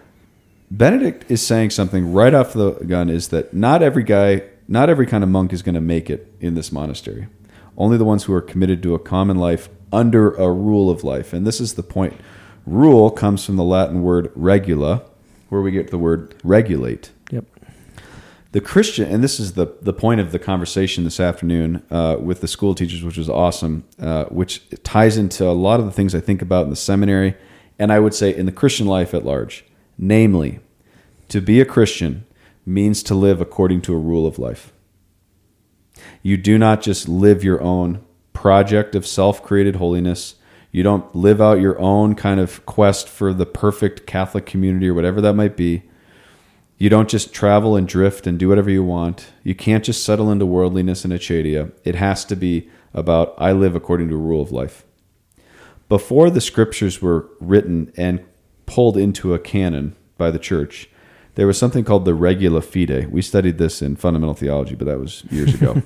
Benedict 0.72 1.30
is 1.30 1.46
saying 1.46 1.68
something 1.68 2.14
right 2.14 2.32
off 2.32 2.54
the 2.54 2.70
gun 2.70 3.10
is 3.10 3.28
that 3.28 3.52
not 3.52 3.82
every 3.82 4.02
guy, 4.02 4.42
not 4.66 4.88
every 4.88 5.06
kind 5.06 5.22
of 5.22 5.28
monk 5.28 5.52
is 5.52 5.60
going 5.60 5.74
to 5.74 5.82
make 5.82 6.08
it 6.08 6.34
in 6.40 6.54
this 6.54 6.72
monastery. 6.72 7.26
Only 7.76 7.98
the 7.98 8.06
ones 8.06 8.24
who 8.24 8.32
are 8.32 8.40
committed 8.40 8.82
to 8.84 8.94
a 8.94 8.98
common 8.98 9.36
life 9.36 9.68
under 9.92 10.32
a 10.32 10.50
rule 10.50 10.88
of 10.88 11.04
life. 11.04 11.34
And 11.34 11.46
this 11.46 11.60
is 11.60 11.74
the 11.74 11.82
point. 11.82 12.18
Rule 12.64 13.10
comes 13.10 13.44
from 13.44 13.56
the 13.56 13.64
Latin 13.64 14.02
word 14.02 14.32
regula, 14.34 15.02
where 15.50 15.60
we 15.60 15.72
get 15.72 15.90
the 15.90 15.98
word 15.98 16.34
regulate. 16.42 17.10
Yep. 17.30 17.44
The 18.52 18.62
Christian, 18.62 19.10
and 19.10 19.22
this 19.22 19.38
is 19.38 19.52
the, 19.52 19.76
the 19.82 19.92
point 19.92 20.22
of 20.22 20.32
the 20.32 20.38
conversation 20.38 21.04
this 21.04 21.20
afternoon 21.20 21.82
uh, 21.90 22.16
with 22.18 22.40
the 22.40 22.48
school 22.48 22.74
teachers, 22.74 23.02
which 23.02 23.18
was 23.18 23.28
awesome, 23.28 23.84
uh, 24.00 24.24
which 24.26 24.62
ties 24.84 25.18
into 25.18 25.46
a 25.46 25.52
lot 25.52 25.80
of 25.80 25.86
the 25.86 25.92
things 25.92 26.14
I 26.14 26.20
think 26.20 26.40
about 26.40 26.64
in 26.64 26.70
the 26.70 26.76
seminary, 26.76 27.34
and 27.78 27.92
I 27.92 27.98
would 27.98 28.14
say 28.14 28.34
in 28.34 28.46
the 28.46 28.52
Christian 28.52 28.86
life 28.86 29.12
at 29.12 29.26
large. 29.26 29.66
Namely, 30.04 30.58
to 31.28 31.40
be 31.40 31.60
a 31.60 31.64
Christian 31.64 32.26
means 32.66 33.04
to 33.04 33.14
live 33.14 33.40
according 33.40 33.82
to 33.82 33.94
a 33.94 33.98
rule 33.98 34.26
of 34.26 34.36
life. 34.36 34.72
You 36.24 36.36
do 36.36 36.58
not 36.58 36.82
just 36.82 37.08
live 37.08 37.44
your 37.44 37.62
own 37.62 38.04
project 38.32 38.96
of 38.96 39.06
self 39.06 39.44
created 39.44 39.76
holiness. 39.76 40.34
You 40.72 40.82
don't 40.82 41.14
live 41.14 41.40
out 41.40 41.60
your 41.60 41.78
own 41.78 42.16
kind 42.16 42.40
of 42.40 42.66
quest 42.66 43.08
for 43.08 43.32
the 43.32 43.46
perfect 43.46 44.04
Catholic 44.04 44.44
community 44.44 44.88
or 44.88 44.94
whatever 44.94 45.20
that 45.20 45.34
might 45.34 45.56
be. 45.56 45.84
You 46.78 46.90
don't 46.90 47.08
just 47.08 47.32
travel 47.32 47.76
and 47.76 47.86
drift 47.86 48.26
and 48.26 48.40
do 48.40 48.48
whatever 48.48 48.70
you 48.70 48.82
want. 48.82 49.28
You 49.44 49.54
can't 49.54 49.84
just 49.84 50.02
settle 50.02 50.32
into 50.32 50.46
worldliness 50.46 51.04
and 51.04 51.12
acedia. 51.12 51.70
It 51.84 51.94
has 51.94 52.24
to 52.24 52.34
be 52.34 52.68
about, 52.92 53.36
I 53.38 53.52
live 53.52 53.76
according 53.76 54.08
to 54.08 54.16
a 54.16 54.18
rule 54.18 54.42
of 54.42 54.50
life. 54.50 54.84
Before 55.88 56.28
the 56.28 56.40
scriptures 56.40 57.00
were 57.00 57.28
written 57.38 57.92
and 57.96 58.24
pulled 58.72 58.96
into 58.96 59.34
a 59.34 59.38
canon 59.38 59.94
by 60.16 60.30
the 60.30 60.38
church, 60.38 60.88
there 61.34 61.46
was 61.46 61.58
something 61.58 61.84
called 61.84 62.04
the 62.04 62.14
regula 62.14 62.62
fide. 62.62 63.10
We 63.10 63.22
studied 63.22 63.58
this 63.58 63.82
in 63.82 63.96
fundamental 63.96 64.34
theology, 64.34 64.74
but 64.74 64.86
that 64.86 64.98
was 64.98 65.24
years 65.30 65.54
ago. 65.54 65.82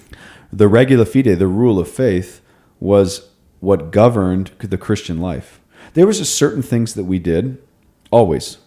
the 0.52 0.68
regula 0.68 1.04
fide, 1.04 1.38
the 1.38 1.46
rule 1.46 1.78
of 1.78 1.88
faith, 1.88 2.40
was 2.78 3.28
what 3.60 3.90
governed 3.90 4.52
the 4.58 4.78
Christian 4.78 5.20
life. 5.20 5.60
There 5.94 6.06
was 6.06 6.26
certain 6.32 6.62
things 6.62 6.94
that 6.94 7.04
we 7.04 7.18
did 7.18 7.62
always 8.10 8.58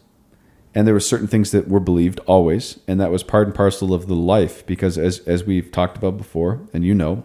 and 0.75 0.87
there 0.87 0.93
were 0.93 0.99
certain 0.99 1.27
things 1.27 1.51
that 1.51 1.67
were 1.67 1.79
believed 1.79 2.19
always 2.25 2.79
and 2.87 2.99
that 2.99 3.11
was 3.11 3.23
part 3.23 3.47
and 3.47 3.55
parcel 3.55 3.93
of 3.93 4.07
the 4.07 4.15
life 4.15 4.65
because 4.65 4.97
as 4.97 5.19
as 5.19 5.43
we've 5.43 5.71
talked 5.71 5.97
about 5.97 6.17
before 6.17 6.61
and 6.73 6.83
you 6.83 6.93
know 6.93 7.23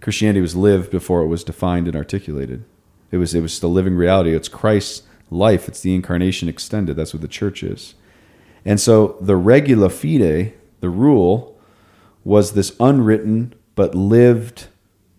christianity 0.00 0.40
was 0.40 0.54
lived 0.54 0.90
before 0.90 1.22
it 1.22 1.26
was 1.26 1.44
defined 1.44 1.86
and 1.86 1.96
articulated 1.96 2.64
it 3.10 3.16
was 3.16 3.34
it 3.34 3.40
was 3.40 3.60
the 3.60 3.68
living 3.68 3.96
reality 3.96 4.34
it's 4.34 4.48
christ's 4.48 5.05
life. 5.30 5.68
It's 5.68 5.80
the 5.80 5.94
incarnation 5.94 6.48
extended. 6.48 6.96
That's 6.96 7.12
what 7.12 7.22
the 7.22 7.28
church 7.28 7.62
is. 7.62 7.94
And 8.64 8.80
so 8.80 9.16
the 9.20 9.36
regula 9.36 9.90
fide 9.90 10.54
the 10.80 10.90
rule 10.90 11.58
was 12.24 12.52
this 12.52 12.74
unwritten 12.80 13.54
but 13.74 13.94
lived 13.94 14.66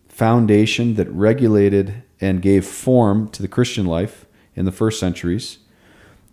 foundation 0.08 0.96
that 0.96 1.10
regulated 1.10 2.04
and 2.20 2.42
gave 2.42 2.66
form 2.66 3.30
to 3.30 3.42
the 3.42 3.48
christian 3.48 3.86
life 3.86 4.26
in 4.56 4.66
the 4.66 4.72
first 4.72 5.00
centuries. 5.00 5.60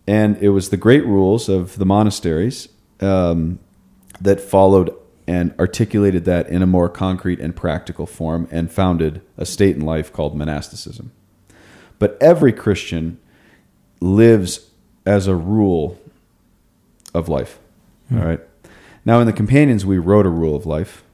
And 0.06 0.36
it 0.38 0.50
was 0.50 0.70
the 0.70 0.76
great 0.76 1.04
rules 1.04 1.48
of 1.48 1.78
the 1.78 1.86
monasteries 1.86 2.68
um, 3.00 3.58
that 4.20 4.40
followed 4.40 4.94
and 5.26 5.54
articulated 5.58 6.24
that 6.24 6.48
in 6.48 6.62
a 6.62 6.66
more 6.66 6.88
concrete 6.88 7.40
and 7.40 7.54
practical 7.54 8.06
form 8.06 8.46
and 8.50 8.70
founded 8.70 9.22
a 9.36 9.46
state 9.46 9.76
in 9.76 9.82
life 9.82 10.12
called 10.12 10.36
monasticism. 10.36 11.12
But 11.98 12.18
every 12.20 12.52
Christian 12.52 13.18
lives 14.00 14.70
as 15.06 15.26
a 15.26 15.34
rule 15.34 15.98
of 17.14 17.28
life. 17.28 17.58
Mm. 18.10 18.20
All 18.20 18.26
right. 18.26 18.40
Now, 19.04 19.20
in 19.20 19.26
the 19.26 19.32
companions, 19.32 19.84
we 19.84 19.98
wrote 19.98 20.26
a 20.26 20.30
rule 20.30 20.56
of 20.56 20.66
life 20.66 21.04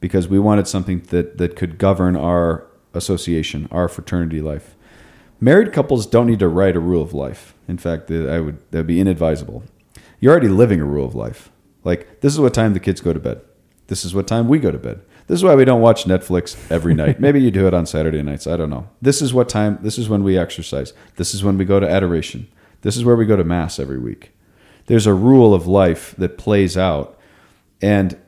because 0.00 0.28
we 0.28 0.38
wanted 0.38 0.66
something 0.66 1.00
that, 1.08 1.38
that 1.38 1.56
could 1.56 1.78
govern 1.78 2.16
our 2.16 2.66
association, 2.94 3.68
our 3.70 3.88
fraternity 3.88 4.40
life. 4.40 4.74
Married 5.40 5.72
couples 5.72 6.06
don't 6.06 6.26
need 6.26 6.38
to 6.40 6.48
write 6.48 6.76
a 6.76 6.80
rule 6.80 7.02
of 7.02 7.12
life. 7.12 7.54
In 7.68 7.78
fact, 7.78 8.10
I 8.10 8.40
would 8.40 8.58
that'd 8.70 8.86
be 8.86 9.00
inadvisable. 9.00 9.62
You're 10.20 10.32
already 10.32 10.48
living 10.48 10.80
a 10.80 10.84
rule 10.84 11.06
of 11.06 11.14
life. 11.14 11.50
Like 11.84 12.20
this 12.20 12.32
is 12.32 12.40
what 12.40 12.54
time 12.54 12.74
the 12.74 12.80
kids 12.80 13.00
go 13.00 13.12
to 13.12 13.20
bed. 13.20 13.40
This 13.86 14.04
is 14.04 14.14
what 14.14 14.26
time 14.26 14.48
we 14.48 14.58
go 14.58 14.70
to 14.70 14.78
bed. 14.78 15.00
This 15.28 15.40
is 15.40 15.44
why 15.44 15.54
we 15.54 15.64
don't 15.66 15.82
watch 15.82 16.04
Netflix 16.04 16.56
every 16.70 16.94
night. 16.94 17.20
Maybe 17.20 17.40
you 17.40 17.50
do 17.50 17.66
it 17.66 17.74
on 17.74 17.86
Saturday 17.86 18.22
nights. 18.22 18.46
I 18.46 18.56
don't 18.56 18.70
know. 18.70 18.88
This 19.00 19.22
is 19.22 19.32
what 19.32 19.48
time. 19.48 19.78
This 19.82 19.98
is 19.98 20.08
when 20.08 20.24
we 20.24 20.38
exercise. 20.38 20.92
This 21.16 21.34
is 21.34 21.44
when 21.44 21.58
we 21.58 21.64
go 21.64 21.78
to 21.78 21.88
adoration. 21.88 22.48
This 22.80 22.96
is 22.96 23.04
where 23.04 23.16
we 23.16 23.26
go 23.26 23.36
to 23.36 23.44
mass 23.44 23.78
every 23.78 23.98
week. 23.98 24.32
There's 24.86 25.06
a 25.06 25.14
rule 25.14 25.52
of 25.52 25.66
life 25.66 26.14
that 26.16 26.38
plays 26.38 26.76
out, 26.76 27.18
and 27.82 28.18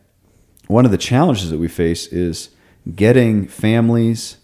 one 0.66 0.84
of 0.84 0.90
the 0.90 0.98
challenges 0.98 1.50
that 1.50 1.58
we 1.58 1.68
face 1.68 2.06
is 2.08 2.50
getting 2.94 3.48
families, 3.48 4.36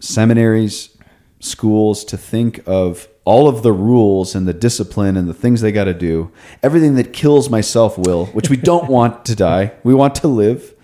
seminaries, 0.00 0.96
schools 1.38 2.04
to 2.04 2.16
think 2.16 2.60
of 2.66 3.08
all 3.24 3.48
of 3.48 3.62
the 3.62 3.72
rules 3.72 4.34
and 4.34 4.48
the 4.48 4.52
discipline 4.52 5.16
and 5.16 5.28
the 5.28 5.34
things 5.34 5.60
they 5.60 5.72
got 5.72 5.84
to 5.84 5.94
do, 5.94 6.32
everything 6.62 6.96
that 6.96 7.12
kills 7.12 7.48
my 7.48 7.60
self 7.60 7.96
will, 7.96 8.26
which 8.26 8.50
we 8.50 8.56
don't 8.56 8.90
want 8.90 9.24
to 9.24 9.36
die, 9.36 9.72
we 9.84 9.94
want 9.94 10.16
to 10.16 10.28
live. 10.28 10.74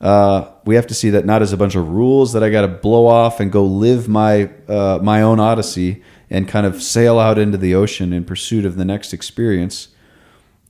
Uh, 0.00 0.48
we 0.64 0.76
have 0.76 0.86
to 0.86 0.94
see 0.94 1.10
that 1.10 1.24
not 1.24 1.42
as 1.42 1.52
a 1.52 1.56
bunch 1.56 1.74
of 1.74 1.88
rules 1.88 2.32
that 2.32 2.44
I 2.44 2.50
got 2.50 2.60
to 2.60 2.68
blow 2.68 3.06
off 3.06 3.40
and 3.40 3.50
go 3.50 3.64
live 3.64 4.08
my 4.08 4.50
uh, 4.68 5.00
my 5.02 5.22
own 5.22 5.40
odyssey 5.40 6.02
and 6.30 6.46
kind 6.46 6.66
of 6.66 6.82
sail 6.82 7.18
out 7.18 7.38
into 7.38 7.58
the 7.58 7.74
ocean 7.74 8.12
in 8.12 8.24
pursuit 8.24 8.64
of 8.64 8.76
the 8.76 8.84
next 8.84 9.12
experience. 9.12 9.88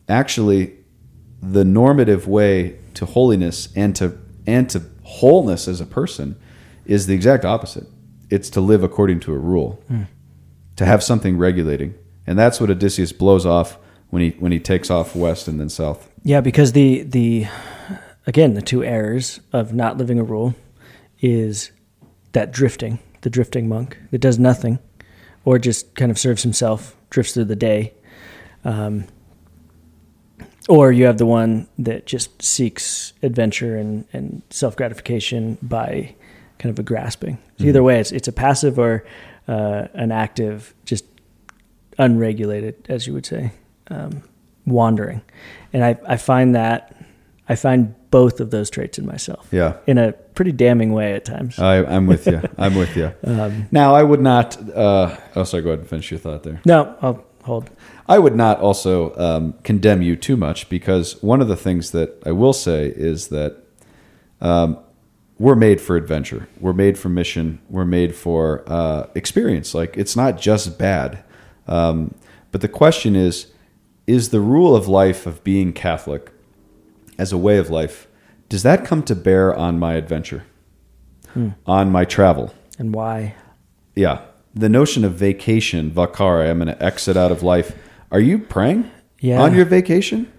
Actually, 0.09 0.77
the 1.43 1.65
normative 1.65 2.27
way 2.27 2.79
to 2.95 3.05
holiness 3.05 3.69
and 3.77 3.95
to 3.97 4.19
and 4.47 4.71
to 4.71 4.83
wholeness 5.03 5.69
as 5.69 5.81
a 5.81 5.87
person 5.87 6.37
is 6.87 7.07
the 7.07 7.15
exact 7.15 7.45
opposite 7.45 7.87
it's 8.31 8.51
to 8.51 8.61
live 8.61 8.83
according 8.83 9.21
to 9.21 9.33
a 9.33 9.39
rule, 9.39 9.83
mm. 9.91 10.07
to 10.77 10.85
have 10.85 11.03
something 11.03 11.39
regulating, 11.39 11.95
and 12.27 12.39
that's 12.39 12.61
what 12.61 12.71
Odysseus 12.71 13.13
blows 13.13 13.47
off 13.47 13.79
when 14.11 14.23
he 14.23 14.31
when 14.39 14.53
he 14.53 14.61
takes 14.61 14.91
off 14.91 15.17
west 15.17 15.49
and 15.49 15.59
then 15.59 15.69
south. 15.69 16.11
Yeah, 16.23 16.41
because 16.41 16.73
the 16.73 17.03
the 17.03 17.47
again 18.29 18.55
the 18.55 18.63
two 18.63 18.85
errors 18.85 19.41
of 19.53 19.73
not 19.73 19.97
living 19.97 20.21
a 20.21 20.23
rule 20.23 20.55
is 21.21 21.73
that 22.33 22.53
drifting, 22.53 23.01
the 23.23 23.31
drifting 23.31 23.69
monk 23.69 23.99
that 24.13 24.19
does 24.19 24.39
nothing, 24.39 24.79
or 25.45 25.59
just 25.59 25.95
kind 25.97 26.11
of 26.11 26.19
serves 26.19 26.43
himself, 26.43 26.95
drifts 27.11 27.33
through 27.33 27.47
the 27.47 27.57
day. 27.57 27.93
Um, 28.65 29.07
or 30.69 30.93
you 30.93 31.07
have 31.07 31.17
the 31.17 31.27
one 31.27 31.67
that 31.79 32.07
just 32.07 32.43
seeks 32.43 33.15
adventure 33.23 33.79
and, 33.79 34.07
and 34.13 34.43
self 34.51 34.77
gratification 34.77 35.57
by 35.63 36.15
kind 36.59 36.71
of 36.71 36.79
a 36.79 36.83
grasping. 36.83 37.37
Mm-hmm. 37.37 37.69
Either 37.69 37.83
way, 37.83 37.99
it's 37.99 38.13
it's 38.13 38.29
a 38.29 38.33
passive 38.33 38.79
or 38.79 39.07
uh, 39.49 39.89
an 39.95 40.13
active, 40.13 40.75
just 40.85 41.07
unregulated, 41.97 42.85
as 42.91 43.07
you 43.07 43.15
would 43.15 43.25
say, 43.25 43.53
um, 43.89 44.23
wandering. 44.67 45.23
And 45.73 45.83
I 45.83 45.97
I 46.07 46.19
find 46.19 46.55
that 46.55 46.95
I 47.49 47.55
find 47.55 47.95
both 48.11 48.41
of 48.41 48.51
those 48.51 48.71
traits 48.71 48.99
in 48.99 49.07
myself. 49.07 49.49
Yeah, 49.51 49.77
in 49.87 49.99
a 49.99 50.13
pretty 50.13 50.53
damning 50.53 50.93
way 50.93 51.15
at 51.15 51.25
times. 51.25 51.59
I, 51.59 51.77
am 51.77 52.07
with 52.07 52.27
you. 52.27 52.41
I'm 52.59 52.75
with 52.75 52.97
you. 52.97 53.13
Um, 53.25 53.69
now, 53.71 53.95
I 53.95 54.03
would 54.03 54.21
not. 54.21 54.57
Uh, 54.71 55.17
oh, 55.35 55.45
sorry. 55.45 55.63
Go 55.63 55.71
ahead 55.71 55.81
and 55.81 55.89
finish 55.89 56.11
your 56.11 56.21
thought 56.21 56.43
there. 56.43 56.61
No, 56.65 56.97
I'll 57.03 57.25
hold. 57.45 57.71
I 58.09 58.19
would 58.19 58.37
not 58.37 58.61
also 58.61 59.15
um, 59.17 59.55
condemn 59.65 60.03
you 60.03 60.17
too 60.17 60.37
much 60.37 60.69
because 60.69 61.23
one 61.23 61.43
of 61.43 61.49
the 61.49 61.57
things 61.57 61.91
that 61.91 62.23
I 62.25 62.33
will 62.33 62.53
say 62.53 62.87
is 62.87 63.29
that 63.29 63.57
um, 64.41 64.79
we're 65.39 65.55
made 65.55 65.81
for 65.81 65.97
adventure. 65.97 66.49
We're 66.61 66.73
made 66.73 66.99
for 66.99 67.09
mission. 67.09 67.61
We're 67.69 67.85
made 67.85 68.15
for 68.15 68.65
uh, 68.67 69.09
experience. 69.15 69.75
Like 69.75 69.97
it's 69.97 70.17
not 70.17 70.39
just 70.39 70.79
bad. 70.79 71.23
Um, 71.67 72.15
but 72.51 72.61
the 72.61 72.69
question 72.69 73.15
is, 73.15 73.49
is 74.07 74.31
the 74.31 74.41
rule 74.41 74.75
of 74.75 74.89
life 74.89 75.27
of 75.27 75.45
being 75.45 75.73
Catholic 75.73 76.33
as 77.19 77.33
a 77.33 77.39
way 77.39 77.59
of 77.59 77.71
life, 77.71 78.07
does 78.49 78.63
that 78.63 78.85
come 78.85 79.03
to 79.05 79.15
bear 79.15 79.55
on 79.55 79.79
my 79.79 79.95
adventure, 79.95 80.45
hmm. 81.33 81.51
on 81.67 81.91
my 81.91 82.05
travel? 82.05 82.55
And 82.79 82.95
why? 82.95 83.35
Yeah. 83.95 84.23
The 84.55 84.69
notion 84.69 85.05
of 85.05 85.15
vacation, 85.15 85.91
vacare, 85.91 86.49
I'm 86.49 86.59
going 86.59 86.69
to 86.69 86.83
exit 86.83 87.17
out 87.17 87.31
of 87.31 87.43
life. 87.43 87.77
Are 88.11 88.21
you 88.21 88.39
praying 88.39 88.91
yeah. 89.21 89.43
on 89.43 89.55
your 89.55 89.67
vacation? 89.67 90.33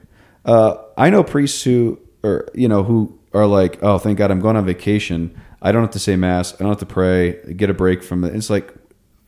Uh, 0.46 0.78
I 0.98 1.10
know 1.10 1.24
priests 1.24 1.64
who, 1.64 2.00
or, 2.24 2.48
you 2.56 2.68
know, 2.68 2.84
who 2.84 3.20
are 3.34 3.46
like, 3.46 3.82
oh, 3.84 4.00
thank 4.00 4.18
God 4.18 4.32
I'm 4.32 4.40
going 4.40 4.56
on 4.56 4.66
vacation. 4.66 5.40
I 5.62 5.72
don't 5.72 5.84
have 5.84 5.92
to 5.92 6.00
say 6.00 6.16
mass. 6.16 6.54
I 6.54 6.58
don't 6.60 6.70
have 6.70 6.80
to 6.80 6.86
pray. 6.86 7.40
Get 7.54 7.70
a 7.70 7.74
break 7.74 8.02
from 8.02 8.24
it. 8.24 8.34
It's 8.34 8.50
like, 8.50 8.74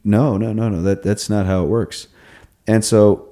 no, 0.03 0.37
no, 0.37 0.53
no, 0.53 0.69
no. 0.69 0.81
That 0.81 1.03
that's 1.03 1.29
not 1.29 1.45
how 1.45 1.63
it 1.63 1.67
works. 1.67 2.07
And 2.67 2.83
so 2.83 3.30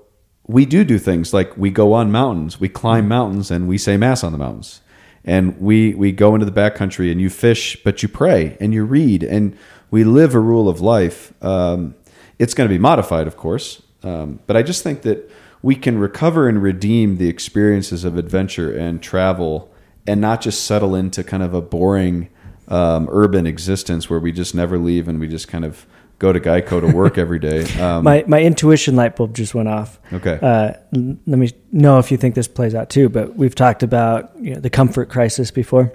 we 0.49 0.65
do 0.65 0.83
do 0.83 0.97
things 0.97 1.31
like 1.31 1.55
we 1.55 1.69
go 1.69 1.93
on 1.93 2.11
mountains, 2.11 2.59
we 2.59 2.67
climb 2.67 3.07
mountains, 3.07 3.51
and 3.51 3.67
we 3.67 3.77
say 3.77 3.97
mass 3.97 4.23
on 4.23 4.31
the 4.31 4.37
mountains. 4.39 4.81
And 5.23 5.61
we 5.61 5.93
we 5.93 6.11
go 6.11 6.33
into 6.33 6.45
the 6.47 6.51
backcountry 6.51 7.11
and 7.11 7.21
you 7.21 7.29
fish, 7.29 7.77
but 7.83 8.01
you 8.01 8.09
pray 8.09 8.57
and 8.59 8.73
you 8.73 8.83
read 8.83 9.21
and 9.21 9.55
we 9.91 10.03
live 10.03 10.33
a 10.33 10.39
rule 10.39 10.67
of 10.67 10.81
life. 10.81 11.31
Um, 11.43 11.93
it's 12.39 12.55
going 12.55 12.67
to 12.67 12.73
be 12.73 12.79
modified, 12.79 13.27
of 13.27 13.37
course, 13.37 13.83
um, 14.01 14.39
but 14.47 14.57
I 14.57 14.63
just 14.63 14.81
think 14.81 15.03
that 15.03 15.29
we 15.61 15.75
can 15.75 15.99
recover 15.99 16.49
and 16.49 16.63
redeem 16.63 17.17
the 17.17 17.29
experiences 17.29 18.03
of 18.03 18.17
adventure 18.17 18.75
and 18.75 19.03
travel 19.03 19.71
and 20.07 20.19
not 20.19 20.41
just 20.41 20.65
settle 20.65 20.95
into 20.95 21.23
kind 21.23 21.43
of 21.43 21.53
a 21.53 21.61
boring 21.61 22.27
um, 22.69 23.07
urban 23.11 23.45
existence 23.45 24.09
where 24.09 24.19
we 24.19 24.31
just 24.31 24.55
never 24.55 24.79
leave 24.79 25.07
and 25.07 25.19
we 25.19 25.27
just 25.27 25.47
kind 25.47 25.65
of 25.65 25.85
go 26.19 26.31
to 26.33 26.39
Geico 26.39 26.81
to 26.81 26.95
work 26.95 27.17
every 27.17 27.39
day. 27.39 27.65
Um, 27.79 28.03
my 28.03 28.25
my 28.27 28.41
intuition 28.41 28.95
light 28.95 29.15
bulb 29.15 29.33
just 29.33 29.55
went 29.55 29.69
off. 29.69 29.99
Okay. 30.11 30.37
Uh, 30.41 30.73
let 30.91 31.39
me 31.39 31.51
know 31.71 31.97
if 31.99 32.11
you 32.11 32.17
think 32.17 32.35
this 32.35 32.47
plays 32.47 32.75
out 32.75 32.89
too. 32.89 33.07
But 33.07 33.37
we've 33.37 33.55
talked 33.55 33.83
about 33.83 34.31
you 34.39 34.53
know, 34.53 34.59
the 34.59 34.69
comfort 34.69 35.09
crisis 35.09 35.49
before, 35.49 35.93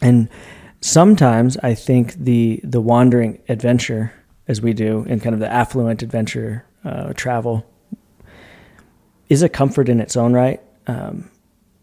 and 0.00 0.30
sometimes 0.80 1.58
I 1.58 1.74
think 1.74 2.14
the 2.14 2.60
the 2.64 2.80
wandering 2.80 3.40
adventure, 3.48 4.12
as 4.46 4.62
we 4.62 4.72
do, 4.72 5.04
and 5.08 5.20
kind 5.20 5.34
of 5.34 5.40
the 5.40 5.52
affluent 5.52 6.02
adventure 6.02 6.64
uh, 6.84 7.12
travel, 7.12 7.66
is 9.28 9.42
a 9.42 9.48
comfort 9.48 9.90
in 9.90 10.00
its 10.00 10.16
own 10.16 10.32
right. 10.32 10.62
um, 10.86 11.30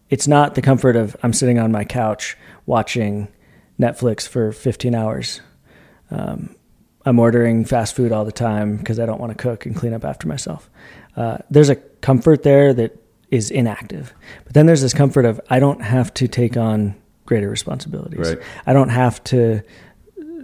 it's 0.09 0.27
not 0.27 0.55
the 0.55 0.61
comfort 0.61 0.95
of 0.95 1.15
I'm 1.23 1.33
sitting 1.33 1.59
on 1.59 1.71
my 1.71 1.83
couch 1.83 2.37
watching 2.65 3.27
Netflix 3.79 4.27
for 4.27 4.51
15 4.51 4.95
hours. 4.95 5.41
Um, 6.11 6.55
I'm 7.05 7.19
ordering 7.19 7.65
fast 7.65 7.95
food 7.95 8.11
all 8.11 8.25
the 8.25 8.31
time 8.31 8.77
because 8.77 8.99
I 8.99 9.05
don't 9.05 9.19
want 9.19 9.31
to 9.31 9.41
cook 9.41 9.65
and 9.65 9.75
clean 9.75 9.93
up 9.93 10.03
after 10.03 10.27
myself. 10.27 10.69
Uh, 11.15 11.37
there's 11.49 11.69
a 11.69 11.75
comfort 11.75 12.43
there 12.43 12.73
that 12.73 12.97
is 13.29 13.51
inactive, 13.51 14.13
but 14.43 14.53
then 14.53 14.65
there's 14.65 14.81
this 14.81 14.93
comfort 14.93 15.25
of 15.25 15.39
I 15.49 15.59
don't 15.59 15.81
have 15.81 16.13
to 16.15 16.27
take 16.27 16.57
on 16.57 16.95
greater 17.25 17.49
responsibilities. 17.49 18.33
Right. 18.33 18.39
I 18.65 18.73
don't 18.73 18.89
have 18.89 19.23
to 19.25 19.61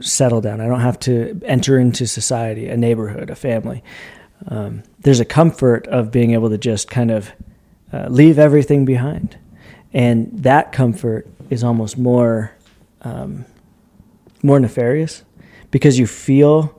settle 0.01 0.41
down. 0.41 0.61
I 0.61 0.67
don't 0.67 0.81
have 0.81 0.99
to 1.01 1.39
enter 1.45 1.77
into 1.77 2.07
society, 2.07 2.67
a 2.67 2.77
neighborhood, 2.77 3.29
a 3.29 3.35
family. 3.35 3.83
Um, 4.47 4.83
there's 4.99 5.19
a 5.19 5.25
comfort 5.25 5.87
of 5.87 6.11
being 6.11 6.31
able 6.31 6.49
to 6.49 6.57
just 6.57 6.89
kind 6.89 7.11
of 7.11 7.31
uh, 7.93 8.07
leave 8.09 8.39
everything 8.39 8.85
behind, 8.85 9.37
and 9.93 10.31
that 10.43 10.71
comfort 10.71 11.27
is 11.49 11.63
almost 11.63 11.97
more 11.97 12.51
um, 13.01 13.45
more 14.43 14.59
nefarious 14.59 15.23
because 15.71 15.97
you 15.97 16.07
feel 16.07 16.77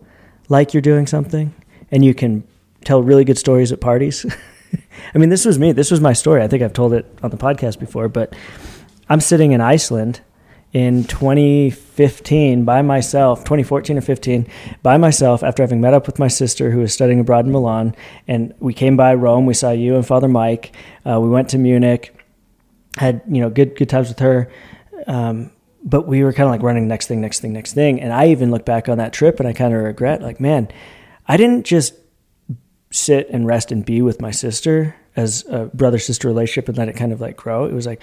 like 0.48 0.74
you're 0.74 0.82
doing 0.82 1.06
something, 1.06 1.54
and 1.90 2.04
you 2.04 2.14
can 2.14 2.44
tell 2.84 3.02
really 3.02 3.24
good 3.24 3.38
stories 3.38 3.72
at 3.72 3.80
parties. 3.80 4.24
I 5.14 5.18
mean, 5.18 5.28
this 5.28 5.44
was 5.44 5.58
me. 5.58 5.72
This 5.72 5.90
was 5.90 6.00
my 6.00 6.12
story. 6.12 6.42
I 6.42 6.48
think 6.48 6.62
I've 6.62 6.72
told 6.72 6.92
it 6.92 7.06
on 7.22 7.30
the 7.30 7.36
podcast 7.36 7.78
before, 7.78 8.08
but 8.08 8.34
I'm 9.08 9.20
sitting 9.20 9.52
in 9.52 9.60
Iceland 9.60 10.20
in 10.72 11.04
2015 11.04 12.64
by 12.64 12.80
myself, 12.80 13.40
2014 13.40 13.98
or 13.98 14.00
15, 14.00 14.46
by 14.82 14.96
myself 14.96 15.42
after 15.42 15.62
having 15.62 15.80
met 15.80 15.92
up 15.92 16.06
with 16.06 16.18
my 16.18 16.28
sister 16.28 16.70
who 16.70 16.80
was 16.80 16.94
studying 16.94 17.20
abroad 17.20 17.44
in 17.44 17.52
Milan. 17.52 17.94
And 18.26 18.54
we 18.58 18.72
came 18.72 18.96
by 18.96 19.14
Rome. 19.14 19.44
We 19.44 19.54
saw 19.54 19.70
you 19.70 19.96
and 19.96 20.06
Father 20.06 20.28
Mike. 20.28 20.74
Uh, 21.04 21.20
we 21.20 21.28
went 21.28 21.50
to 21.50 21.58
Munich, 21.58 22.14
had, 22.96 23.20
you 23.28 23.42
know, 23.42 23.50
good, 23.50 23.76
good 23.76 23.90
times 23.90 24.08
with 24.08 24.20
her. 24.20 24.50
Um, 25.06 25.50
but 25.84 26.06
we 26.06 26.22
were 26.22 26.32
kind 26.32 26.46
of 26.46 26.50
like 26.52 26.62
running 26.62 26.86
next 26.86 27.08
thing, 27.08 27.20
next 27.20 27.40
thing, 27.40 27.52
next 27.52 27.72
thing. 27.72 28.00
And 28.00 28.12
I 28.12 28.28
even 28.28 28.50
look 28.50 28.64
back 28.64 28.88
on 28.88 28.98
that 28.98 29.12
trip 29.12 29.40
and 29.40 29.48
I 29.48 29.52
kind 29.52 29.74
of 29.74 29.82
regret, 29.82 30.22
like, 30.22 30.40
man, 30.40 30.68
I 31.26 31.36
didn't 31.36 31.64
just 31.64 31.94
sit 32.90 33.28
and 33.30 33.46
rest 33.46 33.72
and 33.72 33.84
be 33.84 34.02
with 34.02 34.20
my 34.20 34.30
sister 34.30 34.94
as 35.16 35.44
a 35.48 35.66
brother 35.66 35.98
sister 35.98 36.28
relationship 36.28 36.68
and 36.68 36.78
let 36.78 36.88
it 36.88 36.96
kind 36.96 37.12
of 37.12 37.20
like 37.20 37.36
grow. 37.36 37.64
It 37.64 37.72
was 37.72 37.86
like, 37.86 38.00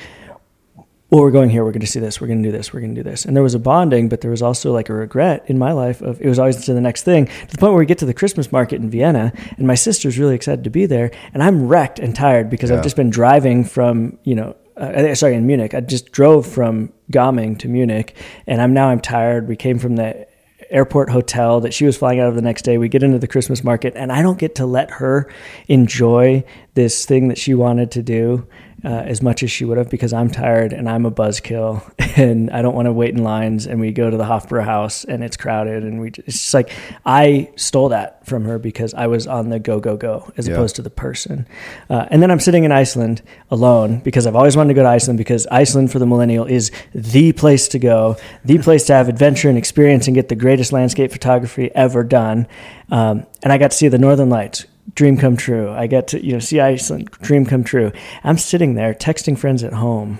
well, 1.09 1.21
we're 1.21 1.31
going 1.31 1.49
here. 1.49 1.63
We're 1.63 1.71
going 1.71 1.81
to 1.81 1.87
see 1.87 1.99
this. 1.99 2.21
We're 2.21 2.27
going 2.27 2.43
to 2.43 2.49
do 2.49 2.55
this. 2.55 2.71
We're 2.71 2.81
going 2.81 2.93
to 2.93 3.03
do 3.03 3.09
this. 3.09 3.25
And 3.25 3.35
there 3.35 3.41
was 3.41 3.55
a 3.55 3.59
bonding, 3.59 4.09
but 4.09 4.21
there 4.21 4.29
was 4.29 4.43
also 4.43 4.71
like 4.71 4.89
a 4.89 4.93
regret 4.93 5.43
in 5.47 5.57
my 5.57 5.71
life 5.71 6.01
of 6.01 6.21
it 6.21 6.29
was 6.29 6.37
always 6.37 6.63
to 6.65 6.73
the 6.73 6.81
next 6.81 7.01
thing 7.01 7.25
to 7.25 7.47
the 7.47 7.57
point 7.57 7.73
where 7.73 7.79
we 7.79 7.87
get 7.87 7.97
to 7.99 8.05
the 8.05 8.13
Christmas 8.13 8.51
market 8.51 8.75
in 8.75 8.91
Vienna 8.91 9.33
and 9.57 9.65
my 9.65 9.73
sister's 9.73 10.19
really 10.19 10.35
excited 10.35 10.63
to 10.65 10.69
be 10.69 10.85
there. 10.85 11.09
And 11.33 11.41
I'm 11.41 11.67
wrecked 11.67 11.97
and 11.97 12.15
tired 12.15 12.49
because 12.49 12.69
Yeah. 12.69 12.77
I've 12.77 12.83
just 12.83 12.95
been 12.95 13.09
driving 13.09 13.63
from, 13.63 14.19
you 14.23 14.35
know, 14.35 14.55
uh, 14.79 15.15
sorry, 15.15 15.35
in 15.35 15.45
Munich. 15.45 15.73
I 15.73 15.81
just 15.81 16.11
drove 16.11 16.47
from 16.47 16.91
Gaming 17.11 17.55
to 17.57 17.67
Munich 17.67 18.15
and 18.47 18.61
I'm 18.61 18.73
now 18.73 18.89
I'm 18.89 19.01
tired. 19.01 19.47
We 19.47 19.55
came 19.55 19.79
from 19.79 19.95
the 19.95 20.27
airport 20.69 21.09
hotel 21.09 21.61
that 21.61 21.73
she 21.73 21.85
was 21.85 21.97
flying 21.97 22.19
out 22.19 22.27
of 22.27 22.35
the 22.35 22.41
next 22.41 22.63
day. 22.63 22.77
We 22.77 22.89
get 22.89 23.03
into 23.03 23.19
the 23.19 23.27
Christmas 23.27 23.63
market 23.63 23.93
and 23.95 24.11
I 24.11 24.21
don't 24.21 24.37
get 24.37 24.55
to 24.55 24.65
let 24.65 24.91
her 24.91 25.31
enjoy 25.67 26.43
this 26.75 27.05
thing 27.05 27.27
that 27.29 27.37
she 27.37 27.53
wanted 27.53 27.91
to 27.91 28.03
do 28.03 28.47
uh, 28.83 28.87
as 28.87 29.21
much 29.21 29.43
as 29.43 29.51
she 29.51 29.65
would 29.65 29.77
have 29.77 29.89
because 29.89 30.13
I'm 30.13 30.29
tired 30.29 30.71
and 30.73 30.89
I'm 30.89 31.05
a 31.05 31.11
buzzkill 31.11 31.81
and 32.17 32.49
I 32.51 32.61
don't 32.61 32.75
want 32.75 32.85
to 32.85 32.93
wait 32.93 33.13
in 33.15 33.23
lines. 33.23 33.67
And 33.67 33.79
we 33.79 33.91
go 33.91 34.09
to 34.09 34.17
the 34.17 34.23
Hofbräuhaus 34.23 35.05
and 35.05 35.23
it's 35.23 35.35
crowded 35.37 35.83
and 35.83 35.99
we 36.01 36.07
it's 36.09 36.37
just 36.39 36.53
like 36.53 36.71
I 37.05 37.51
stole 37.55 37.89
that 37.89 38.25
from 38.25 38.45
her 38.45 38.59
because 38.59 38.93
I 38.93 39.07
was 39.07 39.27
on 39.27 39.49
the 39.49 39.59
go 39.59 39.79
go 39.79 39.97
go 39.97 40.31
as 40.37 40.47
Yeah. 40.47 40.53
opposed 40.53 40.75
to 40.77 40.81
the 40.81 40.89
person. 40.89 41.45
Uh, 41.89 42.05
and 42.09 42.21
then 42.21 42.31
I'm 42.31 42.39
sitting 42.39 42.63
in 42.63 42.71
Iceland 42.71 43.21
alone 43.51 43.99
because 43.99 44.25
I've 44.27 44.35
always 44.35 44.55
wanted 44.55 44.69
to 44.69 44.73
go 44.75 44.83
to 44.83 44.89
Iceland 44.89 45.17
because 45.17 45.45
Iceland 45.47 45.91
for 45.91 45.99
the 45.99 46.05
millennial 46.05 46.45
is 46.45 46.71
the 46.93 47.33
place 47.33 47.67
to 47.69 47.79
go, 47.79 48.15
the 48.45 48.57
place 48.59 48.83
to 48.85 48.93
have 48.93 49.09
adventure 49.09 49.49
and 49.49 49.57
experience 49.57 50.07
and 50.07 50.15
get 50.15 50.29
the 50.29 50.35
greatest 50.35 50.71
landscape 50.71 51.11
photography 51.11 51.69
ever 51.75 52.03
done. 52.03 52.47
Um, 52.91 53.25
and 53.43 53.51
I 53.53 53.57
got 53.57 53.71
to 53.71 53.77
see 53.77 53.87
the 53.87 53.97
Northern 53.99 54.29
Lights. 54.29 54.65
Dream 54.95 55.17
come 55.17 55.37
true. 55.37 55.69
I 55.69 55.87
got 55.87 56.07
to 56.09 56.25
you 56.25 56.33
know 56.33 56.39
see 56.39 56.59
Iceland. 56.59 57.09
Dream 57.21 57.45
come 57.45 57.63
true. 57.63 57.91
I'm 58.23 58.37
sitting 58.37 58.75
there 58.75 58.93
texting 58.93 59.37
friends 59.37 59.63
at 59.63 59.73
home 59.73 60.19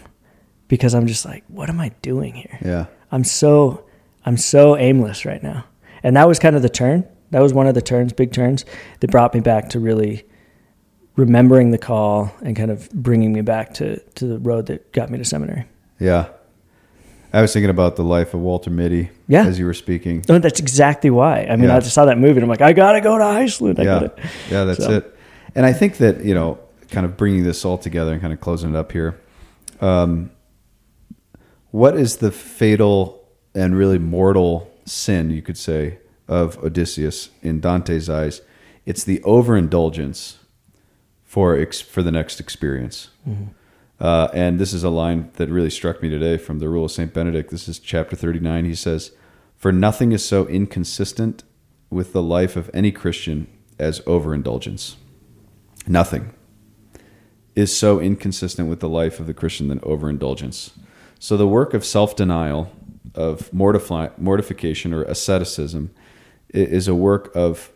because 0.68 0.94
I'm 0.94 1.08
just 1.08 1.26
like, 1.26 1.44
what 1.48 1.70
am 1.70 1.80
I 1.80 1.90
doing 2.02 2.34
here? 2.36 2.60
Yeah. 2.62 2.86
I'm 3.12 3.24
so 3.24 3.86
I'm 4.26 4.38
so 4.38 4.78
aimless 4.78 5.26
right 5.26 5.42
now. 5.42 5.66
And 6.04 6.16
that 6.16 6.28
was 6.28 6.40
kind 6.40 6.56
of 6.56 6.62
the 6.62 6.70
turn. 6.70 7.08
That 7.32 7.42
was 7.42 7.54
one 7.54 7.68
of 7.68 7.76
the 7.76 7.82
turns, 7.82 8.14
big 8.14 8.32
turns 8.32 8.66
that 9.00 9.12
brought 9.12 9.34
me 9.34 9.40
back 9.40 9.70
to 9.70 9.80
really 9.80 10.26
remembering 11.16 11.72
the 11.72 11.78
call 11.78 12.34
and 12.42 12.56
kind 12.56 12.72
of 12.72 12.90
bringing 12.92 13.34
me 13.34 13.42
back 13.42 13.74
to 13.76 14.00
to 14.00 14.26
the 14.26 14.40
road 14.40 14.68
that 14.68 14.92
got 14.94 15.10
me 15.10 15.18
to 15.18 15.26
seminary. 15.26 15.66
Yeah. 16.00 16.30
I 17.32 17.42
was 17.42 17.54
thinking 17.54 17.70
about 17.70 17.96
the 17.96 18.04
life 18.04 18.34
of 18.34 18.40
Walter 18.42 18.70
Mitty 18.72 19.12
Yeah. 19.28 19.46
as 19.46 19.60
you 19.60 19.66
were 19.66 19.74
speaking. 19.74 20.24
No, 20.28 20.40
that's 20.40 20.60
exactly 20.60 21.10
why. 21.10 21.46
I 21.50 21.56
mean, 21.56 21.70
Yeah. 21.70 21.78
I 21.78 21.80
just 21.80 21.94
saw 21.94 22.06
that 22.06 22.18
movie 22.18 22.34
and 22.38 22.44
I'm 22.44 22.50
like, 22.50 22.62
I 22.62 22.74
gotta 22.74 23.02
go 23.02 23.18
to 23.18 23.24
Iceland. 23.24 23.80
I 23.80 23.84
yeah. 23.84 24.00
gotta. 24.00 24.12
Yeah, 24.52 24.64
that's 24.64 24.84
So- 24.84 24.92
it. 24.92 25.16
And 25.56 25.66
I 25.66 25.74
think 25.74 25.98
that, 25.98 26.24
you 26.24 26.34
know, 26.34 26.58
kind 26.92 27.06
of 27.06 27.18
bringing 27.18 27.44
this 27.44 27.64
all 27.66 27.78
together 27.78 28.12
and 28.14 28.22
kind 28.22 28.34
of 28.34 28.40
closing 28.40 28.72
it 28.72 28.76
up 28.76 28.92
here. 28.92 29.20
Um, 29.82 30.32
what 31.72 31.96
is 31.98 32.18
the 32.18 32.32
fatal 32.32 33.24
and 33.54 33.76
really 33.78 34.00
mortal 34.00 34.72
sin, 34.86 35.30
you 35.30 35.42
could 35.42 35.58
say, 35.58 36.00
of 36.28 36.58
Odysseus 36.64 37.30
in 37.44 37.60
Dante's 37.60 38.10
eyes? 38.10 38.42
It's 38.86 39.04
the 39.04 39.22
overindulgence 39.24 40.38
for 41.24 41.56
ex- 41.56 41.82
for 41.82 42.02
the 42.02 42.12
next 42.12 42.40
experience. 42.40 43.10
Uh, 44.00 44.30
and 44.34 44.60
this 44.60 44.74
is 44.74 44.84
a 44.84 44.90
line 44.90 45.30
that 45.36 45.50
really 45.50 45.70
struck 45.70 46.02
me 46.02 46.10
today 46.10 46.38
from 46.38 46.60
the 46.60 46.70
Rule 46.70 46.86
of 46.86 46.92
Saint 46.92 47.14
Benedict. 47.14 47.52
This 47.52 47.68
is 47.68 47.80
chapter 47.80 48.16
thirty 48.16 48.40
nine. 48.40 48.66
He 48.66 48.76
says, 48.76 49.12
"For 49.58 49.72
nothing 49.72 50.12
is 50.12 50.24
so 50.24 50.48
inconsistent 50.48 51.44
with 51.90 52.14
the 52.14 52.24
life 52.24 52.56
of 52.56 52.70
any 52.74 52.92
Christian 52.92 53.48
as 53.78 54.02
overindulgence. 54.06 54.98
Nothing 55.88 56.34
is 57.56 57.76
so 57.76 58.00
inconsistent 58.00 58.70
with 58.70 58.80
the 58.80 58.90
life 58.90 59.20
of 59.20 59.28
the 59.28 59.34
Christian 59.34 59.70
than 59.70 59.80
overindulgence. 59.84 60.72
So 61.20 61.36
the 61.36 61.48
work 61.48 61.74
of 61.74 61.84
self 61.84 62.16
denial, 62.16 62.72
of 63.16 63.52
mortify, 63.54 64.10
mortification 64.18 64.94
or 64.94 65.04
asceticism, 65.04 65.92
is 66.50 66.88
a 66.88 66.96
work 66.96 67.36
of 67.36 67.72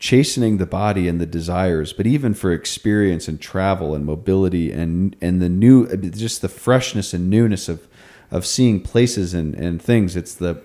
chastening 0.00 0.56
the 0.56 0.66
body 0.66 1.06
and 1.06 1.20
the 1.20 1.26
desires, 1.26 1.92
but 1.92 2.06
even 2.06 2.34
for 2.34 2.52
experience 2.52 3.28
and 3.28 3.40
travel 3.40 3.94
and 3.94 4.04
mobility 4.04 4.72
and 4.72 5.14
and 5.20 5.40
the 5.40 5.48
new, 5.48 5.86
just 5.96 6.42
the 6.42 6.48
freshness 6.48 7.14
and 7.14 7.30
newness 7.30 7.68
of 7.68 7.86
of 8.32 8.46
seeing 8.46 8.80
places 8.80 9.34
and, 9.34 9.54
and 9.54 9.80
things. 9.80 10.16
It's 10.16 10.34
the 10.34 10.60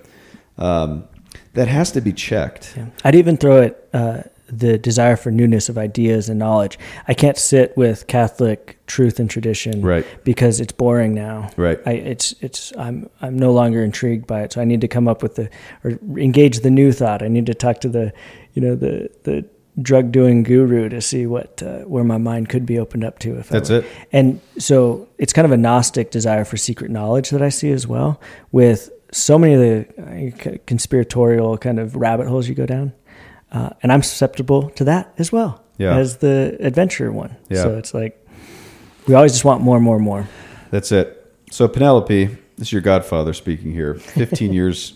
um, 0.58 1.04
that 1.54 1.68
has 1.68 1.92
to 1.92 2.02
be 2.02 2.14
checked. 2.14 2.74
Yeah. 2.76 2.88
I'd 3.04 3.16
even 3.16 3.38
throw 3.38 3.62
it 3.62 3.90
uh, 3.94 4.24
the 4.48 4.78
desire 4.78 5.16
for 5.18 5.32
newness 5.32 5.70
of 5.70 5.78
ideas 5.78 6.30
and 6.30 6.40
knowledge. 6.40 6.78
I 7.08 7.14
can't 7.14 7.38
sit 7.38 7.76
with 7.76 8.08
Catholic 8.08 8.78
truth 8.86 9.20
and 9.20 9.30
tradition, 9.30 9.82
Right. 9.82 10.06
Because 10.24 10.60
it's 10.60 10.72
boring 10.72 11.14
now, 11.14 11.50
Right. 11.58 11.80
I, 11.86 11.94
it's 11.94 12.36
it's 12.40 12.72
I'm 12.78 13.10
I'm 13.22 13.38
no 13.38 13.52
longer 13.52 13.84
intrigued 13.84 14.28
by 14.28 14.44
it, 14.44 14.54
so 14.54 14.62
I 14.62 14.66
need 14.66 14.82
to 14.82 14.88
come 14.88 15.08
up 15.08 15.22
with 15.22 15.36
the 15.36 15.50
or 15.84 16.00
engage 16.18 16.60
the 16.60 16.72
new 16.72 16.94
thought. 16.94 17.22
I 17.22 17.28
need 17.28 17.48
to 17.48 17.54
talk 17.54 17.82
to 17.82 17.90
the 17.90 18.14
you 18.56 18.62
know 18.62 18.76
the 18.76 19.10
the 19.24 19.46
drug 19.82 20.12
doing 20.12 20.42
guru 20.44 20.88
to 20.90 21.02
see 21.02 21.28
what 21.28 21.62
uh, 21.62 21.80
where 21.80 22.04
my 22.06 22.18
mind 22.18 22.48
could 22.50 22.66
be 22.66 22.80
opened 22.80 23.04
up 23.04 23.20
to 23.20 23.38
if 23.38 23.50
That's 23.50 23.70
I 23.70 23.78
it. 23.80 23.86
And 24.14 24.40
so 24.58 25.08
it's 25.18 25.34
kind 25.34 25.46
of 25.46 25.52
a 25.52 25.58
Gnostic 25.58 26.12
desire 26.12 26.46
for 26.46 26.56
secret 26.58 26.90
knowledge 26.90 27.30
that 27.32 27.42
I 27.42 27.50
see 27.50 27.72
as 27.72 27.86
well 27.86 28.20
with 28.54 28.90
so 29.12 29.38
many 29.38 29.54
of 29.54 29.60
the 29.60 30.54
uh, 30.54 30.58
conspiratorial 30.66 31.58
kind 31.58 31.80
of 31.80 31.96
rabbit 31.96 32.28
holes 32.28 32.48
you 32.48 32.56
go 32.56 32.66
down. 32.66 32.94
Uh, 33.52 33.70
and 33.84 33.92
I'm 33.92 34.02
susceptible 34.02 34.70
to 34.72 34.86
that 34.86 35.14
as 35.18 35.32
well 35.32 35.62
Yeah. 35.78 35.98
as 35.98 36.18
the 36.18 36.58
adventure 36.62 37.12
one. 37.12 37.36
Yeah. 37.50 37.64
So 37.64 37.78
it's 37.78 37.94
like 37.94 38.26
we 39.08 39.14
always 39.14 39.34
just 39.34 39.44
want 39.46 39.62
more 39.62 39.80
more 39.82 39.98
and 39.98 40.06
more. 40.06 40.28
That's 40.72 40.92
it. 40.94 41.22
So 41.52 41.68
Penelope, 41.68 42.26
this 42.58 42.68
is 42.70 42.72
your 42.72 42.82
godfather 42.82 43.34
speaking 43.34 43.72
here. 43.74 43.96
Fifteen 43.96 44.54
years 44.60 44.96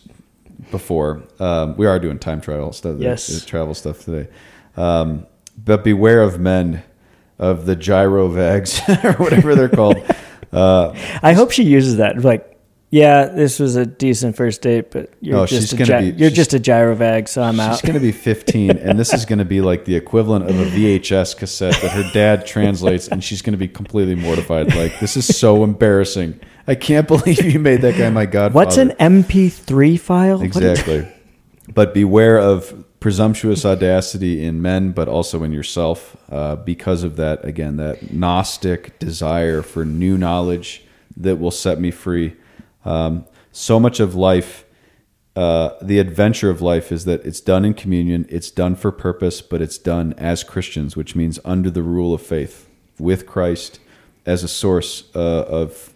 before, 0.72 1.24
um, 1.40 1.76
we 1.78 1.86
are 1.86 2.00
doing 2.00 2.20
time 2.20 2.42
travel 2.42 2.72
stuff, 2.74 2.98
Yes. 3.00 3.30
uh, 3.44 3.46
travel 3.46 3.74
stuff 3.74 4.04
today. 4.06 4.30
Um, 4.78 5.26
but 5.58 5.84
beware 5.84 6.22
of 6.22 6.40
men, 6.40 6.84
of 7.38 7.66
the 7.66 7.76
gyro 7.76 8.30
gyrovags 8.30 9.04
or 9.04 9.14
whatever 9.24 9.56
they're 9.56 9.70
called. 9.70 9.98
Uh, 10.52 10.96
I 11.22 11.34
hope 11.34 11.52
she 11.52 11.62
uses 11.62 11.98
that. 11.98 12.24
Like, 12.24 12.49
yeah, 12.92 13.26
this 13.26 13.60
was 13.60 13.76
a 13.76 13.86
decent 13.86 14.36
first 14.36 14.62
date, 14.62 14.90
but 14.92 15.12
you're 15.22 15.36
No, 15.38 15.46
just 15.46 15.70
she's 15.70 15.74
a 15.74 15.78
gonna 15.86 16.02
gy- 16.02 16.12
be- 16.12 16.18
you're 16.18 16.30
just 16.32 16.54
a 16.56 16.60
gyrovag, 16.60 17.28
so 17.28 17.44
I'm 17.44 17.56
she's 17.56 17.60
out. 17.60 17.72
She's 17.76 17.82
going 17.82 17.94
to 17.94 18.00
be 18.00 18.12
15, 18.12 18.72
and 18.72 18.98
this 19.00 19.14
is 19.14 19.26
going 19.26 19.40
to 19.40 19.46
be 19.46 19.62
like 19.62 19.86
the 19.86 19.96
equivalent 19.96 20.50
of 20.50 20.60
a 20.60 20.66
VHS 20.66 21.38
cassette 21.38 21.80
that 21.82 21.92
her 21.92 22.10
dad 22.14 22.48
translates, 22.48 23.08
and 23.08 23.24
she's 23.24 23.42
going 23.44 23.54
to 23.54 23.58
be 23.60 23.68
completely 23.68 24.16
mortified. 24.16 24.74
Like, 24.76 25.00
this 25.00 25.16
is 25.16 25.26
so 25.38 25.64
embarrassing. 25.64 26.40
I 26.68 26.76
can't 26.76 27.08
believe 27.08 27.42
you 27.44 27.60
made 27.60 27.82
that 27.82 27.96
guy 27.98 28.10
my 28.10 28.26
godfather. 28.26 28.54
What's 28.66 28.78
an 28.78 28.90
MP3 29.00 30.00
file? 30.00 30.42
Exactly. 30.42 31.08
but 31.74 31.94
beware 31.94 32.40
of 32.40 32.86
presumptuous 33.00 33.66
audacity 33.66 34.44
in 34.44 34.62
men, 34.62 34.92
but 34.92 35.08
also 35.08 35.44
in 35.44 35.52
yourself, 35.54 36.18
uh, 36.32 36.56
because 36.58 37.04
of 37.04 37.16
that. 37.18 37.46
Again, 37.46 37.78
that 37.78 38.12
Gnostic 38.14 38.98
desire 39.00 39.62
for 39.62 39.86
new 39.86 40.18
knowledge 40.18 40.84
that 41.16 41.38
will 41.38 41.52
set 41.52 41.80
me 41.80 41.92
free. 41.92 42.34
Um, 42.86 43.26
so 43.52 43.80
much 43.80 44.00
of 44.00 44.16
life, 44.16 44.66
uh, 45.36 45.72
the 45.82 46.00
adventure 46.00 46.50
of 46.50 46.62
life, 46.62 46.92
is 46.92 47.06
that 47.06 47.26
it's 47.26 47.42
done 47.42 47.66
in 47.66 47.74
communion, 47.74 48.26
it's 48.30 48.52
done 48.52 48.76
for 48.76 48.92
purpose, 48.92 49.42
but 49.42 49.62
it's 49.62 49.78
done 49.78 50.14
as 50.18 50.44
Christians, 50.44 50.96
which 50.96 51.16
means 51.16 51.40
under 51.44 51.70
the 51.70 51.84
rule 51.84 52.14
of 52.14 52.22
faith 52.22 52.70
with 52.98 53.26
Christ 53.26 53.80
as 54.26 54.44
a 54.44 54.48
source 54.48 55.04
uh, 55.16 55.46
of 55.48 55.94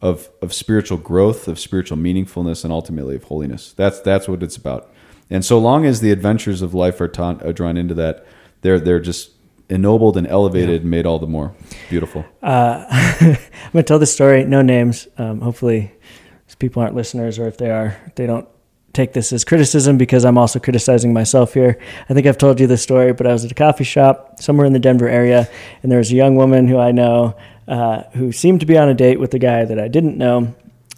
of 0.00 0.30
of 0.42 0.52
spiritual 0.52 0.98
growth, 0.98 1.48
of 1.48 1.58
spiritual 1.58 1.96
meaningfulness, 1.96 2.64
and 2.64 2.72
ultimately 2.72 3.14
of 3.14 3.24
holiness. 3.24 3.72
That's 3.72 4.00
that's 4.00 4.28
what 4.28 4.42
it's 4.42 4.56
about. 4.56 4.92
And 5.30 5.44
so 5.44 5.58
long 5.58 5.86
as 5.86 6.00
the 6.00 6.10
adventures 6.10 6.60
of 6.60 6.74
life 6.74 7.00
are, 7.00 7.10
are 7.18 7.52
drawn 7.52 7.76
into 7.76 7.94
that, 7.94 8.26
they're 8.60 8.80
they're 8.80 9.00
just 9.00 9.30
ennobled 9.68 10.16
and 10.16 10.26
elevated, 10.26 10.68
yeah. 10.68 10.80
and 10.80 10.90
made 10.90 11.06
all 11.06 11.18
the 11.18 11.26
more 11.26 11.54
beautiful. 11.88 12.24
Uh, 12.42 12.84
I'm 12.90 13.38
gonna 13.72 13.82
tell 13.84 13.98
the 13.98 14.06
story. 14.06 14.44
No 14.44 14.60
names. 14.60 15.08
Um, 15.16 15.40
hopefully, 15.40 15.92
people 16.58 16.82
aren't 16.82 16.94
listeners, 16.94 17.38
or 17.38 17.46
if 17.48 17.58
they 17.58 17.70
are, 17.70 17.96
they 18.16 18.26
don't 18.26 18.48
take 18.92 19.12
this 19.12 19.32
as 19.32 19.44
criticism 19.44 19.96
because 19.96 20.24
I'm 20.24 20.36
also 20.36 20.58
criticizing 20.58 21.12
myself 21.12 21.54
here. 21.54 21.78
I 22.08 22.14
think 22.14 22.26
I've 22.26 22.38
told 22.38 22.60
you 22.60 22.66
this 22.66 22.82
story, 22.82 23.12
but 23.12 23.26
I 23.26 23.32
was 23.32 23.44
at 23.44 23.50
a 23.50 23.54
coffee 23.54 23.84
shop 23.84 24.40
somewhere 24.40 24.66
in 24.66 24.72
the 24.72 24.78
Denver 24.78 25.08
area, 25.08 25.48
and 25.82 25.90
there 25.90 25.98
was 25.98 26.12
a 26.12 26.16
young 26.16 26.36
woman 26.36 26.68
who 26.68 26.78
I 26.78 26.92
know 26.92 27.36
uh, 27.68 28.02
who 28.14 28.32
seemed 28.32 28.60
to 28.60 28.66
be 28.66 28.76
on 28.76 28.88
a 28.88 28.94
date 28.94 29.20
with 29.20 29.32
a 29.34 29.38
guy 29.38 29.64
that 29.64 29.78
I 29.78 29.88
didn't 29.88 30.18
know. 30.18 30.54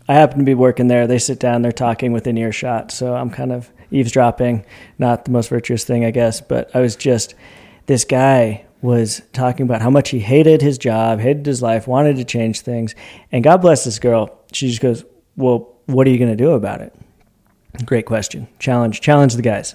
I 0.09 0.15
happen 0.15 0.39
to 0.39 0.45
be 0.45 0.55
working 0.55 0.89
there. 0.89 1.07
They 1.07 1.19
sit 1.19 1.39
down, 1.39 1.63
they're 1.63 1.73
talking 1.73 2.13
within 2.13 2.37
earshot, 2.37 2.91
so 2.91 3.15
I'm 3.15 3.31
kind 3.31 3.53
of 3.53 3.71
eavesdropping. 3.91 4.65
Not 4.99 5.25
the 5.25 5.31
most 5.31 5.49
virtuous 5.49 5.85
thing, 5.85 6.05
I 6.05 6.11
guess, 6.11 6.41
but 6.41 6.75
I 6.75 6.81
was 6.81 6.97
just 6.97 7.35
this 7.87 8.05
guy 8.05 8.65
was 8.83 9.23
talking 9.33 9.65
about 9.65 9.81
how 9.81 9.89
much 9.89 10.11
he 10.11 10.19
hated 10.19 10.61
his 10.61 10.77
job, 10.77 11.21
hated 11.21 11.47
his 11.47 11.63
life, 11.63 11.87
wanted 11.87 12.17
to 12.17 12.25
change 12.25 12.61
things, 12.61 12.95
and 13.31 13.45
God 13.45 13.63
bless 13.63 13.85
this 13.85 13.99
girl. 13.99 14.39
She 14.53 14.69
just 14.69 14.83
goes, 14.83 15.05
"Well, 15.37 15.73
what 15.87 16.07
are 16.07 16.11
you 16.11 16.19
going 16.19 16.31
to 16.31 16.37
do 16.37 16.53
about 16.53 16.81
it?" 16.81 16.93
Great 17.85 18.07
question. 18.07 18.47
Challenge, 18.61 19.01
challenge 19.01 19.35
the 19.35 19.43
guys. 19.43 19.75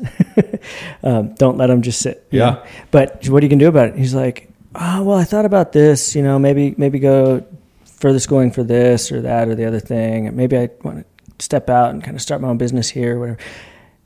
um, 1.03 1.33
don't 1.35 1.57
let 1.57 1.67
them 1.67 1.81
just 1.81 1.99
sit. 1.99 2.25
Yeah. 2.31 2.39
Know? 2.39 2.63
But 2.91 3.27
what 3.27 3.43
are 3.43 3.45
you 3.45 3.49
gonna 3.49 3.59
do 3.59 3.67
about 3.67 3.89
it? 3.89 3.95
He's 3.95 4.13
like, 4.13 4.49
oh, 4.75 5.03
well, 5.03 5.17
I 5.17 5.25
thought 5.25 5.45
about 5.45 5.73
this. 5.73 6.15
You 6.15 6.23
know, 6.23 6.39
maybe 6.39 6.75
maybe 6.77 6.99
go 6.99 7.45
further 7.85 8.19
schooling 8.19 8.51
for 8.51 8.63
this 8.63 9.11
or 9.11 9.21
that 9.21 9.49
or 9.49 9.55
the 9.55 9.65
other 9.65 9.81
thing. 9.81 10.33
Maybe 10.33 10.57
I 10.57 10.69
want 10.81 11.05
to 11.05 11.43
step 11.43 11.69
out 11.69 11.91
and 11.91 12.01
kind 12.01 12.15
of 12.15 12.21
start 12.21 12.39
my 12.39 12.47
own 12.47 12.57
business 12.57 12.89
here. 12.89 13.17
Or 13.17 13.19
whatever. 13.19 13.39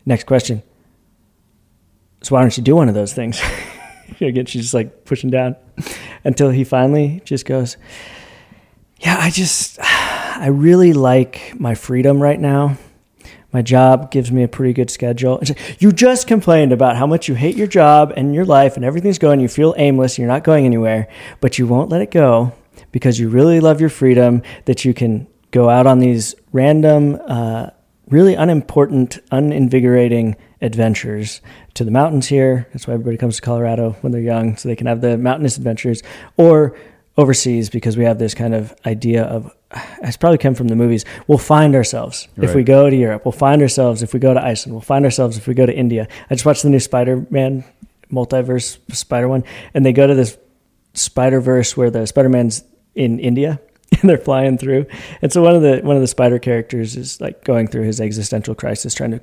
Next 0.06 0.26
question. 0.26 0.64
So 2.24 2.36
why 2.36 2.42
don't 2.42 2.56
you 2.58 2.64
do 2.64 2.76
one 2.76 2.90
of 2.90 2.96
those 2.96 3.14
things? 3.14 3.42
Again, 4.22 4.46
she's 4.46 4.64
just 4.64 4.74
like 4.74 5.06
pushing 5.06 5.30
down 5.30 5.56
until 6.24 6.50
he 6.50 6.64
finally 6.64 7.22
just 7.26 7.46
goes, 7.46 7.78
"Yeah, 9.00 9.18
I 9.20 9.30
just, 9.30 9.80
I 10.40 10.48
really 10.48 10.94
like 10.94 11.54
my 11.60 11.76
freedom 11.76 12.22
right 12.22 12.40
now." 12.40 12.78
My 13.52 13.62
job 13.62 14.10
gives 14.10 14.32
me 14.32 14.42
a 14.42 14.48
pretty 14.48 14.74
good 14.74 14.90
schedule. 14.90 15.40
You 15.78 15.92
just 15.92 16.26
complained 16.26 16.72
about 16.72 16.98
how 16.98 17.06
much 17.06 17.28
you 17.28 17.36
hate 17.36 17.56
your 17.56 17.68
job 17.68 18.12
and 18.18 18.34
your 18.34 18.46
life 18.46 18.78
and 18.78 18.84
everything's 18.84 19.20
going, 19.20 19.40
you 19.40 19.48
feel 19.48 19.76
aimless, 19.78 20.18
you're 20.18 20.28
not 20.28 20.44
going 20.44 20.66
anywhere, 20.66 21.08
but 21.40 21.60
you 21.60 21.68
won't 21.68 21.90
let 21.90 22.02
it 22.02 22.10
go 22.10 22.52
because 22.92 23.20
you 23.20 23.30
really 23.30 23.60
love 23.60 23.80
your 23.80 23.92
freedom 23.92 24.42
that 24.66 24.84
you 24.84 24.92
can 24.92 25.28
go 25.52 25.70
out 25.70 25.86
on 25.86 26.00
these 26.00 26.34
random, 26.52 27.20
uh, 27.28 27.70
really 28.10 28.34
unimportant, 28.34 29.20
uninvigorating 29.32 30.36
adventures 30.62 31.40
to 31.76 31.84
the 31.84 31.92
mountains 31.92 32.26
here. 32.26 32.68
That's 32.74 32.88
why 32.88 32.96
everybody 32.96 33.18
comes 33.18 33.36
to 33.36 33.42
Colorado 33.44 33.92
when 34.02 34.12
they're 34.12 34.22
young, 34.22 34.58
so 34.58 34.68
they 34.68 34.76
can 34.76 34.88
have 34.88 35.02
the 35.02 35.16
mountainous 35.16 35.58
adventures, 35.58 36.02
or 36.38 36.76
overseas 37.18 37.70
because 37.70 37.96
we 37.96 38.06
have 38.06 38.18
this 38.18 38.34
kind 38.34 38.54
of 38.54 38.74
idea 38.86 39.24
of 39.24 39.54
it's 40.02 40.18
probably 40.18 40.38
come 40.38 40.56
from 40.56 40.68
the 40.68 40.76
movies. 40.76 41.06
We'll 41.28 41.38
find 41.38 41.76
ourselves 41.76 42.28
right. 42.38 42.48
if 42.48 42.56
we 42.56 42.64
go 42.64 42.90
to 42.90 42.96
Europe. 42.96 43.26
We'll 43.26 43.32
find 43.32 43.62
ourselves 43.62 44.04
if 44.04 44.14
we 44.14 44.20
go 44.20 44.34
to 44.34 44.44
Iceland. 44.44 44.74
We'll 44.74 44.82
find 44.82 45.06
ourselves 45.06 45.38
if 45.38 45.48
we 45.48 45.54
go 45.54 45.66
to 45.66 45.76
India. 45.76 46.08
I 46.30 46.36
just 46.36 46.46
watched 46.46 46.64
the 46.64 46.70
new 46.70 46.80
Spider 46.80 47.26
Man 47.30 47.64
multiverse 48.12 48.78
Spider 48.94 49.28
one, 49.28 49.44
and 49.74 49.86
they 49.86 49.94
go 49.94 50.06
to 50.06 50.14
this 50.14 50.38
Spider 50.94 51.40
Verse 51.40 51.76
where 51.76 51.90
the 51.90 52.06
Spider 52.06 52.30
Man's 52.30 52.64
in 52.96 53.20
India 53.20 53.60
and 54.02 54.10
they're 54.10 54.18
flying 54.18 54.58
through. 54.58 54.86
And 55.22 55.32
so 55.32 55.42
one 55.42 55.56
of 55.56 55.62
the 55.62 55.80
one 55.84 55.96
of 55.96 56.02
the 56.02 56.08
spider 56.08 56.40
characters 56.40 56.96
is 56.96 57.20
like 57.22 57.44
going 57.44 57.68
through 57.68 57.84
his 57.84 58.00
existential 58.00 58.56
crisis, 58.56 58.94
trying 58.94 59.12
to 59.12 59.22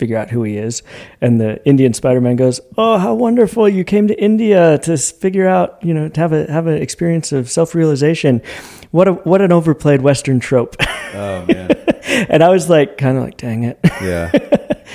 figure 0.00 0.16
out 0.16 0.30
who 0.30 0.42
he 0.42 0.56
is. 0.56 0.82
And 1.20 1.40
the 1.40 1.64
Indian 1.64 1.92
Spider-Man 1.92 2.36
goes, 2.36 2.60
"Oh, 2.76 2.98
how 2.98 3.14
wonderful! 3.14 3.68
You 3.68 3.84
came 3.84 4.08
to 4.08 4.20
India 4.20 4.78
to 4.78 4.96
figure 4.96 5.46
out, 5.46 5.78
you 5.82 5.94
know, 5.94 6.08
to 6.08 6.20
have 6.20 6.32
a 6.32 6.50
have 6.50 6.66
an 6.66 6.82
experience 6.82 7.30
of 7.30 7.50
self-realization. 7.50 8.42
What 8.90 9.06
a 9.06 9.12
what 9.12 9.42
an 9.42 9.52
overplayed 9.52 10.02
Western 10.02 10.40
trope." 10.40 10.74
Oh 11.14 11.44
man! 11.46 11.70
and 12.28 12.42
I 12.42 12.48
was 12.48 12.68
like, 12.68 12.96
kind 12.98 13.18
of 13.18 13.24
like, 13.24 13.36
dang 13.36 13.64
it. 13.64 13.78
Yeah. 14.02 14.32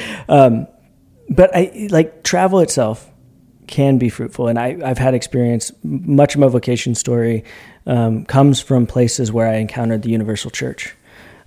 um, 0.27 0.67
but 1.29 1.55
I 1.55 1.87
like 1.91 2.23
travel 2.23 2.59
itself 2.59 3.09
can 3.67 3.97
be 3.97 4.09
fruitful, 4.09 4.47
and 4.47 4.57
I 4.57 4.77
I've 4.83 4.97
had 4.97 5.13
experience. 5.13 5.71
Much 5.83 6.35
of 6.35 6.41
my 6.41 6.47
vocation 6.47 6.95
story 6.95 7.43
um, 7.85 8.25
comes 8.25 8.59
from 8.59 8.87
places 8.87 9.31
where 9.31 9.47
I 9.47 9.55
encountered 9.55 10.01
the 10.01 10.09
universal 10.09 10.49
church. 10.49 10.95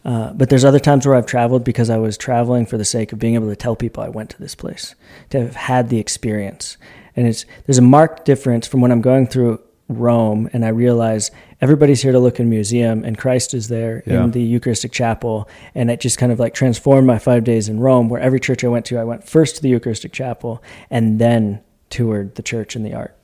Uh, 0.09 0.32
but 0.32 0.48
there's 0.48 0.64
other 0.64 0.78
times 0.78 1.06
where 1.06 1.14
I've 1.14 1.26
traveled 1.26 1.64
because 1.64 1.90
I 1.90 1.98
was 1.98 2.16
traveling 2.16 2.64
for 2.64 2.78
the 2.78 2.84
sake 2.86 3.12
of 3.12 3.18
being 3.18 3.34
able 3.34 3.50
to 3.50 3.56
tell 3.56 3.76
people 3.76 4.02
I 4.02 4.09
went 4.09 4.30
to 4.30 4.38
this 4.38 4.54
place, 4.54 4.94
to 5.28 5.40
have 5.40 5.54
had 5.54 5.90
the 5.90 5.98
experience. 5.98 6.78
And 7.14 7.26
it's 7.26 7.44
there's 7.66 7.76
a 7.76 7.82
marked 7.82 8.24
difference 8.24 8.66
from 8.66 8.80
when 8.80 8.90
I'm 8.90 9.02
going 9.02 9.26
through 9.26 9.61
Rome 9.86 10.48
and 10.54 10.64
I 10.64 10.68
realize 10.68 11.30
everybody's 11.61 12.00
here 12.00 12.12
to 12.12 12.18
look 12.18 12.40
in 12.40 12.46
a 12.46 12.48
museum 12.48 13.04
and 13.04 13.18
Christ 13.18 13.52
is 13.52 13.68
there 13.68 14.02
yeah. 14.06 14.24
in 14.24 14.30
the 14.30 14.40
Eucharistic 14.40 14.92
chapel. 14.92 15.46
And 15.74 15.90
it 15.90 16.00
just 16.00 16.16
kind 16.16 16.32
of 16.32 16.40
like 16.40 16.54
transformed 16.54 17.06
my 17.06 17.18
five 17.18 17.44
days 17.44 17.68
in 17.68 17.78
Rome, 17.78 18.09
where 18.09 18.20
every 18.20 18.40
church 18.40 18.64
I 18.64 18.68
went 18.68 18.86
to, 18.86 18.98
I 18.98 19.04
went 19.04 19.28
first 19.28 19.56
to 19.56 19.62
the 19.62 19.68
Eucharistic 19.68 20.12
chapel 20.12 20.62
and 20.88 21.18
then 21.18 21.61
toured 21.90 22.36
the 22.36 22.42
church 22.42 22.74
and 22.74 22.86
the 22.86 22.94
art 22.94 23.14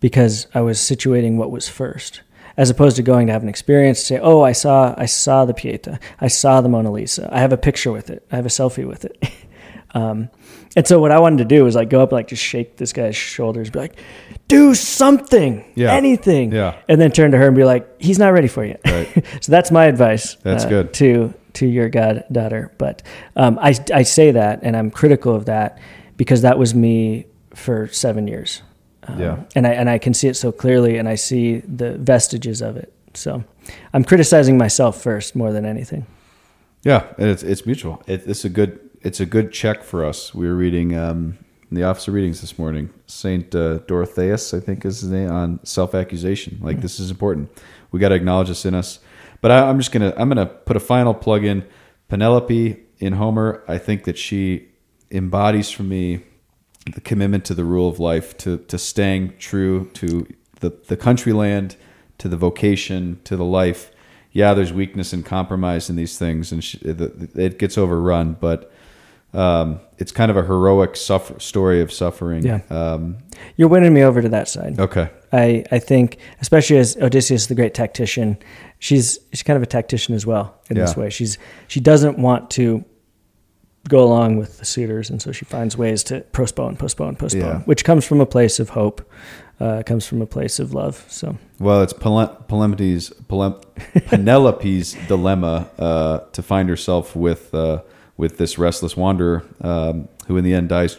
because 0.00 0.48
I 0.54 0.62
was 0.62 0.80
situating 0.80 1.36
what 1.36 1.52
was 1.52 1.68
first 1.68 2.22
as 2.56 2.70
opposed 2.70 2.96
to 2.96 3.02
going 3.02 3.26
to 3.26 3.32
have 3.32 3.42
an 3.42 3.48
experience 3.48 4.02
say, 4.02 4.18
"Oh, 4.18 4.42
I 4.42 4.52
saw 4.52 4.94
I 4.96 5.06
saw 5.06 5.44
the 5.44 5.54
Pieta, 5.54 5.98
I 6.20 6.28
saw 6.28 6.60
the 6.60 6.68
Mona 6.68 6.90
Lisa, 6.90 7.28
I 7.32 7.40
have 7.40 7.52
a 7.52 7.58
picture 7.58 7.92
with 7.92 8.10
it, 8.10 8.26
I 8.30 8.36
have 8.36 8.46
a 8.46 8.50
selfie 8.50 8.86
with 8.86 9.04
it." 9.04 9.30
um, 9.94 10.30
and 10.74 10.86
so 10.86 11.00
what 11.00 11.10
I 11.10 11.18
wanted 11.20 11.38
to 11.38 11.44
do 11.44 11.64
was 11.64 11.74
like 11.74 11.88
go 11.88 12.02
up 12.02 12.10
and 12.10 12.16
like 12.16 12.28
just 12.28 12.42
shake 12.42 12.76
this 12.76 12.92
guy's 12.92 13.16
shoulders, 13.16 13.70
be 13.70 13.78
like, 13.78 13.98
"Do 14.48 14.74
something, 14.74 15.64
yeah. 15.74 15.92
anything," 15.92 16.52
yeah, 16.52 16.76
and 16.88 17.00
then 17.00 17.10
turn 17.10 17.30
to 17.32 17.38
her 17.38 17.46
and 17.46 17.56
be 17.56 17.64
like, 17.64 18.00
"He's 18.00 18.18
not 18.18 18.28
ready 18.28 18.48
for 18.48 18.64
you." 18.64 18.76
Right. 18.84 19.24
so 19.40 19.52
that's 19.52 19.70
my 19.70 19.86
advice. 19.86 20.36
That's 20.42 20.64
uh, 20.64 20.68
good 20.68 20.94
to 20.94 21.34
to 21.54 21.66
your 21.66 21.88
goddaughter. 21.88 22.72
But 22.78 23.02
um, 23.34 23.58
I 23.60 23.74
I 23.92 24.02
say 24.02 24.32
that, 24.32 24.60
and 24.62 24.76
I'm 24.76 24.90
critical 24.90 25.34
of 25.34 25.46
that 25.46 25.78
because 26.16 26.42
that 26.42 26.58
was 26.58 26.74
me 26.74 27.26
for 27.54 27.88
seven 27.88 28.28
years. 28.28 28.62
Um, 29.06 29.20
yeah. 29.20 29.44
And 29.54 29.66
I 29.66 29.70
and 29.70 29.90
I 29.90 29.98
can 29.98 30.14
see 30.14 30.28
it 30.28 30.34
so 30.34 30.52
clearly, 30.52 30.98
and 30.98 31.08
I 31.08 31.14
see 31.14 31.58
the 31.58 31.96
vestiges 31.98 32.60
of 32.60 32.76
it. 32.76 32.92
So 33.14 33.44
I'm 33.92 34.04
criticizing 34.04 34.58
myself 34.58 35.00
first 35.00 35.34
more 35.34 35.52
than 35.52 35.64
anything. 35.64 36.06
Yeah, 36.82 37.06
and 37.18 37.28
it's 37.28 37.42
it's 37.42 37.66
mutual. 37.66 38.02
It, 38.06 38.26
it's 38.26 38.44
a 38.44 38.48
good 38.48 38.80
it's 39.02 39.20
a 39.20 39.26
good 39.26 39.52
check 39.52 39.82
for 39.82 40.04
us. 40.04 40.34
We 40.34 40.46
were 40.46 40.54
reading 40.54 40.96
um, 40.96 41.38
in 41.70 41.76
the 41.76 41.84
office 41.84 42.08
of 42.08 42.14
readings 42.14 42.40
this 42.40 42.58
morning. 42.58 42.90
Saint 43.06 43.54
uh, 43.54 43.78
Dorotheus, 43.86 44.54
I 44.54 44.60
think 44.60 44.84
is 44.84 45.00
his 45.00 45.10
name, 45.10 45.30
on 45.30 45.64
self 45.64 45.94
accusation. 45.94 46.58
Like 46.60 46.76
mm-hmm. 46.76 46.82
this 46.82 47.00
is 47.00 47.10
important. 47.10 47.50
We 47.90 48.00
got 48.00 48.10
to 48.10 48.14
acknowledge 48.14 48.48
this 48.48 48.64
in 48.64 48.74
us. 48.74 49.00
But 49.40 49.50
I, 49.50 49.68
I'm 49.68 49.78
just 49.78 49.92
gonna 49.92 50.12
I'm 50.16 50.28
gonna 50.28 50.46
put 50.46 50.76
a 50.76 50.80
final 50.80 51.14
plug 51.14 51.44
in. 51.44 51.66
Penelope 52.08 52.84
in 52.98 53.12
Homer. 53.14 53.64
I 53.66 53.78
think 53.78 54.04
that 54.04 54.16
she 54.16 54.68
embodies 55.10 55.70
for 55.70 55.82
me 55.82 56.22
the 56.94 57.00
commitment 57.00 57.44
to 57.46 57.54
the 57.54 57.64
rule 57.64 57.88
of 57.88 57.98
life, 57.98 58.36
to 58.38 58.58
to 58.58 58.78
staying 58.78 59.36
true 59.38 59.90
to 59.94 60.26
the 60.60 60.70
the 60.88 60.96
country 60.96 61.32
land, 61.32 61.76
to 62.18 62.28
the 62.28 62.36
vocation, 62.36 63.20
to 63.24 63.36
the 63.36 63.44
life. 63.44 63.90
Yeah, 64.32 64.52
there's 64.54 64.72
weakness 64.72 65.12
and 65.12 65.24
compromise 65.24 65.88
in 65.88 65.96
these 65.96 66.18
things, 66.18 66.52
and 66.52 66.62
it 67.34 67.58
gets 67.58 67.78
overrun. 67.78 68.36
But 68.38 68.70
um, 69.32 69.80
it's 69.98 70.12
kind 70.12 70.30
of 70.30 70.36
a 70.36 70.42
heroic 70.42 70.96
suffer, 70.96 71.38
story 71.40 71.80
of 71.80 71.92
suffering. 71.92 72.44
Yeah, 72.44 72.60
um, 72.70 73.18
you're 73.56 73.68
winning 73.68 73.94
me 73.94 74.02
over 74.02 74.22
to 74.22 74.28
that 74.28 74.48
side. 74.48 74.78
Okay, 74.78 75.10
I 75.32 75.64
I 75.72 75.78
think 75.78 76.18
especially 76.40 76.78
as 76.78 76.96
Odysseus, 76.98 77.46
the 77.46 77.54
great 77.54 77.74
tactician, 77.74 78.38
she's 78.78 79.18
she's 79.32 79.42
kind 79.42 79.56
of 79.56 79.62
a 79.62 79.66
tactician 79.66 80.14
as 80.14 80.24
well 80.24 80.58
in 80.70 80.76
yeah. 80.76 80.84
this 80.84 80.96
way. 80.96 81.10
She's 81.10 81.38
she 81.66 81.80
doesn't 81.80 82.18
want 82.18 82.50
to 82.52 82.84
go 83.88 84.02
along 84.04 84.36
with 84.36 84.58
the 84.58 84.64
suitors, 84.64 85.10
and 85.10 85.20
so 85.20 85.32
she 85.32 85.44
finds 85.44 85.76
ways 85.76 86.02
to 86.04 86.20
postpone, 86.32 86.76
postpone, 86.76 87.16
postpone, 87.16 87.42
yeah. 87.42 87.60
which 87.60 87.84
comes 87.84 88.04
from 88.04 88.20
a 88.20 88.26
place 88.26 88.58
of 88.58 88.70
hope, 88.70 89.08
uh, 89.60 89.82
comes 89.84 90.06
from 90.06 90.20
a 90.22 90.26
place 90.26 90.58
of 90.58 90.74
love. 90.74 91.04
So, 91.08 91.36
well, 91.58 91.82
it's 91.82 91.92
Penelope's, 91.92 93.10
Penelope's 94.06 94.96
dilemma 95.08 95.68
uh, 95.78 96.18
to 96.32 96.42
find 96.42 96.68
herself 96.68 97.16
with 97.16 97.54
uh, 97.54 97.82
with 98.16 98.38
this 98.38 98.58
restless 98.58 98.96
wanderer, 98.96 99.44
um, 99.60 100.08
who 100.26 100.36
in 100.36 100.44
the 100.44 100.54
end 100.54 100.68
dies 100.70 100.98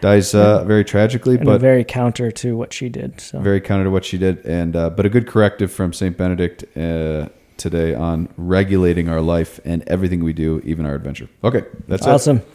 dies 0.00 0.34
uh, 0.34 0.64
very 0.64 0.84
tragically, 0.84 1.36
and 1.36 1.44
but 1.44 1.60
very 1.60 1.84
counter 1.84 2.30
to 2.30 2.56
what 2.56 2.72
she 2.72 2.88
did. 2.88 3.20
So 3.20 3.40
very 3.40 3.60
counter 3.60 3.84
to 3.84 3.90
what 3.90 4.04
she 4.04 4.18
did, 4.18 4.44
and 4.44 4.76
uh, 4.76 4.90
but 4.90 5.06
a 5.06 5.08
good 5.08 5.26
corrective 5.26 5.72
from 5.72 5.92
Saint 5.92 6.16
Benedict 6.16 6.64
uh, 6.76 7.28
today 7.58 7.94
on 7.94 8.28
regulating 8.36 9.08
our 9.08 9.20
life 9.20 9.60
and 9.64 9.82
everything 9.86 10.24
we 10.24 10.32
do, 10.32 10.60
even 10.64 10.86
our 10.86 10.94
adventure. 10.94 11.28
Okay, 11.44 11.64
that's 11.86 12.06
awesome. 12.06 12.38
it. 12.38 12.46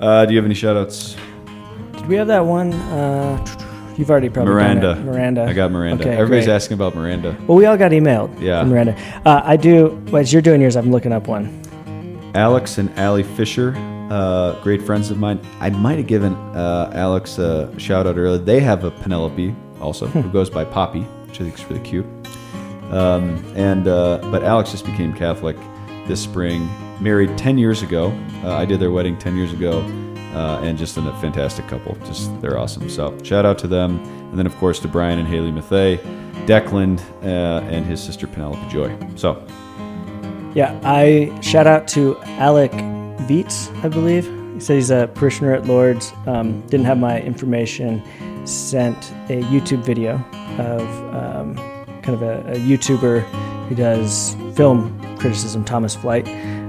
Uh, 0.00 0.24
do 0.26 0.32
you 0.32 0.38
have 0.38 0.46
any 0.46 0.54
shout 0.54 0.76
outs? 0.76 1.16
Did 1.92 2.06
we 2.06 2.16
have 2.16 2.26
that 2.28 2.44
one? 2.44 2.72
Uh, 2.72 3.94
you've 3.96 4.10
already 4.10 4.28
probably 4.28 4.54
Miranda. 4.54 4.94
Done 4.94 4.98
it. 4.98 5.04
Miranda. 5.04 5.42
I 5.44 5.52
got 5.52 5.70
Miranda. 5.70 6.02
Okay, 6.04 6.14
Everybody's 6.16 6.46
great. 6.46 6.54
asking 6.54 6.74
about 6.74 6.94
Miranda. 6.96 7.36
Well, 7.46 7.56
we 7.56 7.66
all 7.66 7.76
got 7.76 7.92
emailed. 7.92 8.40
Yeah. 8.40 8.60
From 8.60 8.70
Miranda. 8.70 8.96
Uh, 9.24 9.42
I 9.44 9.56
do. 9.56 10.02
As 10.14 10.32
you're 10.32 10.42
doing 10.42 10.60
yours, 10.60 10.76
I'm 10.76 10.90
looking 10.90 11.12
up 11.12 11.28
one. 11.28 11.60
Alex 12.34 12.78
and 12.78 12.90
Allie 12.98 13.22
Fisher, 13.22 13.74
uh, 14.10 14.58
great 14.62 14.80
friends 14.82 15.10
of 15.10 15.18
mine. 15.18 15.38
I 15.60 15.70
might 15.70 15.98
have 15.98 16.06
given 16.06 16.32
uh, 16.34 16.90
Alex 16.94 17.38
a 17.38 17.72
shout 17.78 18.06
out 18.06 18.16
earlier. 18.16 18.38
They 18.38 18.60
have 18.60 18.84
a 18.84 18.90
Penelope 18.90 19.54
also, 19.80 20.06
who 20.06 20.30
goes 20.30 20.48
by 20.48 20.64
Poppy, 20.64 21.02
which 21.02 21.40
I 21.40 21.44
think 21.44 21.58
is 21.58 21.64
really 21.68 21.82
cute. 21.84 22.06
Um, 22.92 23.42
and 23.56 23.88
uh, 23.88 24.18
but 24.30 24.44
Alex 24.44 24.70
just 24.70 24.84
became 24.84 25.12
Catholic 25.14 25.56
this 26.06 26.22
spring. 26.22 26.68
Married 27.00 27.36
ten 27.36 27.58
years 27.58 27.82
ago. 27.82 28.10
Uh, 28.44 28.54
I 28.54 28.64
did 28.64 28.78
their 28.78 28.90
wedding 28.90 29.18
ten 29.18 29.36
years 29.36 29.52
ago, 29.52 29.80
uh, 30.34 30.60
and 30.62 30.78
just 30.78 30.96
a 30.96 31.02
fantastic 31.14 31.66
couple. 31.68 31.96
Just 32.04 32.40
they're 32.40 32.58
awesome. 32.58 32.88
So 32.88 33.18
shout 33.22 33.44
out 33.44 33.58
to 33.60 33.66
them, 33.66 33.98
and 34.30 34.38
then 34.38 34.46
of 34.46 34.56
course 34.58 34.78
to 34.80 34.88
Brian 34.88 35.18
and 35.18 35.26
Haley 35.26 35.50
Mathey, 35.50 35.98
Declan, 36.46 37.00
uh, 37.22 37.64
and 37.66 37.84
his 37.84 38.00
sister 38.02 38.26
Penelope 38.26 38.68
Joy. 38.68 38.96
So 39.16 39.42
Yeah, 40.54 40.78
I 40.84 41.36
shout 41.40 41.66
out 41.66 41.88
to 41.88 42.18
Alec 42.38 42.72
Vietz, 43.26 43.70
I 43.82 43.88
believe. 43.88 44.26
He 44.54 44.60
said 44.60 44.74
he's 44.74 44.90
a 44.90 45.10
parishioner 45.14 45.54
at 45.54 45.66
Lourdes. 45.66 46.12
Um, 46.26 46.60
didn't 46.66 46.86
have 46.86 46.98
my 46.98 47.20
information. 47.22 48.02
Sent 48.46 49.10
a 49.30 49.40
YouTube 49.42 49.82
video 49.82 50.22
of 50.58 51.14
um, 51.14 51.71
kind 52.02 52.14
of 52.14 52.22
a, 52.22 52.52
a 52.52 52.56
YouTuber 52.56 53.22
who 53.68 53.74
does 53.74 54.36
film 54.54 55.16
criticism, 55.16 55.64
Thomas 55.64 55.94
Flight. 55.94 56.26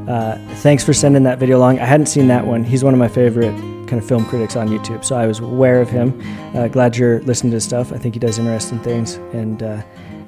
Uh, 0.08 0.38
thanks 0.58 0.84
for 0.84 0.94
sending 0.94 1.24
that 1.24 1.40
video 1.40 1.58
along. 1.58 1.80
I 1.80 1.86
hadn't 1.86 2.08
seen 2.08 2.28
that 2.28 2.46
one. 2.46 2.64
He's 2.64 2.84
one 2.84 2.94
of 2.94 3.00
my 3.00 3.08
favorite 3.08 3.56
kind 3.88 4.02
of 4.02 4.06
film 4.06 4.26
critics 4.26 4.56
on 4.56 4.70
YouTube, 4.70 5.04
so 5.04 5.16
I 5.16 5.28
was 5.28 5.40
aware 5.40 5.82
of 5.82 5.90
him. 5.90 6.20
Uh, 6.56 6.68
glad 6.68 6.98
you're 6.98 7.22
listening 7.22 7.52
to 7.52 7.56
his 7.56 7.64
stuff. 7.64 7.92
I 7.92 7.98
think 7.98 8.16
he 8.16 8.20
does 8.20 8.38
interesting 8.38 8.80
things, 8.80 9.16
and 9.34 9.64
uh, 9.64 9.82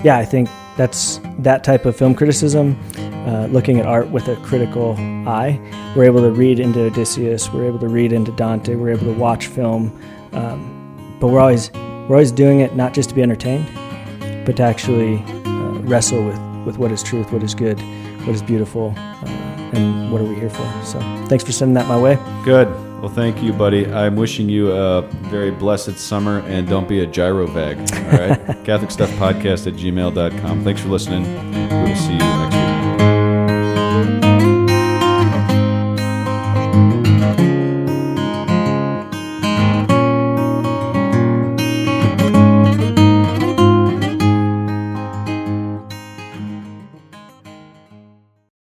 yeah, 0.03 0.18
I 0.18 0.26
think 0.26 0.49
that's 0.78 1.20
that 1.39 1.64
type 1.64 1.86
of 1.86 1.95
film 1.95 2.16
criticism, 2.16 2.80
uh, 3.28 3.47
looking 3.47 3.80
at 3.80 3.86
art 3.86 4.10
with 4.10 4.28
a 4.28 4.36
critical 4.38 4.95
eye. 5.28 5.60
We're 5.95 6.03
able 6.03 6.22
to 6.22 6.32
read 6.32 6.60
into 6.60 6.82
Odysseus. 6.82 7.51
We're 7.51 7.66
able 7.66 7.80
to 7.80 7.88
read 7.88 8.14
into 8.14 8.32
Dante. 8.34 8.76
We're 8.76 8.91
able 8.91 9.06
to 9.06 9.14
watch 9.14 9.47
film, 9.47 9.97
um, 10.34 11.18
but 11.20 11.28
we're 11.28 11.39
always 11.39 11.72
we're 11.74 12.18
always 12.18 12.32
doing 12.32 12.60
it 12.60 12.76
not 12.76 12.93
just 12.93 13.10
to 13.10 13.16
be 13.16 13.24
entertained, 13.24 13.68
but 14.46 14.58
to 14.58 14.64
actually 14.64 15.18
uh, 15.46 15.80
wrestle 15.84 16.24
with 16.24 16.39
with 16.66 16.78
what 16.78 16.91
is 16.91 17.04
truth, 17.04 17.32
what 17.32 17.43
is 17.43 17.54
good, 17.54 17.80
what 18.22 18.30
is 18.30 18.41
beautiful, 18.41 18.93
uh, 18.98 19.72
and 19.74 20.12
what 20.12 20.20
are 20.22 20.26
we 20.26 20.36
here 20.36 20.50
for. 20.50 20.66
So, 20.84 21.00
thanks 21.28 21.43
for 21.43 21.52
sending 21.52 21.76
that 21.76 21.88
my 21.88 22.00
way. 22.00 22.16
Good. 22.43 22.68
Well, 23.02 23.14
thank 23.14 23.43
you, 23.43 23.54
buddy. 23.54 23.86
I'm 23.86 24.16
wishing 24.16 24.50
you 24.50 24.72
a 24.72 25.04
very 25.30 25.52
blessed 25.52 26.00
summer 26.00 26.39
and 26.48 26.68
don't 26.68 26.88
be 26.88 27.02
a 27.02 27.08
gyrovag. 27.08 27.78
All 27.93 28.28
right. 28.28 28.64
Catholic 28.66 28.89
Stuff 28.89 29.12
Podcast 29.12 29.68
at 29.68 29.74
gmail.com. 29.74 30.64
Thanks 30.64 30.82
for 30.82 30.88
listening. 30.88 31.24
We 31.70 31.89
will 31.89 31.96
see 31.96 32.14
you 32.14 32.18
next 32.18 32.55